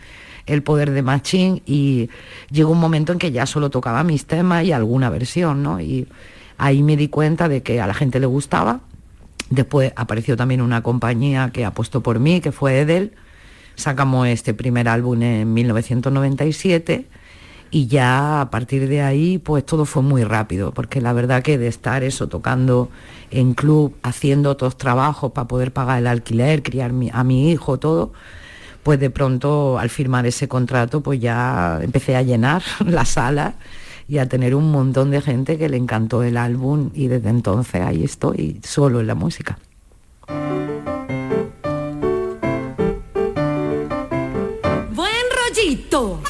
el 0.49 0.63
poder 0.63 0.91
de 0.91 1.03
Machín 1.03 1.63
y 1.67 2.11
llegó 2.51 2.73
un 2.73 2.81
momento 2.81 3.13
en 3.13 3.19
que 3.19 3.31
ya 3.31 3.47
solo 3.47 3.71
tocaba 3.71 4.03
mis 4.05 4.27
temas 4.27 4.65
y 4.65 4.73
alguna 4.73 5.11
versión, 5.11 5.63
¿no? 5.63 5.81
Y 5.81 6.09
ahí 6.57 6.83
me 6.83 6.97
di 6.97 7.09
cuenta 7.09 7.49
de 7.49 7.63
que 7.63 7.81
a 7.81 7.87
la 7.87 7.95
gente 7.95 8.21
le 8.21 8.27
gustaba. 8.27 8.81
Después 9.51 9.93
apareció 9.97 10.37
también 10.37 10.61
una 10.61 10.83
compañía 10.83 11.51
que 11.53 11.65
apostó 11.65 12.03
por 12.03 12.19
mí, 12.19 12.41
que 12.41 12.53
fue 12.53 12.81
Edel. 12.81 13.13
Sacamos 13.77 14.27
este 14.29 14.55
primer 14.55 14.89
álbum 14.89 15.23
en 15.23 15.55
1997 15.55 17.07
y 17.71 17.87
ya 17.87 18.41
a 18.41 18.51
partir 18.51 18.89
de 18.89 19.03
ahí 19.03 19.39
pues 19.39 19.65
todo 19.65 19.85
fue 19.85 20.03
muy 20.03 20.25
rápido, 20.25 20.73
porque 20.73 21.01
la 21.01 21.13
verdad 21.13 21.43
que 21.43 21.59
de 21.59 21.69
estar 21.69 22.03
eso 22.03 22.29
tocando 22.29 22.91
en 23.31 23.55
club, 23.55 23.95
haciendo 24.03 24.51
otros 24.51 24.77
trabajos 24.77 25.33
para 25.33 25.49
poder 25.49 25.73
pagar 25.73 25.99
el 25.99 26.07
alquiler, 26.07 26.63
criar 26.63 26.93
a 27.13 27.25
mi 27.25 27.51
hijo, 27.51 27.79
todo, 27.79 28.13
pues 28.89 28.99
de 28.99 29.11
pronto 29.11 29.79
al 29.79 29.91
firmar 29.91 30.25
ese 30.25 30.49
contrato 30.49 31.03
pues 31.03 31.21
ya 31.21 31.79
empecé 31.83 32.17
a 32.17 32.23
llenar 32.23 32.63
la 32.87 33.05
sala 33.05 33.57
y 34.09 34.17
a 34.17 34.27
tener 34.31 34.55
un 34.55 34.71
montón 34.71 35.11
de 35.11 35.21
gente 35.21 35.59
que 35.59 35.69
le 35.69 35.77
encantó 35.77 36.23
el 36.23 36.39
álbum 36.39 36.89
y 36.95 37.09
desde 37.09 37.29
entonces 37.29 37.83
ahí 37.83 38.03
estoy 38.03 38.63
solo 38.65 39.01
en 39.01 39.07
la 39.07 39.15
música. 39.15 39.59
Buen 44.95 45.27
rollito. 45.37 46.23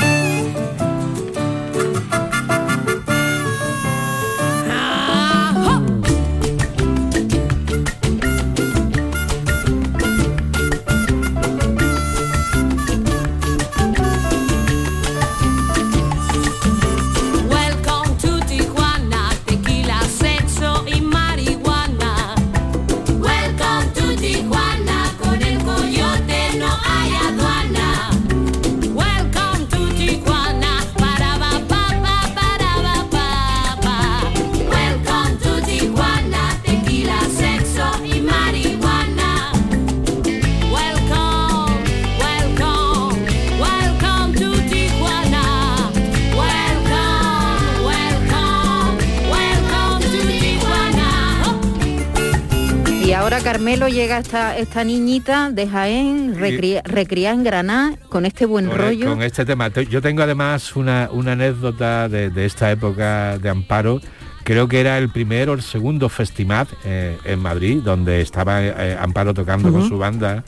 Llega 53.87 54.19
esta, 54.19 54.57
esta 54.59 54.85
niñita 54.85 55.51
de 55.51 55.67
Jaén, 55.67 56.35
recría, 56.37 57.31
en 57.31 57.43
Granada, 57.45 57.97
con 58.09 58.27
este 58.27 58.45
buen 58.45 58.69
e- 58.69 58.75
rollo. 58.75 59.09
con 59.09 59.23
este 59.23 59.47
tema. 59.47 59.69
Yo 59.69 60.03
tengo 60.03 60.23
además 60.23 60.77
una, 60.77 61.05
anécdota 61.07 62.09
de, 62.09 62.45
esta 62.45 62.71
época 62.71 63.39
de 63.39 63.49
Amparo. 63.49 64.01
Creo 64.45 64.69
que 64.69 64.81
era 64.81 64.99
el 64.99 65.09
primero 65.09 65.53
o 65.53 65.55
el 65.55 65.63
segundo 65.63 66.09
festival 66.09 66.67
eh, 66.85 67.17
en 67.25 67.39
Madrid, 67.39 67.81
donde 67.83 68.21
estaba 68.21 68.63
eh, 68.63 68.97
Amparo 69.01 69.33
tocando 69.33 69.73
con 69.73 69.89
su 69.89 69.97
banda 69.97 70.45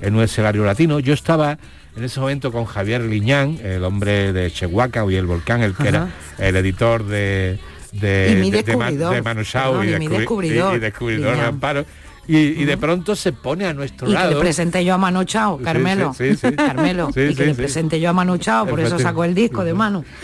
en 0.00 0.14
un 0.14 0.22
escenario 0.22 0.64
latino. 0.64 1.00
Yo 1.00 1.14
estaba 1.14 1.58
en 1.96 2.04
ese 2.04 2.20
momento 2.20 2.52
con 2.52 2.64
Javier 2.64 3.00
Liñán, 3.00 3.58
el 3.62 3.82
hombre 3.82 4.32
de 4.32 4.50
Chehuaca 4.50 5.04
y 5.10 5.16
el 5.16 5.26
volcán, 5.26 5.62
el 5.62 5.74
que 5.74 5.88
era 5.88 6.08
el 6.38 6.54
editor 6.56 7.04
de 7.04 7.58
de, 7.92 8.62
de, 8.64 9.22
Manu 9.22 9.44
Chao 9.44 9.84
y, 9.84 9.88
descubridor 9.88 10.80
de 10.80 11.40
Amparo 11.40 11.84
y, 12.26 12.64
de 12.64 12.76
pronto 12.76 13.16
se 13.16 13.32
pone 13.32 13.66
a 13.66 13.74
nuestro 13.74 14.08
y 14.08 14.12
lado. 14.12 14.28
que 14.28 14.34
le 14.34 14.40
presenté 14.40 14.84
yo 14.84 14.94
a 14.94 14.98
Manu 14.98 15.24
Chao, 15.24 15.58
Carmelo. 15.58 16.14
Sí, 16.14 16.36
sí, 16.36 16.52
Carmelo. 16.52 17.10
y 17.10 17.34
que 17.34 17.46
le 17.46 17.54
presenté 17.54 18.00
yo 18.00 18.10
a 18.10 18.12
Manu 18.12 18.38
Chao, 18.38 18.66
por 18.66 18.80
eso 18.80 18.98
sacó 18.98 19.24
el 19.24 19.34
disco 19.34 19.64
de 19.64 19.74
Manu. 19.74 20.04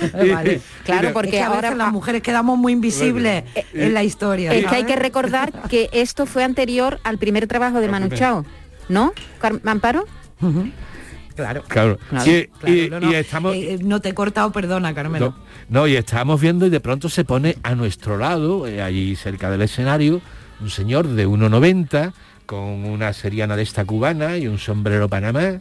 Claro, 0.85 1.13
porque 1.13 1.43
ahora 1.43 1.75
las 1.75 1.93
mujeres 1.93 2.23
quedamos 2.23 2.59
muy 2.59 2.73
invisibles 2.73 3.45
en 3.73 3.95
la 3.95 4.03
historia. 4.03 4.53
Es 4.53 4.67
que 4.67 4.75
hay 4.75 4.85
que 4.85 4.97
recordar 4.97 5.53
que 5.69 5.89
esto 5.93 6.27
fue 6.27 6.45
anterior 6.45 7.01
al 7.05 7.19
primer 7.19 7.47
trabajo 7.47 7.81
de 7.81 7.89
Manu 7.89 8.09
Chao, 8.09 8.45
¿no? 8.89 9.13
Amparo. 9.65 10.07
Claro, 11.37 11.63
claro. 11.67 11.99
y, 12.67 12.91
no, 12.91 13.13
estamos... 13.13 13.55
Eh, 13.55 13.75
eh, 13.75 13.79
no, 13.83 14.01
te 14.01 14.11
he 14.11 14.15
cortado, 14.15 14.53
perdona, 14.53 14.95
Carmelo. 14.95 15.35
No, 15.69 15.87
y 15.87 15.97
estábamos 15.97 16.41
viendo 16.41 16.67
y 16.67 16.71
de 16.71 16.81
pronto 16.81 17.09
se 17.09 17.25
pone 17.25 17.57
a 17.63 17.75
nuestro 17.75 18.19
lado, 18.19 18.67
eh, 18.67 18.83
allí 18.83 19.17
cerca 19.17 19.51
del 19.51 19.63
escenario, 19.63 20.21
un 20.61 20.71
señor 20.71 21.09
de 21.09 21.27
1,90 21.27 22.13
con 22.47 22.85
una 22.85 23.13
seriana 23.13 23.57
de 23.57 23.63
esta 23.63 23.85
cubana 23.85 24.37
y 24.37 24.47
un 24.47 24.59
sombrero 24.59 25.09
panamá 25.09 25.61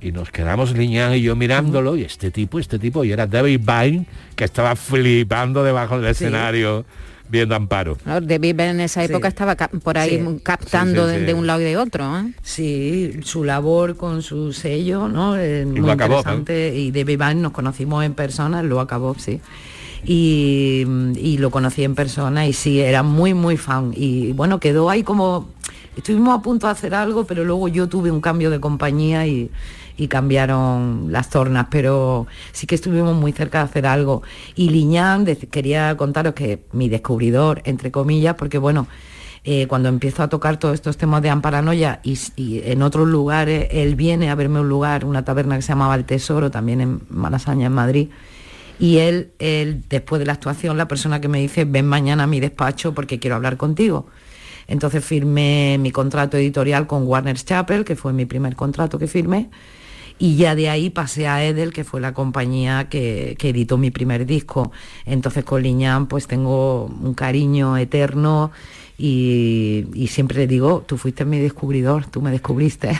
y 0.00 0.12
nos 0.12 0.30
quedamos 0.30 0.72
Liñán 0.72 1.14
y 1.14 1.22
yo 1.22 1.34
mirándolo 1.36 1.96
y 1.96 2.02
este 2.02 2.30
tipo, 2.30 2.58
este 2.58 2.78
tipo, 2.78 3.04
y 3.04 3.12
era 3.12 3.26
David 3.26 3.60
Byrne 3.64 4.06
que 4.34 4.44
estaba 4.44 4.76
flipando 4.76 5.64
debajo 5.64 5.98
del 5.98 6.10
escenario 6.10 6.84
viendo 7.28 7.56
Amparo. 7.56 7.98
David 8.04 8.60
en 8.60 8.80
esa 8.80 9.02
época 9.02 9.28
estaba 9.28 9.56
por 9.56 9.98
ahí 9.98 10.22
captando 10.42 11.06
de, 11.06 11.34
un 11.34 11.46
lado 11.46 11.60
y 11.60 11.64
de 11.64 11.76
otro. 11.76 12.18
¿eh? 12.18 12.32
Sí, 12.42 13.18
su 13.22 13.42
labor 13.42 13.96
con 13.96 14.22
su 14.22 14.52
sello, 14.52 15.08
¿no? 15.08 15.42
y 15.42 15.64
lo 15.64 15.90
acabó, 15.90 16.22
Y 16.48 16.92
David 16.92 17.18
Byrne 17.18 17.40
nos 17.40 17.52
conocimos 17.52 18.04
en 18.04 18.14
persona, 18.14 18.62
lo 18.62 18.80
acabó, 18.80 19.16
sí 19.18 19.40
y, 20.06 21.36
lo 21.38 21.50
conocí 21.50 21.84
en 21.84 21.94
persona 21.94 22.46
y 22.46 22.52
sí, 22.52 22.80
era 22.80 23.02
muy, 23.02 23.34
muy 23.34 23.56
fan. 23.56 23.92
Y 23.94 24.32
bueno, 24.32 24.60
quedó 24.60 24.88
ahí 24.88 25.02
como, 25.02 25.48
estuvimos 25.96 26.38
a 26.38 26.42
punto 26.42 26.66
de 26.66 26.72
hacer 26.72 26.94
algo, 26.94 27.24
pero 27.24 27.44
luego 27.44 27.68
yo 27.68 27.88
tuve 27.88 28.10
un 28.10 28.20
cambio 28.20 28.50
de 28.50 28.60
compañía 28.60 29.26
y, 29.26 29.50
cambiaron 30.08 31.06
las 31.10 31.30
tornas, 31.30 31.68
pero 31.70 32.26
sí 32.52 32.66
que 32.66 32.74
estuvimos 32.74 33.16
muy 33.16 33.32
cerca 33.32 33.58
de 33.58 33.64
hacer 33.64 33.86
algo. 33.86 34.22
Y 34.54 34.68
Liñán, 34.68 35.24
quería 35.24 35.96
contaros 35.96 36.34
que 36.34 36.60
mi 36.72 36.90
descubridor, 36.90 37.62
entre 37.64 37.90
comillas, 37.90 38.34
porque 38.34 38.58
bueno, 38.58 38.86
eh, 39.42 39.66
cuando 39.66 39.88
empiezo 39.88 40.22
a 40.22 40.28
tocar 40.28 40.58
todos 40.58 40.74
estos 40.74 40.98
temas 40.98 41.22
de 41.22 41.30
amparanoia 41.30 42.00
y, 42.02 42.18
y, 42.36 42.60
en 42.66 42.82
otros 42.82 43.08
lugares, 43.08 43.68
él 43.70 43.94
viene 43.94 44.28
a 44.28 44.34
verme 44.34 44.60
un 44.60 44.68
lugar, 44.68 45.06
una 45.06 45.24
taberna 45.24 45.56
que 45.56 45.62
se 45.62 45.68
llamaba 45.68 45.94
El 45.94 46.04
Tesoro, 46.04 46.50
también 46.50 46.82
en 46.82 47.00
Malasaña, 47.08 47.66
en 47.66 47.72
Madrid, 47.72 48.08
y 48.78 48.98
él, 48.98 49.32
después 49.88 50.18
de 50.18 50.26
la 50.26 50.34
actuación, 50.34 50.76
la 50.76 50.88
persona 50.88 51.20
que 51.20 51.28
me 51.28 51.40
dice, 51.40 51.64
ven 51.64 51.86
mañana 51.86 52.24
a 52.24 52.26
mi 52.26 52.40
despacho 52.40 52.94
porque 52.94 53.18
quiero 53.18 53.36
hablar 53.36 53.56
contigo. 53.56 54.06
Entonces 54.68 55.04
firmé 55.04 55.78
mi 55.78 55.92
contrato 55.92 56.36
editorial 56.36 56.86
con 56.86 57.06
Warner 57.06 57.36
Chapel, 57.36 57.84
que 57.84 57.96
fue 57.96 58.12
mi 58.12 58.26
primer 58.26 58.56
contrato 58.56 58.98
que 58.98 59.06
firmé, 59.06 59.48
y 60.18 60.36
ya 60.36 60.54
de 60.54 60.68
ahí 60.68 60.90
pasé 60.90 61.28
a 61.28 61.44
Edel, 61.44 61.72
que 61.72 61.84
fue 61.84 62.00
la 62.00 62.14
compañía 62.14 62.88
que, 62.88 63.36
que 63.38 63.50
editó 63.50 63.78
mi 63.78 63.90
primer 63.90 64.26
disco. 64.26 64.72
Entonces 65.04 65.44
con 65.44 65.62
Liñán 65.62 66.06
pues 66.06 66.26
tengo 66.26 66.86
un 66.86 67.14
cariño 67.14 67.76
eterno 67.76 68.50
y, 68.98 70.08
siempre 70.08 70.38
le 70.38 70.46
digo, 70.46 70.82
tú 70.86 70.96
fuiste 70.96 71.24
mi 71.24 71.38
descubridor, 71.38 72.06
tú 72.06 72.22
me 72.22 72.30
descubriste. 72.30 72.98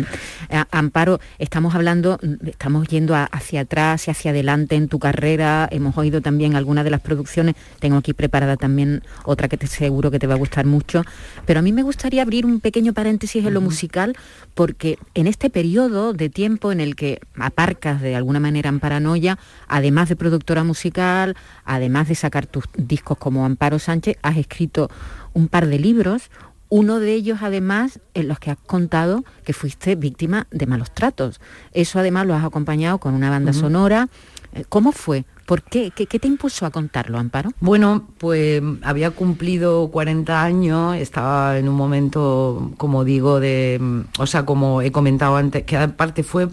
Amparo, 0.70 1.20
estamos 1.38 1.74
hablando, 1.74 2.18
estamos 2.46 2.88
yendo 2.88 3.14
hacia 3.14 3.62
atrás 3.62 4.08
y 4.08 4.10
hacia 4.10 4.30
adelante 4.30 4.74
en 4.76 4.88
tu 4.88 4.98
carrera, 4.98 5.68
hemos 5.70 5.98
oído 5.98 6.22
también 6.22 6.56
algunas 6.56 6.84
de 6.84 6.90
las 6.90 7.00
producciones, 7.00 7.56
tengo 7.78 7.98
aquí 7.98 8.14
preparada 8.14 8.56
también 8.56 9.02
otra 9.24 9.48
que 9.48 9.58
te 9.58 9.66
seguro 9.66 10.10
que 10.10 10.18
te 10.18 10.26
va 10.26 10.34
a 10.34 10.38
gustar 10.38 10.64
mucho, 10.64 11.02
pero 11.44 11.60
a 11.60 11.62
mí 11.62 11.72
me 11.72 11.82
gustaría 11.82 12.22
abrir 12.22 12.46
un 12.46 12.60
pequeño 12.60 12.94
paréntesis 12.94 13.44
en 13.44 13.52
lo 13.52 13.60
musical, 13.60 14.16
porque 14.54 14.98
en 15.14 15.26
este 15.26 15.50
periodo 15.50 16.12
de 16.14 16.30
tiempo 16.30 16.72
en 16.72 16.80
el 16.80 16.96
que 16.96 17.20
aparcas 17.36 18.00
de 18.00 18.14
alguna 18.16 18.40
manera 18.40 18.70
en 18.70 18.80
paranoia, 18.80 19.38
además 19.68 20.08
de 20.08 20.16
productora 20.16 20.64
musical, 20.64 21.36
además 21.64 22.08
de 22.08 22.14
sacar 22.14 22.46
tus 22.46 22.64
discos 22.76 23.18
como 23.18 23.44
Amparo 23.44 23.78
Sánchez, 23.78 24.16
has 24.22 24.36
escrito 24.36 24.90
un 25.34 25.48
par 25.48 25.66
de 25.66 25.78
libros, 25.78 26.30
uno 26.70 26.98
de 26.98 27.12
ellos 27.12 27.38
además 27.42 28.00
en 28.14 28.28
los 28.28 28.38
que 28.38 28.50
has 28.50 28.56
contado 28.56 29.24
que 29.44 29.52
fuiste 29.52 29.94
víctima 29.94 30.46
de 30.50 30.66
malos 30.66 30.92
tratos. 30.92 31.40
Eso 31.72 31.98
además 31.98 32.26
lo 32.26 32.34
has 32.34 32.44
acompañado 32.44 32.98
con 32.98 33.14
una 33.14 33.30
banda 33.30 33.52
sonora. 33.52 34.08
Eh, 34.54 34.64
¿Cómo 34.68 34.92
fue? 34.92 35.24
¿Por 35.46 35.62
qué? 35.62 35.90
qué? 35.90 36.06
te 36.06 36.26
impulsó 36.26 36.64
a 36.64 36.70
contarlo, 36.70 37.18
Amparo? 37.18 37.50
Bueno, 37.60 38.08
pues 38.18 38.62
había 38.82 39.10
cumplido 39.10 39.90
40 39.90 40.42
años, 40.42 40.96
estaba 40.96 41.58
en 41.58 41.68
un 41.68 41.74
momento, 41.74 42.72
como 42.78 43.04
digo, 43.04 43.40
de, 43.40 43.78
mm, 43.80 44.00
o 44.18 44.26
sea, 44.26 44.46
como 44.46 44.80
he 44.80 44.90
comentado 44.90 45.36
antes, 45.36 45.64
que 45.64 45.76
aparte 45.76 46.22
fue, 46.22 46.48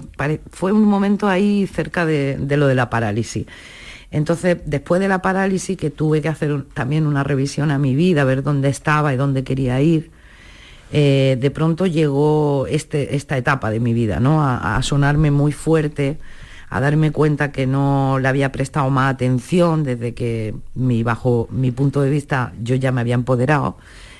fue 0.51 0.73
un 0.73 0.83
momento 0.83 1.29
ahí 1.29 1.67
cerca 1.67 2.05
de, 2.05 2.37
de 2.37 2.57
lo 2.57 2.67
de 2.67 2.75
la 2.75 2.89
parálisis. 2.89 3.47
Entonces, 4.11 4.57
después 4.65 4.99
de 4.99 5.07
la 5.07 5.21
parálisis, 5.21 5.77
que 5.77 5.89
tuve 5.89 6.21
que 6.21 6.27
hacer 6.27 6.65
también 6.73 7.07
una 7.07 7.23
revisión 7.23 7.71
a 7.71 7.77
mi 7.79 7.95
vida, 7.95 8.25
ver 8.25 8.43
dónde 8.43 8.67
estaba 8.69 9.13
y 9.13 9.17
dónde 9.17 9.43
quería 9.43 9.79
ir, 9.81 10.11
eh, 10.91 11.37
de 11.39 11.51
pronto 11.51 11.85
llegó 11.85 12.67
este, 12.67 13.15
esta 13.15 13.37
etapa 13.37 13.71
de 13.71 13.79
mi 13.79 13.93
vida, 13.93 14.19
¿no? 14.19 14.43
A, 14.43 14.81
sonarme 14.83 15.31
muy 15.31 15.53
fuerte, 15.53 16.17
a 16.69 16.81
darme 16.81 17.11
cuenta 17.11 17.53
que 17.53 17.65
no 17.65 18.19
le 18.19 18.27
había 18.27 18.51
prestado 18.51 18.89
más 18.89 19.13
atención 19.13 19.85
desde 19.85 20.13
que 20.13 20.53
mi, 20.75 21.03
bajo 21.03 21.47
mi 21.49 21.71
punto 21.71 22.01
de 22.01 22.09
vista 22.09 22.51
yo 22.61 22.75
ya 22.75 22.91
me 22.91 22.99
había 22.99 23.15
empoderado. 23.15 23.77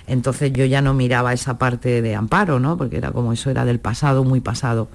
Entonces 0.07 0.53
yo 0.53 0.65
ya 0.65 0.81
no 0.81 0.93
miraba 0.93 1.33
esa 1.33 1.57
parte 1.57 2.01
de 2.01 2.15
amparo, 2.15 2.59
¿no? 2.59 2.77
Porque 2.77 2.97
era 2.97 3.11
como 3.11 3.33
eso 3.33 3.49
era 3.49 3.65
del 3.65 3.79
pasado, 3.79 4.23
muy 4.23 4.39
pasado. 4.39 4.87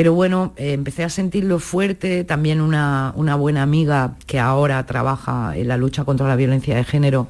Pero 0.00 0.14
bueno, 0.14 0.54
eh, 0.56 0.72
empecé 0.72 1.04
a 1.04 1.10
sentirlo 1.10 1.58
fuerte, 1.58 2.24
también 2.24 2.62
una, 2.62 3.12
buena 3.36 3.62
amiga 3.62 4.14
que 4.26 4.38
ahora 4.38 4.86
trabaja 4.86 5.54
en 5.54 5.68
la 5.68 5.76
lucha 5.76 6.04
contra 6.04 6.26
la 6.26 6.36
violencia 6.36 6.74
de 6.74 6.84
género, 6.84 7.28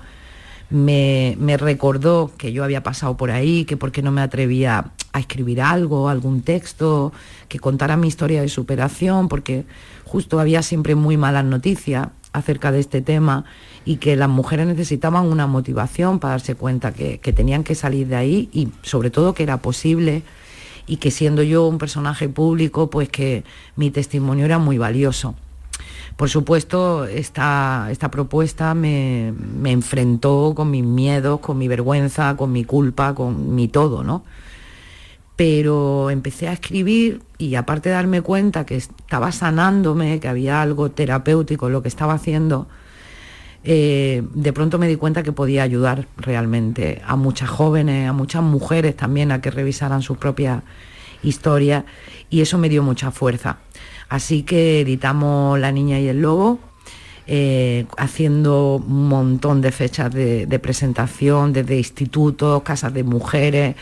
me, 0.70 1.36
recordó 1.58 2.30
que 2.38 2.52
yo 2.52 2.62
había 2.62 2.84
pasado 2.84 3.16
por 3.16 3.32
ahí, 3.32 3.64
que 3.64 3.76
por 3.76 3.90
qué 3.90 4.02
no 4.02 4.12
me 4.12 4.20
atrevía 4.20 4.92
a 5.12 5.18
escribir 5.18 5.60
algo, 5.60 6.08
algún 6.08 6.42
texto, 6.42 7.12
que 7.48 7.58
contara 7.58 7.96
mi 7.96 8.06
historia 8.06 8.40
de 8.40 8.48
superación, 8.48 9.26
porque 9.28 9.64
justo 10.04 10.38
había 10.38 10.62
siempre 10.62 10.94
muy 10.94 11.16
malas 11.16 11.44
noticias 11.44 12.10
acerca 12.32 12.70
de 12.70 12.78
este 12.78 13.02
tema 13.02 13.46
y 13.84 13.96
que 13.96 14.14
las 14.14 14.28
mujeres 14.28 14.68
necesitaban 14.68 15.26
una 15.26 15.48
motivación 15.48 16.20
para 16.20 16.34
darse 16.34 16.54
cuenta 16.54 16.92
que, 16.92 17.18
que 17.18 17.32
tenían 17.32 17.64
que 17.64 17.74
salir 17.74 18.06
de 18.06 18.14
ahí 18.14 18.48
y 18.52 18.68
sobre 18.82 19.10
todo 19.10 19.34
que 19.34 19.42
era 19.42 19.56
posible 19.56 20.22
y 20.90 20.96
que 20.96 21.12
siendo 21.12 21.44
yo 21.44 21.68
un 21.68 21.78
personaje 21.78 22.28
público, 22.28 22.90
pues 22.90 23.08
que 23.08 23.44
mi 23.76 23.92
testimonio 23.92 24.44
era 24.44 24.58
muy 24.58 24.76
valioso. 24.76 25.36
Por 26.16 26.28
supuesto, 26.28 27.06
esta, 27.06 27.86
esta 27.92 28.10
propuesta 28.10 28.74
me, 28.74 29.28
enfrentó 29.66 30.52
con 30.56 30.72
mis 30.72 30.82
miedos, 30.82 31.38
con 31.38 31.58
mi 31.58 31.68
vergüenza, 31.68 32.36
con 32.36 32.50
mi 32.50 32.64
culpa, 32.64 33.14
con 33.14 33.54
mi 33.54 33.68
todo, 33.68 34.02
¿no? 34.02 34.24
Pero 35.36 36.10
empecé 36.10 36.48
a 36.48 36.54
escribir 36.54 37.22
y 37.38 37.54
aparte 37.54 37.90
de 37.90 37.94
darme 37.94 38.20
cuenta 38.20 38.66
que 38.66 38.74
estaba 38.74 39.30
sanándome, 39.30 40.18
que 40.18 40.26
había 40.26 40.60
algo 40.60 40.90
terapéutico 40.90 41.68
en 41.68 41.72
lo 41.72 41.82
que 41.82 41.88
estaba 41.88 42.14
haciendo, 42.14 42.66
eh, 43.62 44.22
de 44.32 44.52
pronto 44.52 44.78
me 44.78 44.88
di 44.88 44.96
cuenta 44.96 45.22
que 45.22 45.32
podía 45.32 45.62
ayudar 45.62 46.06
realmente 46.16 47.02
a 47.04 47.16
muchas 47.16 47.50
jóvenes, 47.50 48.08
a 48.08 48.12
muchas 48.12 48.42
mujeres 48.42 48.96
también 48.96 49.32
a 49.32 49.40
que 49.40 49.50
revisaran 49.50 50.00
sus 50.02 50.16
propias 50.16 50.62
historias 51.22 51.84
y 52.30 52.40
eso 52.40 52.56
me 52.56 52.68
dio 52.68 52.82
mucha 52.82 53.10
fuerza. 53.10 53.58
Así 54.08 54.42
que 54.42 54.80
editamos 54.80 55.58
La 55.58 55.72
Niña 55.72 56.00
y 56.00 56.08
el 56.08 56.22
Lobo, 56.22 56.58
eh, 57.26 57.84
haciendo 57.98 58.76
un 58.76 59.08
montón 59.08 59.60
de 59.60 59.72
fechas 59.72 60.12
de, 60.12 60.58
presentación 60.60 61.52
desde 61.52 61.76
institutos, 61.76 62.62
casas 62.62 62.94
de 62.94 63.04
mujeres, 63.04 63.76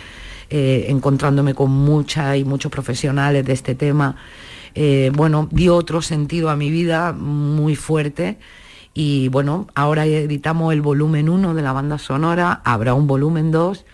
eh, 0.50 0.86
encontrándome 0.88 1.54
con 1.54 1.70
muchas 1.70 2.36
y 2.36 2.44
muchos 2.44 2.72
profesionales 2.72 3.44
de 3.44 3.52
este 3.52 3.74
tema. 3.74 4.16
bueno, 5.14 5.48
dio 5.50 5.76
otro 5.76 6.02
sentido 6.02 6.50
a 6.50 6.56
mi 6.56 6.70
vida 6.70 7.12
muy 7.12 7.74
fuerte 7.74 8.38
y 8.98 9.28
bueno, 9.28 9.68
ahora 9.76 10.06
editamos 10.06 10.72
el 10.72 10.82
volumen 10.82 11.28
1 11.28 11.54
de 11.54 11.62
la 11.62 11.72
banda 11.72 11.98
sonora, 11.98 12.60
habrá 12.64 12.94
un 12.94 13.06
volumen 13.06 13.52
2 13.52 13.84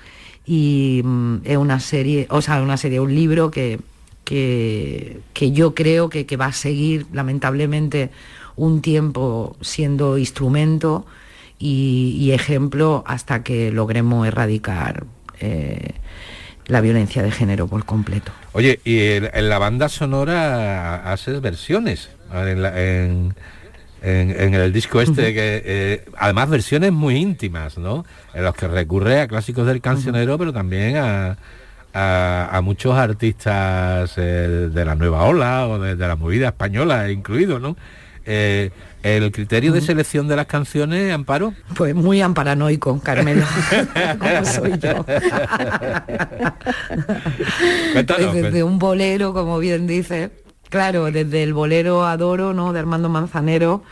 y 0.46 1.02
mm, 1.04 1.36
es 1.44 1.58
una 1.58 1.78
serie, 1.78 2.26
o 2.30 2.40
sea, 2.40 2.62
una 2.62 2.78
serie, 2.78 3.00
un 3.00 3.14
libro 3.14 3.50
que, 3.50 3.80
que, 4.24 5.20
yo 5.52 5.74
creo 5.74 6.08
que, 6.08 6.24
va 6.38 6.46
a 6.46 6.52
seguir 6.52 7.04
lamentablemente 7.12 8.12
un 8.56 8.80
tiempo 8.80 9.58
siendo 9.60 10.16
instrumento 10.16 11.04
y, 11.58 12.30
ejemplo 12.32 13.04
hasta 13.06 13.42
que 13.42 13.70
logremos 13.70 14.26
erradicar 14.26 15.04
eh, 15.38 15.90
la 16.64 16.80
violencia 16.80 17.22
de 17.22 17.30
género 17.30 17.66
por 17.66 17.84
completo. 17.84 18.32
Oye, 18.52 18.80
y 18.86 19.00
en, 19.00 19.48
la 19.50 19.58
banda 19.58 19.90
sonora 19.90 21.12
haces 21.12 21.42
versiones 21.42 22.08
el 24.04 24.72
disco 24.72 25.00
este, 25.00 25.32
que 25.32 25.62
eh, 25.64 26.04
además 26.16 26.50
versiones 26.50 26.92
muy 26.92 27.16
íntimas, 27.16 27.78
¿no? 27.78 28.04
En 28.34 28.44
los 28.44 28.54
que 28.54 28.68
recurre 28.68 29.22
a 29.22 29.28
clásicos 29.28 29.66
del 29.66 29.80
cancionero, 29.80 30.36
pero 30.36 30.52
también 30.52 30.96
a, 30.96 31.38
a, 31.94 32.60
muchos 32.62 32.96
artistas 32.96 34.12
eh, 34.16 34.68
de 34.72 34.84
la 34.84 34.94
nueva 34.94 35.24
ola 35.24 35.68
o 35.68 35.78
de, 35.78 35.96
la 35.96 36.16
movida 36.16 36.48
española 36.48 37.10
incluido, 37.10 37.58
¿no? 37.58 37.76
Eh, 38.26 38.70
¿El 39.02 39.30
criterio 39.32 39.72
de 39.72 39.82
selección 39.82 40.28
de 40.28 40.36
las 40.36 40.46
canciones, 40.46 41.12
Amparo? 41.12 41.52
Pues 41.76 41.94
muy 41.94 42.22
amparanoico, 42.22 42.98
Carmelo, 43.00 43.44
como 44.18 44.44
soy 44.46 44.78
yo. 44.78 45.04
desde 48.32 48.62
un 48.62 48.78
bolero, 48.78 49.34
como 49.34 49.58
bien 49.58 49.86
dice, 49.86 50.30
claro, 50.74 51.12
desde 51.12 51.44
el 51.44 51.54
bolero 51.54 52.04
Adoro, 52.04 52.52
¿no? 52.52 52.72
De 52.72 52.80
Armando 52.80 53.08
Manzanero 53.08 53.84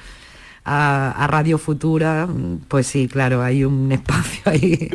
a, 0.64 1.28
Radio 1.30 1.56
Futura, 1.56 2.26
pues 2.66 2.88
sí, 2.88 3.06
claro, 3.06 3.40
hay 3.40 3.64
un 3.64 3.92
espacio 3.98 4.42
ahí. 4.46 4.90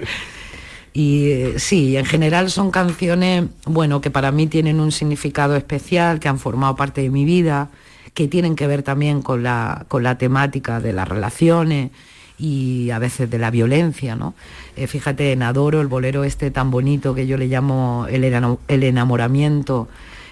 Y 0.91 1.29
eh, 1.29 1.53
sí, 1.59 1.95
en 1.95 2.03
general 2.03 2.51
son 2.51 2.71
canciones, 2.71 3.45
bueno, 3.65 4.01
que 4.01 4.11
para 4.11 4.33
mí 4.33 4.47
tienen 4.47 4.81
un 4.81 4.91
significado 4.91 5.55
especial, 5.55 6.19
que 6.19 6.27
han 6.27 6.39
formado 6.39 6.75
parte 6.75 7.01
de 7.01 7.09
mi 7.09 7.23
vida 7.23 7.69
que 8.13 8.27
tienen 8.27 8.57
que 8.57 8.67
ver 8.67 8.83
también 8.83 9.21
con 9.21 9.43
la, 9.43 9.85
con 9.87 10.03
la 10.03 10.17
temática 10.17 10.81
de 10.81 10.91
las 10.91 11.07
relaciones 11.07 11.91
y 12.37 12.89
a 12.89 12.99
veces 12.99 13.29
de 13.29 13.37
la 13.37 13.51
violencia, 13.51 14.15
¿no? 14.15 14.33
Eh, 14.75 14.87
fíjate, 14.87 15.31
en 15.31 15.43
Adoro, 15.43 15.79
el 15.79 15.87
bolero 15.87 16.25
este 16.25 16.51
tan 16.51 16.69
bonito 16.69 17.13
que 17.13 17.27
yo 17.27 17.37
le 17.37 17.45
llamo 17.45 18.07
el, 18.09 18.23
el 18.23 18.83
enamoramiento, 18.83 19.87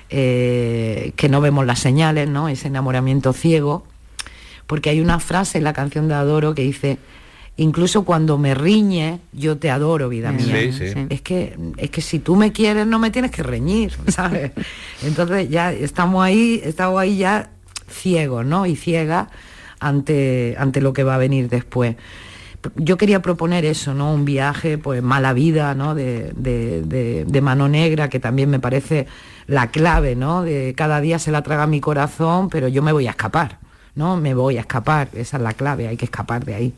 eh, 0.10 1.14
que 1.16 1.30
no 1.30 1.42
vemos 1.42 1.66
las 1.66 1.80
señales, 1.80 2.30
¿no? 2.30 2.48
Ese 2.48 2.68
enamoramiento 2.68 3.34
ciego, 3.34 3.86
porque 4.68 4.90
hay 4.90 5.02
una 5.02 5.20
frase 5.20 5.58
en 5.58 5.64
la 5.64 5.74
canción 5.74 6.08
de 6.08 6.16
Adoro 6.16 6.56
que 6.56 6.64
dice, 6.64 6.98
incluso 7.58 8.04
cuando 8.04 8.38
me 8.38 8.54
riñe, 8.54 9.20
yo 9.34 9.58
te 9.58 9.70
adoro, 9.70 10.10
vida 10.10 10.32
mía. 10.32 10.60
Es, 10.60 11.22
que, 11.22 11.58
es 11.78 11.90
que 11.90 12.02
si 12.02 12.20
tú 12.20 12.36
me 12.36 12.52
quieres, 12.52 12.86
no 12.86 13.00
me 13.00 13.12
tienes 13.12 13.32
que 13.32 13.44
reñir, 13.44 13.94
¿sabes? 14.08 14.52
Entonces 15.04 15.50
ya 15.50 15.72
estamos 15.72 16.24
ahí, 16.24 16.62
estamos 16.64 17.00
ahí 17.00 17.18
ya 17.18 17.50
ciego 17.90 18.44
¿no? 18.44 18.66
Y 18.66 18.76
ciega 18.76 19.30
ante, 19.80 20.56
ante 20.58 20.82
lo 20.82 20.94
que 20.94 21.04
va 21.04 21.16
a 21.16 21.18
venir 21.18 21.50
después. 21.50 21.96
Yo 22.76 22.98
quería 22.98 23.22
proponer 23.22 23.64
eso, 23.64 23.94
¿no? 23.94 24.12
Un 24.12 24.26
viaje, 24.26 24.80
pues 24.80 25.04
mala 25.04 25.34
vida, 25.34 25.76
¿no? 25.76 25.94
De, 25.94 26.32
de, 26.36 27.42
mano 27.42 27.68
negra, 27.68 28.10
que 28.10 28.20
también 28.20 28.50
me 28.50 28.60
parece 28.60 29.06
la 29.48 29.68
clave, 29.68 30.16
¿no? 30.16 30.44
De 30.44 30.74
cada 30.76 31.02
día 31.02 31.20
se 31.20 31.32
la 31.32 31.42
traga 31.44 31.68
mi 31.68 31.80
corazón, 31.80 32.50
pero 32.50 32.68
yo 32.68 32.82
me 32.82 32.92
voy 32.92 33.08
a 33.08 33.12
escapar, 33.12 33.60
¿no? 33.96 34.18
Me 34.18 34.34
voy 34.34 34.58
a 34.58 34.62
escapar, 34.62 35.10
esa 35.14 35.38
es 35.38 35.44
la 35.44 35.54
clave, 35.54 35.88
hay 35.88 35.98
que 35.98 36.06
escapar 36.06 36.46
de 36.46 36.56
ahí. 36.56 36.74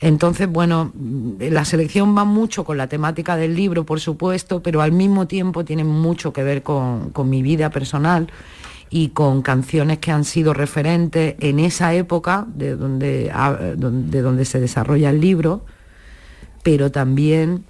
Entonces, 0.00 0.46
bueno, 0.48 0.92
la 1.38 1.64
selección 1.64 2.16
va 2.16 2.24
mucho 2.24 2.64
con 2.64 2.76
la 2.76 2.86
temática 2.86 3.36
del 3.36 3.56
libro, 3.56 3.84
por 3.84 3.98
supuesto, 3.98 4.62
pero 4.62 4.82
al 4.82 4.92
mismo 4.92 5.26
tiempo 5.26 5.64
tiene 5.64 5.84
mucho 5.84 6.34
que 6.34 6.42
ver 6.42 6.62
con, 6.62 7.10
con 7.10 7.30
mi 7.30 7.42
vida 7.42 7.70
personal 7.70 8.30
y 8.90 9.08
con 9.08 9.42
canciones 9.42 9.98
que 9.98 10.12
han 10.12 10.24
sido 10.24 10.52
referentes 10.52 11.34
en 11.40 11.58
esa 11.58 11.94
época 11.94 12.46
de 12.48 12.76
donde, 12.76 13.32
de 13.76 14.22
donde 14.22 14.44
se 14.44 14.60
desarrolla 14.60 15.10
el 15.10 15.20
libro, 15.20 15.64
pero 16.62 16.92
también 16.92 17.64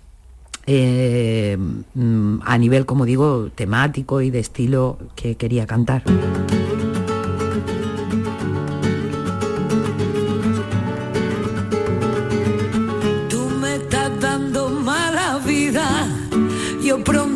eh, 0.67 1.57
mm, 1.95 2.39
a 2.45 2.59
nivel, 2.59 2.87
como 2.87 3.05
digo, 3.05 3.51
temático 3.55 4.21
y 4.21 4.31
de 4.31 4.41
estilo 4.41 4.99
que 5.15 5.37
quería 5.37 5.67
cantar. 5.67 6.03
Tú 13.29 13.49
me 13.61 13.77
estás 13.77 14.11
dando 14.21 14.71
mala 14.71 15.39
vida, 15.39 16.09
yo 16.83 17.03
pronto 17.05 17.36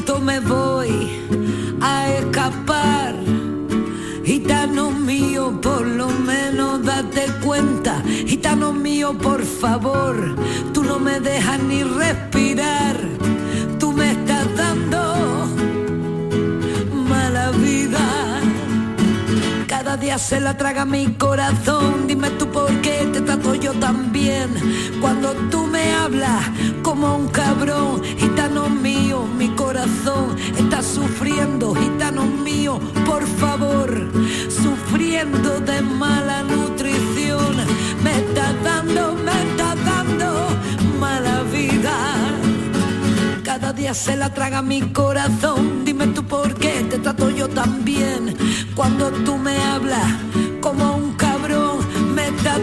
mío, 5.11 5.61
por 5.61 5.84
lo 5.84 6.08
menos 6.08 6.84
date 6.84 7.26
cuenta. 7.44 8.00
Gitano 8.30 8.72
mío, 8.72 9.08
por 9.18 9.42
favor, 9.44 10.14
tú 10.72 10.84
no 10.84 11.00
me 11.00 11.18
dejas 11.18 11.61
ni 11.70 11.82
respirar. 11.82 12.96
Tú 13.80 13.92
me 13.92 14.12
estás 14.12 14.46
dando 14.62 15.00
mala 17.12 17.50
vida. 17.66 18.04
Cada 19.66 19.96
día 19.96 20.16
se 20.18 20.38
la 20.40 20.56
traga 20.56 20.84
mi 20.84 21.04
corazón. 21.24 22.06
Dime 22.06 22.30
tú 22.38 22.46
por 22.46 22.70
qué 22.84 22.96
te 23.12 23.20
trato 23.20 23.56
yo 23.56 23.72
tan 23.84 24.12
bien. 24.12 24.48
Cuando 25.00 25.32
tú 25.50 25.66
me 25.66 25.84
hablas 26.02 26.42
como 26.82 27.16
un 27.16 27.28
cabrón, 27.28 28.00
gitano 28.22 28.68
mío, 28.68 29.26
mi 29.40 29.48
corazón 29.62 30.36
está 30.56 30.80
sufriendo, 30.82 31.74
gitano 31.74 32.22
mío, 32.26 32.78
por 33.04 33.24
favor, 33.42 33.88
de 34.93 35.82
mala 35.82 36.43
nutrición, 36.43 37.57
me 38.03 38.18
está 38.18 38.53
dando, 38.64 39.14
me 39.14 39.30
está 39.30 39.76
dando 39.76 40.49
mala 40.99 41.43
vida. 41.45 41.93
Cada 43.45 43.72
día 43.72 43.95
se 43.95 44.16
la 44.16 44.34
traga 44.34 44.62
mi 44.62 44.80
corazón, 44.93 45.84
dime 45.84 46.09
tú 46.09 46.24
por 46.24 46.55
qué 46.55 46.84
te 46.91 46.99
trato 46.99 47.30
yo 47.30 47.49
tan 47.49 47.84
bien. 47.84 48.36
Cuando 48.74 49.11
tú 49.11 49.36
me 49.36 49.57
hablas 49.62 50.11
como 50.61 50.97
un 50.97 51.12
cabrón, 51.14 51.78
me 52.14 52.28
está 52.28 52.59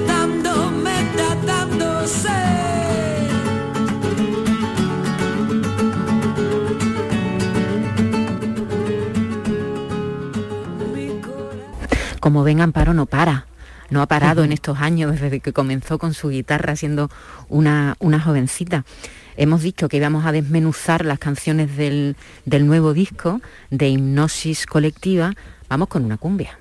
Como 12.19 12.43
ven, 12.43 12.61
Amparo 12.61 12.93
no 12.93 13.05
para. 13.05 13.45
No 13.89 14.01
ha 14.01 14.05
parado 14.07 14.43
en 14.43 14.51
estos 14.51 14.79
años 14.79 15.19
desde 15.19 15.39
que 15.39 15.53
comenzó 15.53 15.97
con 15.97 16.13
su 16.13 16.29
guitarra 16.29 16.75
siendo 16.75 17.09
una, 17.47 17.95
una 17.99 18.19
jovencita. 18.19 18.83
Hemos 19.37 19.61
dicho 19.61 19.87
que 19.87 19.97
íbamos 19.97 20.25
a 20.25 20.31
desmenuzar 20.31 21.05
las 21.05 21.19
canciones 21.19 21.77
del, 21.77 22.17
del 22.45 22.67
nuevo 22.67 22.93
disco 22.93 23.39
de 23.69 23.87
hipnosis 23.87 24.65
colectiva. 24.65 25.33
Vamos 25.69 25.87
con 25.87 26.03
una 26.03 26.17
cumbia. 26.17 26.57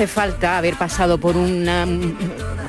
Hace 0.00 0.06
falta 0.06 0.56
haber 0.56 0.76
pasado 0.76 1.18
por 1.18 1.36
una 1.36 1.86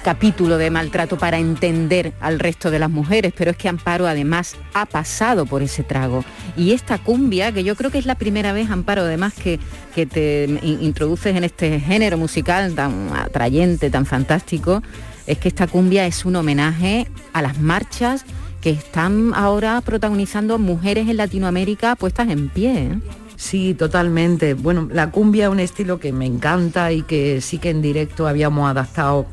capítulo 0.03 0.57
de 0.57 0.69
maltrato 0.69 1.17
para 1.17 1.37
entender 1.37 2.11
al 2.19 2.39
resto 2.39 2.69
de 2.69 2.77
las 2.77 2.89
mujeres, 2.89 3.31
pero 3.33 3.51
es 3.51 3.55
que 3.55 3.69
Amparo 3.69 4.05
además 4.05 4.57
ha 4.73 4.85
pasado 4.85 5.45
por 5.45 5.61
ese 5.61 5.81
trago. 5.83 6.25
Y 6.57 6.73
esta 6.73 6.97
cumbia, 6.97 7.53
que 7.53 7.63
yo 7.63 7.77
creo 7.77 7.89
que 7.89 7.99
es 7.99 8.05
la 8.05 8.15
primera 8.15 8.51
vez, 8.51 8.69
Amparo, 8.69 9.03
además 9.03 9.33
que, 9.33 9.61
que 9.95 10.05
te 10.05 10.59
introduces 10.61 11.33
en 11.33 11.45
este 11.45 11.79
género 11.79 12.17
musical 12.17 12.75
tan 12.75 13.15
atrayente, 13.15 13.89
tan 13.89 14.05
fantástico, 14.05 14.83
es 15.25 15.37
que 15.37 15.47
esta 15.47 15.67
cumbia 15.67 16.05
es 16.07 16.25
un 16.25 16.35
homenaje 16.35 17.07
a 17.31 17.41
las 17.41 17.61
marchas 17.61 18.25
que 18.59 18.71
están 18.71 19.31
ahora 19.33 19.79
protagonizando 19.79 20.59
mujeres 20.59 21.07
en 21.07 21.15
Latinoamérica 21.15 21.95
puestas 21.95 22.29
en 22.29 22.49
pie. 22.49 22.73
¿eh? 22.73 22.99
Sí, 23.41 23.73
totalmente. 23.73 24.53
Bueno, 24.53 24.87
la 24.93 25.09
cumbia 25.09 25.45
es 25.45 25.49
un 25.49 25.59
estilo 25.59 25.99
que 25.99 26.13
me 26.13 26.27
encanta 26.27 26.91
y 26.91 27.01
que 27.01 27.41
sí 27.41 27.57
que 27.57 27.71
en 27.71 27.81
directo 27.81 28.27
habíamos 28.27 28.69
adaptado 28.69 29.25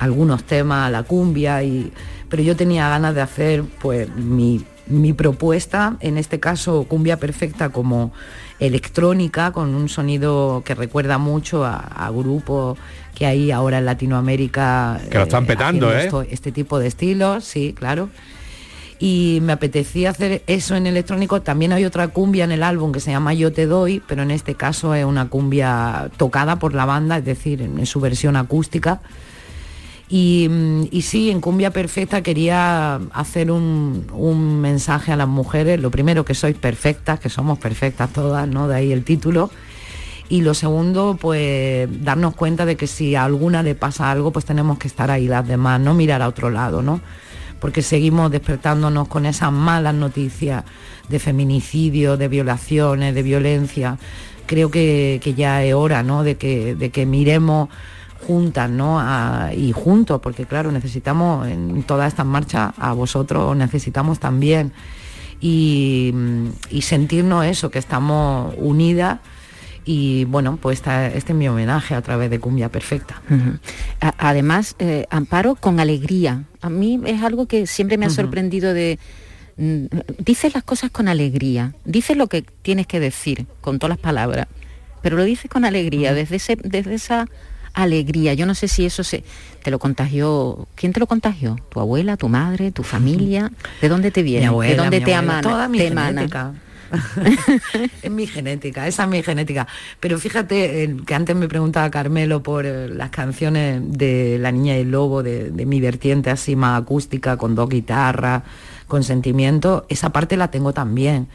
algunos 0.00 0.42
temas 0.42 0.88
a 0.88 0.90
la 0.90 1.04
cumbia, 1.04 1.62
y, 1.62 1.92
pero 2.28 2.42
yo 2.42 2.56
tenía 2.56 2.88
ganas 2.88 3.14
de 3.14 3.20
hacer 3.20 3.62
pues 3.80 4.08
mi, 4.16 4.64
propuesta, 5.16 5.96
en 6.00 6.18
este 6.18 6.40
caso 6.40 6.84
cumbia 6.88 7.18
perfecta 7.18 7.68
como 7.68 8.12
electrónica, 8.58 9.52
con 9.52 9.72
un 9.72 9.88
sonido 9.88 10.64
que 10.64 10.74
recuerda 10.74 11.18
mucho 11.18 11.64
a, 11.64 12.10
grupos 12.12 12.76
que 13.14 13.24
hay 13.24 13.52
ahora 13.52 13.78
en 13.78 13.84
Latinoamérica. 13.84 15.00
Que 15.08 15.16
lo 15.16 15.24
están 15.24 15.44
eh, 15.44 15.46
petando, 15.46 15.96
¿eh? 15.96 16.10
este 16.32 16.50
tipo 16.50 16.80
de 16.80 16.88
estilos, 16.88 17.44
sí, 17.44 17.72
claro 17.72 18.08
y 18.98 19.38
me 19.42 19.52
apetecía 19.52 20.10
hacer 20.10 20.42
eso 20.46 20.76
en 20.76 20.86
electrónico. 20.86 21.42
También 21.42 21.72
hay 21.72 21.84
otra 21.84 22.08
cumbia 22.08 22.44
en 22.44 22.52
el 22.52 22.62
álbum 22.62 22.92
que 22.92 23.00
se 23.00 23.10
llama 23.10 23.34
Yo 23.34 23.52
te 23.52 23.66
doy, 23.66 24.02
pero 24.06 24.22
en 24.22 24.30
este 24.30 24.54
caso 24.54 24.94
es 24.94 25.04
una 25.04 25.28
cumbia 25.28 26.10
tocada 26.16 26.58
por 26.58 26.74
la 26.74 26.84
banda, 26.84 27.18
es 27.18 27.24
decir, 27.24 27.62
en 27.62 27.86
su 27.86 28.00
versión 28.00 28.36
acústica. 28.36 29.00
Y, 30.08 30.48
mm, 30.48 31.00
sí, 31.02 31.30
en 31.30 31.40
Cumbia 31.40 31.70
Perfecta 31.70 32.22
quería 32.22 32.96
hacer 33.12 33.50
un, 33.50 34.06
un, 34.12 34.60
mensaje 34.60 35.12
a 35.12 35.16
las 35.16 35.28
mujeres. 35.28 35.80
Lo 35.80 35.90
primero, 35.90 36.24
que 36.24 36.34
sois 36.34 36.56
perfectas, 36.56 37.20
que 37.20 37.28
somos 37.28 37.58
perfectas 37.58 38.10
todas, 38.12 38.48
¿no? 38.48 38.68
De 38.68 38.76
ahí 38.76 38.92
el 38.92 39.04
título. 39.04 39.50
Y 40.30 40.42
lo 40.42 40.54
segundo, 40.54 41.18
pues 41.20 41.88
darnos 42.04 42.34
cuenta 42.34 42.64
de 42.64 42.76
que 42.76 42.86
si 42.86 43.14
a 43.14 43.24
alguna 43.24 43.62
le 43.62 43.74
pasa 43.74 44.10
algo, 44.10 44.30
pues 44.30 44.44
tenemos 44.44 44.78
que 44.78 44.88
estar 44.88 45.10
ahí 45.10 45.26
las 45.26 45.46
demás, 45.46 45.80
no 45.80 45.94
mirar 45.94 46.22
a 46.22 46.28
otro 46.28 46.50
lado, 46.50 46.82
¿no? 46.82 47.00
Porque 47.60 47.82
seguimos 47.82 48.30
despertándonos 48.30 49.08
con 49.08 49.26
esas 49.26 49.52
malas 49.52 49.94
noticias 49.94 50.64
de 51.08 51.18
feminicidio, 51.18 52.16
de 52.16 52.28
violaciones, 52.28 53.14
de 53.14 53.22
violencia. 53.22 53.98
Creo 54.46 54.70
que, 54.70 55.20
ya 55.36 55.62
es 55.64 55.74
hora 55.74 56.02
¿no? 56.02 56.22
de, 56.22 56.36
que, 56.36 56.74
de 56.74 56.90
que 56.90 57.06
miremos 57.06 57.68
juntas 58.26 58.70
¿no? 58.70 59.00
y 59.54 59.72
juntos, 59.72 60.20
porque 60.22 60.46
claro, 60.46 60.72
necesitamos 60.72 61.46
en 61.48 61.82
todas 61.82 62.08
estas 62.08 62.26
marchas 62.26 62.72
a 62.78 62.92
vosotros, 62.92 63.56
necesitamos 63.56 64.18
también. 64.18 64.72
Y, 65.40 66.12
y 66.70 66.82
sentirnos 66.82 67.44
eso, 67.46 67.70
que 67.70 67.78
estamos 67.78 68.54
unidas 68.58 69.20
y 69.88 70.26
bueno, 70.26 70.58
pues 70.60 70.82
este 70.86 71.16
es 71.16 71.34
mi 71.34 71.48
homenaje 71.48 71.94
a 71.94 72.02
través 72.02 72.28
de 72.28 72.38
Cumbia 72.38 72.68
Perfecta. 72.68 73.22
Además, 74.18 74.76
eh, 74.80 75.06
Amparo 75.08 75.54
con 75.54 75.80
alegría. 75.80 76.44
A 76.60 76.68
mí 76.68 77.00
es 77.06 77.22
algo 77.22 77.46
que 77.46 77.66
siempre 77.66 77.96
me 77.96 78.04
ha 78.04 78.10
sorprendido 78.10 78.74
de... 78.74 78.98
Mm, 79.56 79.86
dices 80.18 80.52
las 80.52 80.62
cosas 80.62 80.90
con 80.90 81.08
alegría, 81.08 81.72
dices 81.86 82.18
lo 82.18 82.26
que 82.26 82.42
tienes 82.42 82.86
que 82.86 83.00
decir 83.00 83.46
con 83.62 83.78
todas 83.78 83.96
las 83.96 83.98
palabras, 83.98 84.46
pero 85.00 85.16
lo 85.16 85.24
dices 85.24 85.50
con 85.50 85.64
alegría, 85.64 86.12
desde, 86.12 86.36
ese, 86.36 86.56
desde 86.62 86.94
esa 86.94 87.26
alegría. 87.72 88.34
Yo 88.34 88.44
no 88.44 88.54
sé 88.54 88.68
si 88.68 88.84
eso 88.84 89.02
se, 89.02 89.24
te 89.62 89.70
lo 89.70 89.78
contagió. 89.78 90.68
¿Quién 90.74 90.92
te 90.92 91.00
lo 91.00 91.06
contagió? 91.06 91.56
¿Tu 91.70 91.80
abuela, 91.80 92.18
tu 92.18 92.28
madre, 92.28 92.72
tu 92.72 92.82
familia? 92.82 93.50
¿De 93.80 93.88
dónde 93.88 94.10
te 94.10 94.22
viene? 94.22 94.50
¿De 94.50 94.76
dónde 94.76 95.00
te 95.00 95.14
aman? 95.14 95.40
Toda 95.40 95.66
mi 95.66 95.78
te 95.78 95.88
es 98.02 98.10
mi 98.10 98.26
genética, 98.26 98.86
esa 98.86 99.04
es 99.04 99.08
mi 99.08 99.22
genética. 99.22 99.66
Pero 100.00 100.18
fíjate 100.18 100.96
que 101.06 101.14
antes 101.14 101.36
me 101.36 101.48
preguntaba 101.48 101.90
Carmelo 101.90 102.42
por 102.42 102.66
eh, 102.66 102.88
las 102.88 103.10
canciones 103.10 103.82
de 103.84 104.38
La 104.38 104.52
Niña 104.52 104.76
y 104.76 104.80
el 104.80 104.90
Lobo, 104.90 105.22
de, 105.22 105.50
mi 105.50 105.80
vertiente 105.80 106.30
así 106.30 106.56
más 106.56 106.80
acústica, 106.80 107.36
con 107.36 107.54
dos 107.54 107.68
guitarras, 107.68 108.42
con 108.86 109.04
sentimiento, 109.04 109.86
esa 109.88 110.10
parte 110.10 110.36
la 110.36 110.50
tengo 110.50 110.72
también 110.72 111.28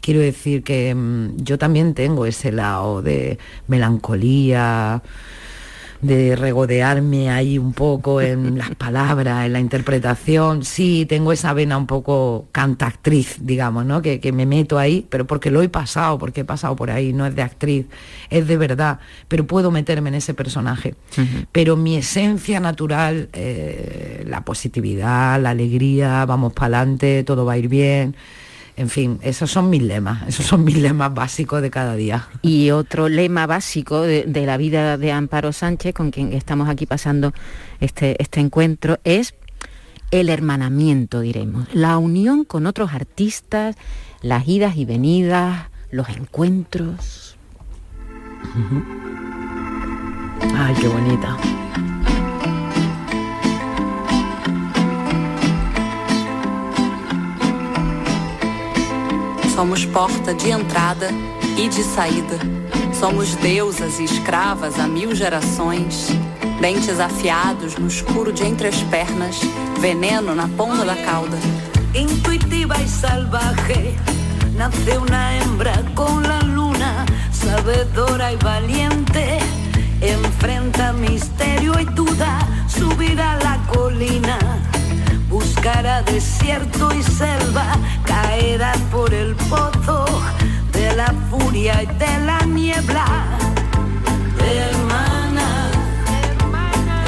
quiero 0.00 0.20
decir 0.20 0.62
que 0.62 0.94
mm, 0.94 1.38
yo 1.38 1.58
también 1.58 1.92
tengo 1.92 2.24
ese 2.24 2.52
lado 2.52 3.02
de 3.02 3.38
melancolía, 3.66 5.02
de 6.00 6.36
regodearme 6.36 7.30
ahí 7.30 7.58
un 7.58 7.72
poco 7.72 8.20
en 8.20 8.58
las 8.58 8.74
palabras, 8.74 9.46
en 9.46 9.52
la 9.52 9.60
interpretación. 9.60 10.64
Sí, 10.64 11.06
tengo 11.06 11.32
esa 11.32 11.52
vena 11.52 11.76
un 11.76 11.86
poco 11.86 12.46
cantactriz, 12.52 13.36
digamos, 13.40 13.84
¿no? 13.84 14.02
Que, 14.02 14.20
me 14.32 14.46
meto 14.46 14.78
ahí, 14.78 15.06
pero 15.08 15.26
porque 15.26 15.50
lo 15.50 15.62
he 15.62 15.68
pasado, 15.68 16.18
porque 16.18 16.42
he 16.42 16.44
pasado 16.44 16.76
por 16.76 16.90
ahí, 16.90 17.12
no 17.12 17.26
es 17.26 17.34
de 17.34 17.42
actriz, 17.42 17.86
es 18.30 18.46
de 18.46 18.56
verdad, 18.56 19.00
pero 19.26 19.46
puedo 19.46 19.70
meterme 19.70 20.10
en 20.10 20.16
ese 20.16 20.34
personaje. 20.34 20.94
Pero 21.50 21.76
mi 21.76 21.96
esencia 21.96 22.60
natural, 22.60 23.28
eh, 23.32 24.22
la 24.26 24.44
positividad, 24.44 25.40
la 25.40 25.50
alegría, 25.50 26.24
vamos 26.26 26.52
para 26.52 26.78
adelante, 26.78 27.24
todo 27.24 27.44
va 27.44 27.54
a 27.54 27.58
ir 27.58 27.68
bien 27.68 28.14
en 28.78 28.88
fin, 28.88 29.18
esos 29.22 29.50
son 29.50 29.70
mis 29.70 29.82
lemas, 29.82 30.22
esos 30.28 30.46
son 30.46 30.62
mis 30.62 30.76
lemas 30.76 31.12
básicos 31.12 31.60
de 31.60 31.68
cada 31.68 31.96
día. 31.96 32.28
Y 32.42 32.70
otro 32.70 33.08
lema 33.08 33.44
básico 33.44 34.02
de, 34.02 34.24
la 34.46 34.56
vida 34.56 34.96
de 34.96 35.10
Amparo 35.10 35.52
Sánchez, 35.52 35.92
con 35.92 36.12
quien 36.12 36.32
estamos 36.32 36.68
aquí 36.68 36.86
pasando 36.86 37.32
este, 37.80 38.22
este 38.22 38.38
encuentro, 38.38 38.98
es 39.02 39.34
el 40.12 40.28
hermanamiento, 40.28 41.20
diremos, 41.20 41.66
la 41.74 41.98
unión 41.98 42.44
con 42.44 42.66
otros 42.66 42.92
artistas, 42.92 43.74
las 44.22 44.46
idas 44.46 44.76
y 44.76 44.84
venidas, 44.84 45.66
los 45.90 46.08
encuentros. 46.10 47.36
Ay, 50.54 50.74
qué 50.80 50.86
bonita. 50.86 51.36
Somos 59.58 59.84
porta 59.84 60.32
de 60.32 60.50
entrada 60.50 61.08
e 61.56 61.68
de 61.68 61.82
saída. 61.82 62.38
Somos 62.94 63.34
deusas 63.34 63.98
e 63.98 64.04
escravas 64.04 64.78
há 64.78 64.86
mil 64.86 65.12
gerações. 65.16 66.10
Dentes 66.60 67.00
afiados 67.00 67.76
no 67.76 67.88
escuro 67.88 68.32
de 68.32 68.44
entre 68.44 68.68
as 68.68 68.80
pernas, 68.84 69.40
veneno 69.80 70.32
na 70.32 70.46
ponta 70.46 70.84
da 70.84 70.94
cauda. 70.94 71.36
Intuitiva 71.92 72.80
e 72.80 72.86
salvaje, 72.86 73.98
nasceu 74.54 75.04
na 75.06 75.34
hembra 75.34 75.72
com 75.96 76.20
la 76.20 76.38
luna, 76.38 77.04
sabedora 77.32 78.32
e 78.32 78.36
valiente. 78.36 79.40
Enfrenta 80.00 80.92
misterio 80.92 81.80
y 81.80 81.84
duda, 81.84 82.38
subir 82.68 83.20
a 83.20 83.34
la 83.42 83.58
colina 83.66 84.38
buscará 85.28 86.02
desierto 86.02 86.92
y 86.94 87.02
selva, 87.02 87.66
caerá 88.04 88.72
por 88.90 89.12
el 89.12 89.34
pozo 89.34 90.06
de 90.72 90.96
la 90.96 91.12
furia 91.30 91.82
y 91.82 91.86
de 91.86 92.18
la 92.24 92.40
niebla. 92.46 93.04
Hermana, 94.40 95.70
hermana. 96.22 97.04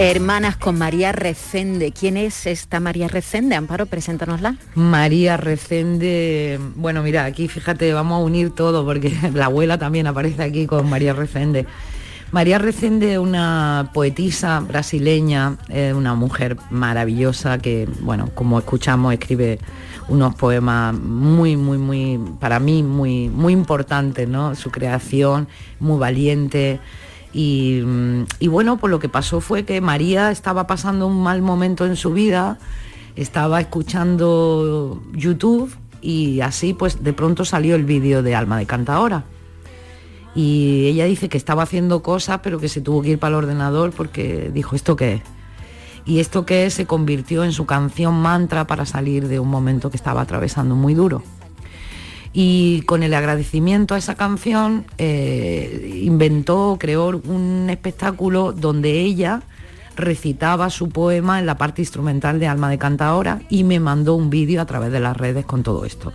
Hermanas 0.00 0.56
con 0.56 0.78
María 0.78 1.10
Recende. 1.10 1.90
¿Quién 1.90 2.16
es 2.16 2.46
esta 2.46 2.78
María 2.78 3.08
Recende? 3.08 3.56
Amparo, 3.56 3.86
preséntanosla. 3.86 4.54
María 4.76 5.36
Recende, 5.36 6.60
bueno, 6.76 7.02
mira, 7.02 7.24
aquí 7.24 7.48
fíjate, 7.48 7.92
vamos 7.92 8.20
a 8.20 8.24
unir 8.24 8.50
todo 8.50 8.84
porque 8.84 9.12
la 9.34 9.46
abuela 9.46 9.76
también 9.76 10.06
aparece 10.06 10.44
aquí 10.44 10.66
con 10.66 10.88
María 10.88 11.14
Recende. 11.14 11.66
María 12.30 12.58
Recende, 12.58 13.18
una 13.18 13.90
poetisa 13.92 14.60
brasileña, 14.60 15.56
una 15.96 16.14
mujer 16.14 16.58
maravillosa 16.70 17.58
que, 17.58 17.88
bueno, 18.00 18.30
como 18.34 18.58
escuchamos, 18.58 19.14
escribe 19.14 19.58
unos 20.08 20.34
poemas 20.36 20.94
muy, 20.94 21.56
muy, 21.56 21.78
muy, 21.78 22.20
para 22.38 22.60
mí, 22.60 22.84
muy, 22.84 23.30
muy 23.30 23.52
importantes, 23.52 24.28
¿no? 24.28 24.54
Su 24.54 24.70
creación, 24.70 25.48
muy 25.80 25.98
valiente. 25.98 26.78
Y, 27.40 27.84
y 28.40 28.48
bueno, 28.48 28.78
pues 28.78 28.90
lo 28.90 28.98
que 28.98 29.08
pasó 29.08 29.40
fue 29.40 29.64
que 29.64 29.80
María 29.80 30.32
estaba 30.32 30.66
pasando 30.66 31.06
un 31.06 31.22
mal 31.22 31.40
momento 31.40 31.86
en 31.86 31.94
su 31.94 32.12
vida, 32.12 32.58
estaba 33.14 33.60
escuchando 33.60 35.00
YouTube 35.12 35.72
y 36.00 36.40
así 36.40 36.74
pues 36.74 37.04
de 37.04 37.12
pronto 37.12 37.44
salió 37.44 37.76
el 37.76 37.84
vídeo 37.84 38.24
de 38.24 38.34
Alma 38.34 38.58
de 38.58 38.66
Cantadora 38.66 39.24
y 40.34 40.86
ella 40.86 41.04
dice 41.04 41.28
que 41.28 41.38
estaba 41.38 41.62
haciendo 41.62 42.02
cosas, 42.02 42.40
pero 42.42 42.58
que 42.58 42.68
se 42.68 42.80
tuvo 42.80 43.02
que 43.02 43.10
ir 43.10 43.18
para 43.20 43.30
el 43.36 43.44
ordenador 43.44 43.92
porque 43.92 44.50
dijo, 44.52 44.74
¿esto 44.74 44.96
qué 44.96 45.14
es? 45.14 45.22
Y 46.06 46.20
esto 46.20 46.44
que 46.44 46.66
es 46.66 46.74
se 46.74 46.86
convirtió 46.86 47.44
en 47.44 47.52
su 47.52 47.66
canción 47.66 48.14
mantra 48.20 48.66
para 48.66 48.84
salir 48.84 49.28
de 49.28 49.38
un 49.38 49.48
momento 49.48 49.90
que 49.90 49.96
estaba 49.96 50.22
atravesando 50.22 50.74
muy 50.74 50.94
duro. 50.94 51.22
Y 52.32 52.82
con 52.82 53.02
el 53.02 53.14
agradecimiento 53.14 53.94
a 53.94 53.98
esa 53.98 54.14
canción 54.14 54.84
eh, 54.98 56.00
inventó, 56.02 56.76
creó 56.78 57.08
un 57.08 57.68
espectáculo 57.70 58.52
donde 58.52 59.00
ella 59.00 59.42
recitaba 59.96 60.70
su 60.70 60.90
poema 60.90 61.38
en 61.38 61.46
la 61.46 61.56
parte 61.56 61.82
instrumental 61.82 62.38
de 62.38 62.46
Alma 62.46 62.70
de 62.70 62.78
Cantadora 62.78 63.42
y 63.48 63.64
me 63.64 63.80
mandó 63.80 64.14
un 64.14 64.30
vídeo 64.30 64.62
a 64.62 64.66
través 64.66 64.92
de 64.92 65.00
las 65.00 65.16
redes 65.16 65.44
con 65.44 65.62
todo 65.62 65.84
esto. 65.84 66.12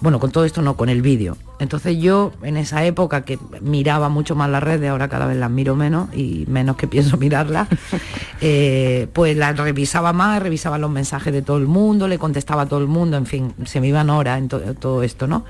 Bueno, 0.00 0.18
con 0.18 0.32
todo 0.32 0.44
esto 0.44 0.60
no, 0.60 0.76
con 0.76 0.88
el 0.88 1.00
vídeo. 1.00 1.36
Entonces 1.64 1.98
yo 1.98 2.32
en 2.42 2.56
esa 2.56 2.84
época 2.84 3.24
que 3.24 3.38
miraba 3.60 4.08
mucho 4.08 4.36
más 4.36 4.48
las 4.48 4.62
redes, 4.62 4.88
ahora 4.88 5.08
cada 5.08 5.26
vez 5.26 5.36
las 5.36 5.50
miro 5.50 5.74
menos 5.74 6.14
y 6.14 6.44
menos 6.46 6.76
que 6.76 6.86
pienso 6.94 7.16
mirarlas, 7.16 7.68
eh, 8.40 9.08
pues 9.12 9.36
las 9.36 9.56
revisaba 9.56 10.12
más, 10.12 10.40
revisaba 10.40 10.78
los 10.78 10.90
mensajes 10.90 11.32
de 11.32 11.42
todo 11.42 11.56
el 11.56 11.66
mundo, 11.66 12.06
le 12.06 12.18
contestaba 12.18 12.62
a 12.62 12.66
todo 12.66 12.78
el 12.78 12.86
mundo, 12.86 13.16
en 13.16 13.26
fin, 13.26 13.52
se 13.64 13.80
me 13.80 13.88
iban 13.88 14.10
horas 14.10 14.38
en 14.38 14.48
todo 14.48 15.02
esto, 15.02 15.26
¿no? 15.26 15.44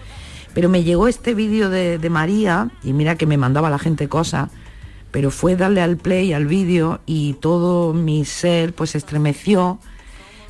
Pero 0.54 0.68
me 0.68 0.84
llegó 0.84 1.08
este 1.08 1.34
vídeo 1.34 1.68
de, 1.68 1.98
de 1.98 2.10
María 2.10 2.70
y 2.82 2.92
mira 2.92 3.16
que 3.16 3.26
me 3.26 3.36
mandaba 3.36 3.68
la 3.68 3.78
gente 3.78 4.08
cosas 4.08 4.48
pero 5.14 5.30
fue 5.30 5.54
darle 5.54 5.80
al 5.80 5.96
play 5.96 6.32
al 6.32 6.46
vídeo 6.46 6.98
y 7.06 7.34
todo 7.34 7.94
mi 7.94 8.24
ser 8.24 8.72
pues 8.74 8.96
estremeció. 8.96 9.78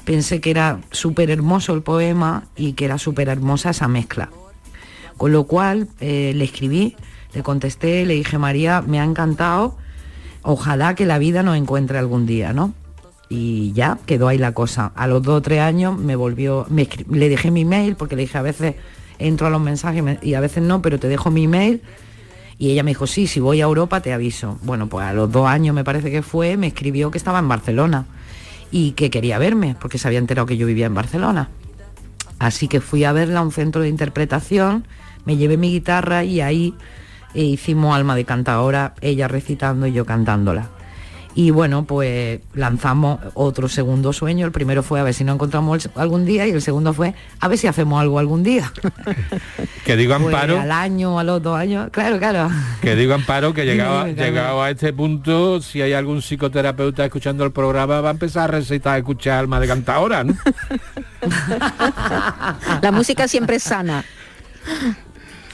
Pensé 0.06 0.40
que 0.40 0.50
era 0.50 0.80
súper 0.90 1.30
hermoso 1.30 1.74
el 1.74 1.82
poema 1.82 2.44
y 2.56 2.72
que 2.72 2.86
era 2.86 2.96
súper 2.96 3.28
hermosa 3.28 3.70
esa 3.70 3.88
mezcla. 3.88 4.30
Con 5.16 5.32
lo 5.32 5.44
cual 5.44 5.88
eh, 6.00 6.32
le 6.34 6.44
escribí, 6.44 6.96
le 7.32 7.42
contesté, 7.42 8.04
le 8.06 8.14
dije, 8.14 8.38
María, 8.38 8.82
me 8.82 9.00
ha 9.00 9.04
encantado, 9.04 9.76
ojalá 10.42 10.94
que 10.94 11.06
la 11.06 11.18
vida 11.18 11.42
nos 11.42 11.56
encuentre 11.56 11.98
algún 11.98 12.26
día, 12.26 12.52
¿no? 12.52 12.74
Y 13.28 13.72
ya 13.72 13.98
quedó 14.06 14.28
ahí 14.28 14.38
la 14.38 14.52
cosa. 14.52 14.92
A 14.94 15.06
los 15.06 15.22
dos 15.22 15.38
o 15.38 15.42
tres 15.42 15.60
años 15.60 15.98
me 15.98 16.16
volvió, 16.16 16.66
le 16.68 17.28
dejé 17.28 17.50
mi 17.50 17.64
mail, 17.64 17.96
porque 17.96 18.16
le 18.16 18.22
dije 18.22 18.38
a 18.38 18.42
veces 18.42 18.74
entro 19.18 19.46
a 19.46 19.50
los 19.50 19.60
mensajes 19.60 20.18
y 20.22 20.34
a 20.34 20.40
veces 20.40 20.62
no, 20.62 20.82
pero 20.82 20.98
te 20.98 21.08
dejo 21.08 21.30
mi 21.30 21.46
mail 21.46 21.80
y 22.58 22.70
ella 22.70 22.82
me 22.82 22.92
dijo, 22.92 23.06
sí, 23.06 23.26
si 23.26 23.40
voy 23.40 23.60
a 23.60 23.64
Europa 23.64 24.00
te 24.00 24.12
aviso. 24.12 24.58
Bueno, 24.62 24.88
pues 24.88 25.06
a 25.06 25.12
los 25.12 25.30
dos 25.30 25.48
años 25.48 25.74
me 25.74 25.84
parece 25.84 26.10
que 26.10 26.22
fue, 26.22 26.56
me 26.56 26.68
escribió 26.68 27.10
que 27.10 27.18
estaba 27.18 27.38
en 27.38 27.48
Barcelona 27.48 28.06
y 28.70 28.92
que 28.92 29.10
quería 29.10 29.38
verme, 29.38 29.76
porque 29.80 29.98
se 29.98 30.08
había 30.08 30.18
enterado 30.18 30.46
que 30.46 30.56
yo 30.56 30.66
vivía 30.66 30.86
en 30.86 30.94
Barcelona. 30.94 31.48
Así 32.38 32.68
que 32.68 32.80
fui 32.80 33.04
a 33.04 33.12
verla 33.12 33.40
a 33.40 33.42
un 33.42 33.52
centro 33.52 33.82
de 33.82 33.88
interpretación, 33.88 34.86
me 35.24 35.36
llevé 35.36 35.56
mi 35.56 35.70
guitarra 35.70 36.24
y 36.24 36.40
ahí 36.40 36.74
eh, 37.34 37.42
hicimos 37.42 37.94
Alma 37.94 38.14
de 38.14 38.24
Cantadora, 38.24 38.94
ella 39.00 39.28
recitando 39.28 39.86
y 39.86 39.92
yo 39.92 40.04
cantándola. 40.04 40.68
Y 41.36 41.50
bueno, 41.50 41.84
pues 41.84 42.40
lanzamos 42.54 43.18
otro 43.34 43.68
segundo 43.68 44.12
sueño. 44.12 44.46
El 44.46 44.52
primero 44.52 44.84
fue 44.84 45.00
a 45.00 45.02
ver 45.02 45.14
si 45.14 45.24
nos 45.24 45.34
encontramos 45.34 45.90
algún 45.96 46.24
día 46.24 46.46
y 46.46 46.50
el 46.50 46.62
segundo 46.62 46.92
fue 46.92 47.12
a 47.40 47.48
ver 47.48 47.58
si 47.58 47.66
hacemos 47.66 48.00
algo 48.00 48.20
algún 48.20 48.44
día. 48.44 48.72
que 49.84 49.96
digo 49.96 50.14
pues 50.16 50.32
Amparo. 50.32 50.60
al 50.60 50.70
año, 50.70 51.18
a 51.18 51.24
los 51.24 51.42
dos 51.42 51.58
años, 51.58 51.88
claro, 51.90 52.18
claro. 52.18 52.50
Que 52.80 52.94
digo 52.94 53.14
Amparo 53.14 53.52
que 53.52 53.64
llegado, 53.66 54.06
llegado 54.06 54.62
a 54.62 54.70
este 54.70 54.92
punto, 54.92 55.60
si 55.60 55.82
hay 55.82 55.92
algún 55.92 56.22
psicoterapeuta 56.22 57.04
escuchando 57.04 57.44
el 57.44 57.50
programa, 57.50 58.00
va 58.00 58.10
a 58.10 58.12
empezar 58.12 58.44
a 58.44 58.58
recitar, 58.58 58.94
a 58.94 58.98
escuchar 58.98 59.40
alma 59.40 59.58
de 59.58 59.66
cantadora, 59.66 60.22
¿no? 60.22 60.36
La 62.80 62.92
música 62.92 63.26
siempre 63.26 63.56
es 63.56 63.64
sana. 63.64 64.04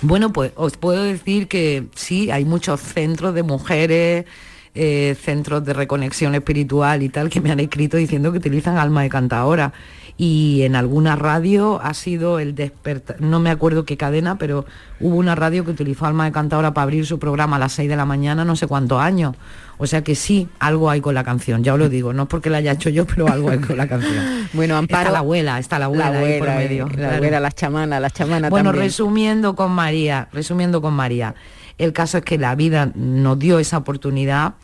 Bueno, 0.03 0.32
pues 0.32 0.53
os 0.57 0.76
puedo 0.76 1.03
decir 1.03 1.46
que 1.46 1.86
sí, 1.94 2.30
hay 2.30 2.44
muchos 2.44 2.80
centros 2.80 3.34
de 3.34 3.42
mujeres 3.42 4.26
eh, 4.72 5.16
centros 5.20 5.64
de 5.64 5.72
reconexión 5.72 6.32
espiritual 6.36 7.03
y 7.03 7.09
tal 7.09 7.28
que 7.28 7.40
me 7.40 7.51
han 7.51 7.59
escrito 7.59 7.96
diciendo 7.96 8.30
que 8.30 8.38
utilizan 8.38 8.78
alma 8.78 9.03
de 9.03 9.09
cantadora. 9.09 9.72
Y 10.16 10.62
en 10.62 10.76
alguna 10.76 11.16
radio 11.16 11.80
ha 11.82 11.92
sido 11.92 12.38
el 12.38 12.55
despertar, 12.55 13.20
no 13.20 13.40
me 13.40 13.51
acuerdo 13.51 13.84
qué 13.84 13.96
cadena, 13.96 14.36
pero 14.38 14.66
hubo 15.01 15.16
una 15.16 15.34
radio 15.34 15.64
que 15.64 15.72
utilizó 15.72 16.07
alma 16.07 16.26
de 16.26 16.32
cantadora 16.32 16.72
para 16.72 16.84
abrir 16.84 17.05
su 17.05 17.18
programa 17.18 17.57
a 17.57 17.59
las 17.59 17.72
6 17.72 17.88
de 17.88 17.96
la 17.96 18.05
mañana 18.05 18.44
no 18.44 18.55
sé 18.55 18.68
cuántos 18.68 19.01
años. 19.01 19.34
O 19.83 19.87
sea 19.87 20.05
que 20.05 20.14
sí, 20.14 20.47
algo 20.59 20.91
hay 20.91 21.01
con 21.01 21.14
la 21.14 21.24
canción, 21.24 21.64
ya 21.64 21.72
os 21.72 21.78
lo 21.78 21.89
digo, 21.97 22.12
no 22.12 22.24
es 22.24 22.28
porque 22.28 22.51
la 22.51 22.59
haya 22.59 22.72
hecho 22.72 22.91
yo, 22.91 23.07
pero 23.07 23.28
algo 23.28 23.49
hay 23.51 23.59
con 23.59 23.76
la 23.78 23.89
canción. 23.89 24.22
bueno, 24.53 24.76
Amparo. 24.76 25.01
Está 25.03 25.12
la 25.12 25.18
abuela, 25.18 25.59
está 25.59 25.78
la 25.78 25.87
abuela, 25.87 26.11
ahí 26.11 26.39
por 26.39 26.49
medio. 26.49 26.89
La 26.97 27.16
abuela, 27.16 27.41
las 27.41 27.55
chamanas, 27.55 28.01
las 28.01 28.12
chamanas 28.12 28.51
Bueno, 28.51 28.70
también. 28.70 28.85
resumiendo 28.85 29.57
con 29.57 29.72
María, 29.72 30.28
resumiendo 30.33 30.83
con 30.83 30.93
María. 30.93 31.35
El 31.78 31.95
caso 31.95 32.18
es 32.18 32.24
que 32.24 32.37
la 32.37 32.55
vida 32.55 32.93
nos 32.95 33.39
dio 33.39 33.59
esa 33.59 33.78
oportunidad 33.78 34.55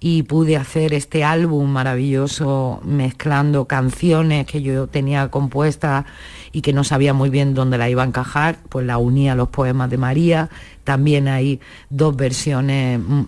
y 0.00 0.24
pude 0.24 0.56
hacer 0.56 0.92
este 0.92 1.22
álbum 1.22 1.70
maravilloso 1.70 2.80
mezclando 2.84 3.66
canciones 3.66 4.44
que 4.44 4.60
yo 4.60 4.88
tenía 4.88 5.28
compuestas 5.28 6.04
y 6.54 6.62
que 6.62 6.72
no 6.72 6.84
sabía 6.84 7.12
muy 7.12 7.30
bien 7.30 7.52
dónde 7.52 7.76
la 7.78 7.90
iba 7.90 8.04
a 8.04 8.06
encajar, 8.06 8.58
pues 8.68 8.86
la 8.86 8.96
unía 8.96 9.32
a 9.32 9.34
los 9.34 9.48
poemas 9.48 9.90
de 9.90 9.98
María. 9.98 10.48
También 10.84 11.26
hay 11.26 11.60
dos 11.90 12.14
versiones, 12.14 13.00
mm, 13.00 13.24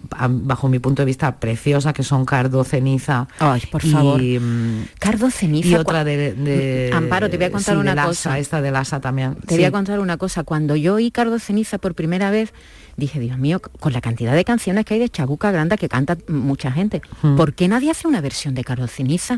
bajo 0.46 0.68
mi 0.68 0.78
punto 0.78 1.02
de 1.02 1.06
vista, 1.06 1.40
preciosas, 1.40 1.92
que 1.92 2.04
son 2.04 2.24
Cardo 2.24 2.62
Ceniza. 2.62 3.26
Ay, 3.40 3.62
por 3.70 3.82
favor. 3.82 4.22
Mm, 4.22 4.84
Cardo 5.00 5.28
Ceniza. 5.32 5.68
Y 5.68 5.74
otra 5.74 6.04
de, 6.04 6.92
Amparo, 6.94 7.28
te 7.28 7.36
voy 7.36 7.46
a 7.46 7.50
contar 7.50 7.76
una 7.78 8.06
cosa. 8.06 8.38
Esta 8.38 8.62
de 8.62 8.70
Lasa 8.70 9.00
también. 9.00 9.34
Te 9.44 9.56
voy 9.56 9.64
a 9.64 9.72
contar 9.72 9.98
una 9.98 10.18
cosa. 10.18 10.44
Cuando 10.44 10.76
yo 10.76 10.94
oí 10.94 11.10
Cardo 11.10 11.40
Ceniza 11.40 11.78
por 11.78 11.96
primera 11.96 12.30
vez, 12.30 12.52
dije, 12.96 13.18
Dios 13.18 13.38
mío, 13.38 13.60
con 13.80 13.92
la 13.92 14.00
cantidad 14.00 14.36
de 14.36 14.44
canciones 14.44 14.84
que 14.84 14.94
hay 14.94 15.00
de 15.00 15.08
Chabuca 15.08 15.50
Granda 15.50 15.76
que 15.76 15.88
canta 15.88 16.16
mucha 16.28 16.70
gente, 16.70 17.02
hmm. 17.22 17.34
¿por 17.34 17.54
qué 17.54 17.66
nadie 17.66 17.90
hace 17.90 18.06
una 18.06 18.20
versión 18.20 18.54
de 18.54 18.62
Carlos 18.62 18.92
Ceniza 18.92 19.36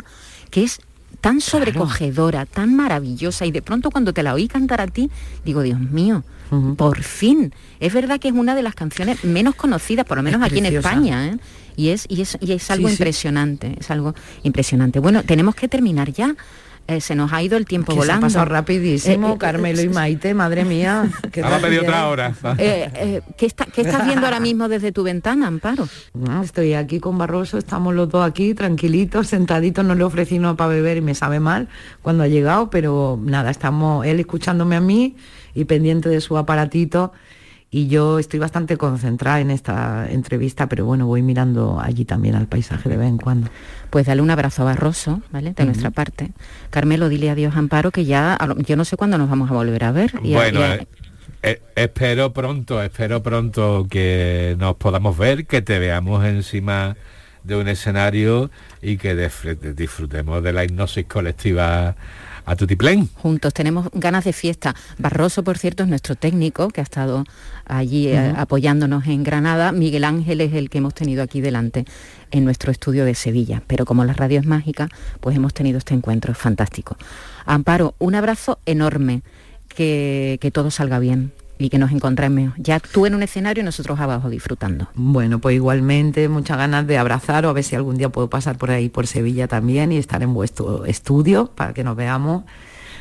que 0.50 0.64
es 0.64 0.80
tan 1.20 1.40
sobrecogedora, 1.40 2.46
tan 2.46 2.74
maravillosa 2.76 3.46
y 3.46 3.50
de 3.50 3.62
pronto 3.62 3.90
cuando 3.90 4.12
te 4.12 4.22
la 4.22 4.34
oí 4.34 4.48
cantar 4.48 4.80
a 4.80 4.86
ti, 4.86 5.10
digo, 5.44 5.62
Dios 5.62 5.80
mío, 5.80 6.24
por 6.76 7.02
fin. 7.02 7.52
Es 7.80 7.92
verdad 7.92 8.18
que 8.20 8.28
es 8.28 8.34
una 8.34 8.54
de 8.54 8.62
las 8.62 8.74
canciones 8.74 9.24
menos 9.24 9.54
conocidas, 9.54 10.06
por 10.06 10.16
lo 10.16 10.22
menos 10.22 10.42
aquí 10.42 10.58
en 10.58 10.66
España, 10.66 11.28
¿eh? 11.28 11.38
y, 11.76 11.88
es, 11.90 12.06
y, 12.08 12.22
es, 12.22 12.38
y 12.40 12.52
es 12.52 12.70
algo 12.70 12.88
impresionante, 12.88 13.76
es 13.78 13.90
algo 13.90 14.14
impresionante. 14.42 14.98
Bueno, 14.98 15.22
tenemos 15.24 15.54
que 15.54 15.68
terminar 15.68 16.12
ya. 16.12 16.34
Eh, 16.88 17.02
se 17.02 17.14
nos 17.14 17.34
ha 17.34 17.42
ido 17.42 17.58
el 17.58 17.66
tiempo 17.66 17.94
volando. 17.94 18.30
Se 18.30 18.38
ha 18.38 18.40
pasado 18.40 18.44
rapidísimo, 18.46 19.28
eh, 19.28 19.32
eh, 19.34 19.38
Carmelo 19.38 19.82
y 19.82 19.90
Maite, 19.90 20.32
madre 20.32 20.64
mía. 20.64 21.06
Que 21.30 21.42
a 21.42 21.58
pedir 21.58 21.80
otra 21.80 22.08
hora. 22.08 22.34
¿qué, 22.56 23.46
estás 23.46 24.06
viendo 24.06 24.24
ahora 24.24 24.40
mismo 24.40 24.68
desde 24.68 24.90
tu 24.90 25.02
ventana, 25.02 25.48
Amparo? 25.48 25.86
estoy 26.42 26.72
aquí 26.72 26.98
con 26.98 27.18
Barroso, 27.18 27.58
estamos 27.58 27.94
los 27.94 28.08
dos 28.08 28.26
aquí, 28.26 28.54
tranquilitos, 28.54 29.26
sentaditos, 29.26 29.84
no 29.84 29.94
le 29.94 30.02
ofrecí 30.02 30.38
nada 30.38 30.54
para 30.54 30.70
beber 30.70 30.96
y 30.96 31.00
me 31.02 31.14
sabe 31.14 31.40
mal 31.40 31.68
cuando 32.00 32.24
ha 32.24 32.28
llegado, 32.28 32.70
pero 32.70 33.20
nada, 33.22 33.50
estamos 33.50 34.06
él 34.06 34.18
escuchándome 34.18 34.74
a 34.74 34.80
mí 34.80 35.14
y 35.54 35.66
pendiente 35.66 36.08
de 36.08 36.22
su 36.22 36.38
aparatito 36.38 37.12
y 37.70 37.88
yo 37.88 38.18
estoy 38.18 38.40
bastante 38.40 38.76
concentrada 38.78 39.40
en 39.40 39.50
esta 39.50 40.10
entrevista, 40.10 40.68
pero 40.68 40.86
bueno, 40.86 41.06
voy 41.06 41.22
mirando 41.22 41.80
allí 41.80 42.04
también 42.04 42.34
al 42.34 42.46
paisaje 42.46 42.88
de 42.88 42.96
vez 42.96 43.08
en 43.08 43.18
cuando. 43.18 43.50
Pues 43.90 44.06
dale 44.06 44.22
un 44.22 44.30
abrazo 44.30 44.62
a 44.62 44.66
Barroso, 44.66 45.20
¿vale? 45.30 45.52
De 45.52 45.64
nuestra 45.66 45.90
parte. 45.90 46.30
Carmelo, 46.70 47.08
dile 47.08 47.28
adiós 47.30 47.56
Amparo, 47.56 47.90
que 47.90 48.06
ya, 48.06 48.38
yo 48.66 48.76
no 48.76 48.84
sé 48.84 48.96
cuándo 48.96 49.18
nos 49.18 49.28
vamos 49.28 49.50
a 49.50 49.54
volver 49.54 49.84
a 49.84 49.92
ver. 49.92 50.12
bueno, 50.22 50.64
eh, 50.64 50.86
eh, 51.42 51.60
espero 51.76 52.32
pronto, 52.32 52.82
espero 52.82 53.22
pronto 53.22 53.86
que 53.88 54.56
nos 54.58 54.76
podamos 54.76 55.18
ver, 55.18 55.46
que 55.46 55.60
te 55.60 55.78
veamos 55.78 56.24
encima 56.24 56.96
de 57.44 57.56
un 57.56 57.68
escenario 57.68 58.50
y 58.80 58.96
que 58.96 59.14
disfrutemos 59.14 60.42
de 60.42 60.52
la 60.52 60.64
hipnosis 60.64 61.06
colectiva 61.06 61.96
a 62.48 62.56
Tutiplén. 62.56 63.08
Juntos 63.14 63.52
tenemos 63.52 63.88
ganas 63.92 64.24
de 64.24 64.32
fiesta. 64.32 64.74
Barroso, 64.96 65.44
por 65.44 65.58
cierto, 65.58 65.82
es 65.82 65.88
nuestro 65.88 66.14
técnico 66.14 66.68
que 66.68 66.80
ha 66.80 66.84
estado 66.84 67.24
allí 67.66 68.08
eh, 68.08 68.32
apoyándonos 68.36 69.06
en 69.06 69.22
Granada. 69.22 69.70
Miguel 69.70 70.04
Ángel 70.04 70.40
es 70.40 70.54
el 70.54 70.70
que 70.70 70.78
hemos 70.78 70.94
tenido 70.94 71.22
aquí 71.22 71.42
delante 71.42 71.84
en 72.30 72.44
nuestro 72.44 72.72
estudio 72.72 73.04
de 73.04 73.14
Sevilla. 73.14 73.62
Pero 73.66 73.84
como 73.84 74.04
la 74.06 74.14
radio 74.14 74.40
es 74.40 74.46
mágica, 74.46 74.88
pues 75.20 75.36
hemos 75.36 75.52
tenido 75.52 75.76
este 75.76 75.92
encuentro 75.92 76.32
fantástico. 76.32 76.96
Amparo, 77.44 77.94
un 77.98 78.14
abrazo 78.14 78.58
enorme, 78.64 79.22
que, 79.68 80.38
que 80.40 80.50
todo 80.50 80.70
salga 80.70 80.98
bien 80.98 81.32
y 81.58 81.70
que 81.70 81.78
nos 81.78 81.92
encontremos 81.92 82.54
ya 82.56 82.80
tú 82.80 83.06
en 83.06 83.14
un 83.14 83.22
escenario 83.22 83.62
y 83.62 83.64
nosotros 83.64 83.98
abajo 83.98 84.30
disfrutando. 84.30 84.88
Bueno, 84.94 85.40
pues 85.40 85.56
igualmente 85.56 86.28
muchas 86.28 86.56
ganas 86.56 86.86
de 86.86 86.98
abrazar 86.98 87.44
o 87.46 87.50
a 87.50 87.52
ver 87.52 87.64
si 87.64 87.76
algún 87.76 87.98
día 87.98 88.08
puedo 88.08 88.30
pasar 88.30 88.56
por 88.56 88.70
ahí 88.70 88.88
por 88.88 89.06
Sevilla 89.06 89.48
también 89.48 89.92
y 89.92 89.96
estar 89.96 90.22
en 90.22 90.32
vuestro 90.34 90.84
estudio 90.84 91.50
para 91.54 91.74
que 91.74 91.84
nos 91.84 91.96
veamos 91.96 92.44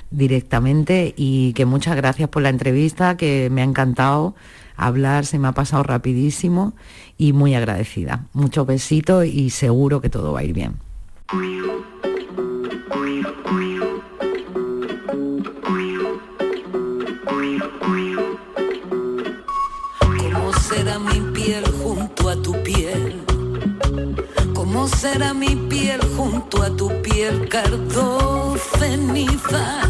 directamente 0.10 1.14
y 1.16 1.53
que 1.53 1.66
muchas 1.66 1.95
gracias 1.95 2.30
por 2.30 2.41
la 2.41 2.49
entrevista, 2.49 3.18
que 3.18 3.49
me 3.51 3.62
ha 3.62 3.66
encantado 3.66 4.36
hablar, 4.76 5.26
se 5.26 5.39
me 5.39 5.47
ha 5.47 5.51
pasado 5.51 5.84
rapidísimo 5.84 6.74
y 7.18 7.34
muy 7.34 7.55
agradecida. 7.55 8.26
Muchos 8.34 8.66
besitos 8.66 9.26
y 9.26 9.49
seguro 9.49 10.01
que 10.01 10.10
todo 10.10 10.34
va 10.34 10.39
a 10.39 10.43
ir 10.43 10.53
bien. 10.53 10.76
piel 21.48 21.64
junto 21.82 22.30
a 22.30 22.36
tu 22.36 22.52
piel? 22.62 23.24
¿Cómo 24.54 24.86
será 24.89 25.34
mi 25.34 25.56
piel 25.56 26.02
junto 26.18 26.62
a 26.62 26.70
tu 26.70 26.89
piel, 27.02 27.48
cardo 27.48 28.58
ceniza? 28.78 29.82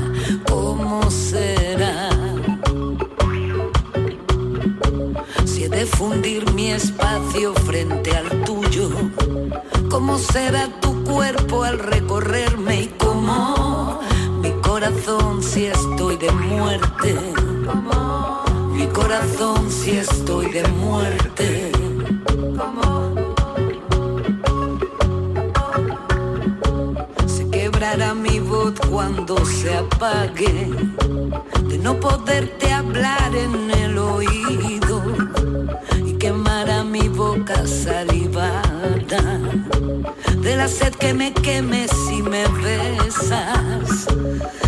¿Cómo 0.47 1.09
será? 1.09 2.09
Si 5.45 5.63
he 5.63 5.69
de 5.69 5.87
fundir 5.87 6.53
mi 6.53 6.69
espacio 6.73 7.55
frente 7.65 8.15
al 8.15 8.43
tuyo, 8.43 8.91
¿cómo 9.89 10.19
será 10.19 10.69
tu 10.79 11.03
cuerpo 11.05 11.63
al 11.63 11.79
recorrerme 11.79 12.81
y 12.81 12.87
cómo 12.99 13.99
mi 14.43 14.51
corazón 14.61 15.41
si 15.41 15.65
estoy 15.65 16.17
de 16.17 16.31
muerte? 16.31 17.15
Mi 18.77 18.85
corazón 18.89 19.71
si 19.71 19.97
estoy 19.97 20.51
de 20.51 20.61
muerte. 20.67 21.71
Se 27.25 27.49
quebrará 27.49 28.13
mi 28.13 28.39
voz 28.39 28.75
cuando 28.87 29.43
se 29.45 29.73
apague 29.73 30.69
de 31.63 31.77
no 31.79 31.99
poderte 31.99 32.71
hablar 32.71 33.35
en 33.35 33.71
el 33.71 33.97
oído 33.97 35.01
y 36.05 36.13
quemará 36.13 36.83
mi 36.83 37.09
boca 37.09 37.65
salivada 37.65 39.39
de 40.37 40.55
la 40.55 40.67
sed 40.67 40.93
que 40.93 41.15
me 41.15 41.33
queme 41.33 41.87
si 41.87 42.21
me 42.21 42.45
besas, 42.63 44.05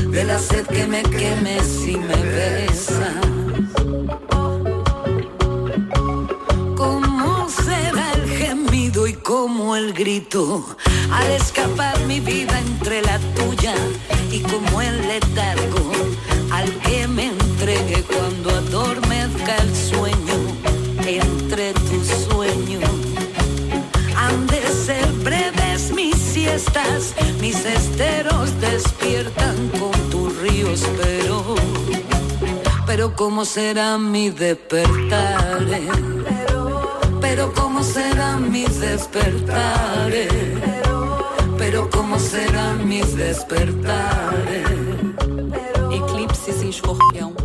de 0.07 0.23
la 0.23 0.39
sed 0.39 0.65
que 0.65 0.87
me 0.87 1.03
queme 1.03 1.59
si 1.63 1.95
me 1.95 2.15
besas. 2.23 3.28
Grito 9.93 10.65
al 11.11 11.31
escapar 11.31 11.99
mi 12.05 12.19
vida 12.19 12.59
entre 12.59 13.01
la 13.01 13.19
tuya 13.35 13.73
y 14.31 14.39
como 14.39 14.81
el 14.81 15.07
letargo 15.07 15.91
al 16.51 16.69
que 16.79 17.07
me 17.07 17.27
entregue 17.27 18.03
cuando 18.03 18.49
adormezca 18.49 19.55
el 19.57 19.75
sueño 19.75 20.37
entre 21.05 21.73
tus 21.73 22.07
sueños? 22.29 22.89
Han 24.15 24.47
de 24.47 24.61
ser 24.67 25.07
breves 25.23 25.91
mis 25.93 26.15
siestas, 26.15 27.13
mis 27.39 27.63
esteros 27.65 28.59
despiertan 28.59 29.69
con 29.79 29.91
tus 30.09 30.35
ríos, 30.39 30.83
pero, 31.01 31.55
pero 32.85 33.15
cómo 33.15 33.45
será 33.45 33.97
mi 33.97 34.29
despertar, 34.29 35.65
pero 37.29 37.53
cómo 37.53 37.83
será 37.83 38.37
mi 38.37 38.65
despertar, 38.65 40.11
pero 41.59 41.87
cómo 41.91 42.17
serán 42.17 42.87
mis 42.87 43.15
despertares. 43.15 44.65
Eclipse 45.91 46.65
em 46.65 46.69
escorpião. 46.69 47.38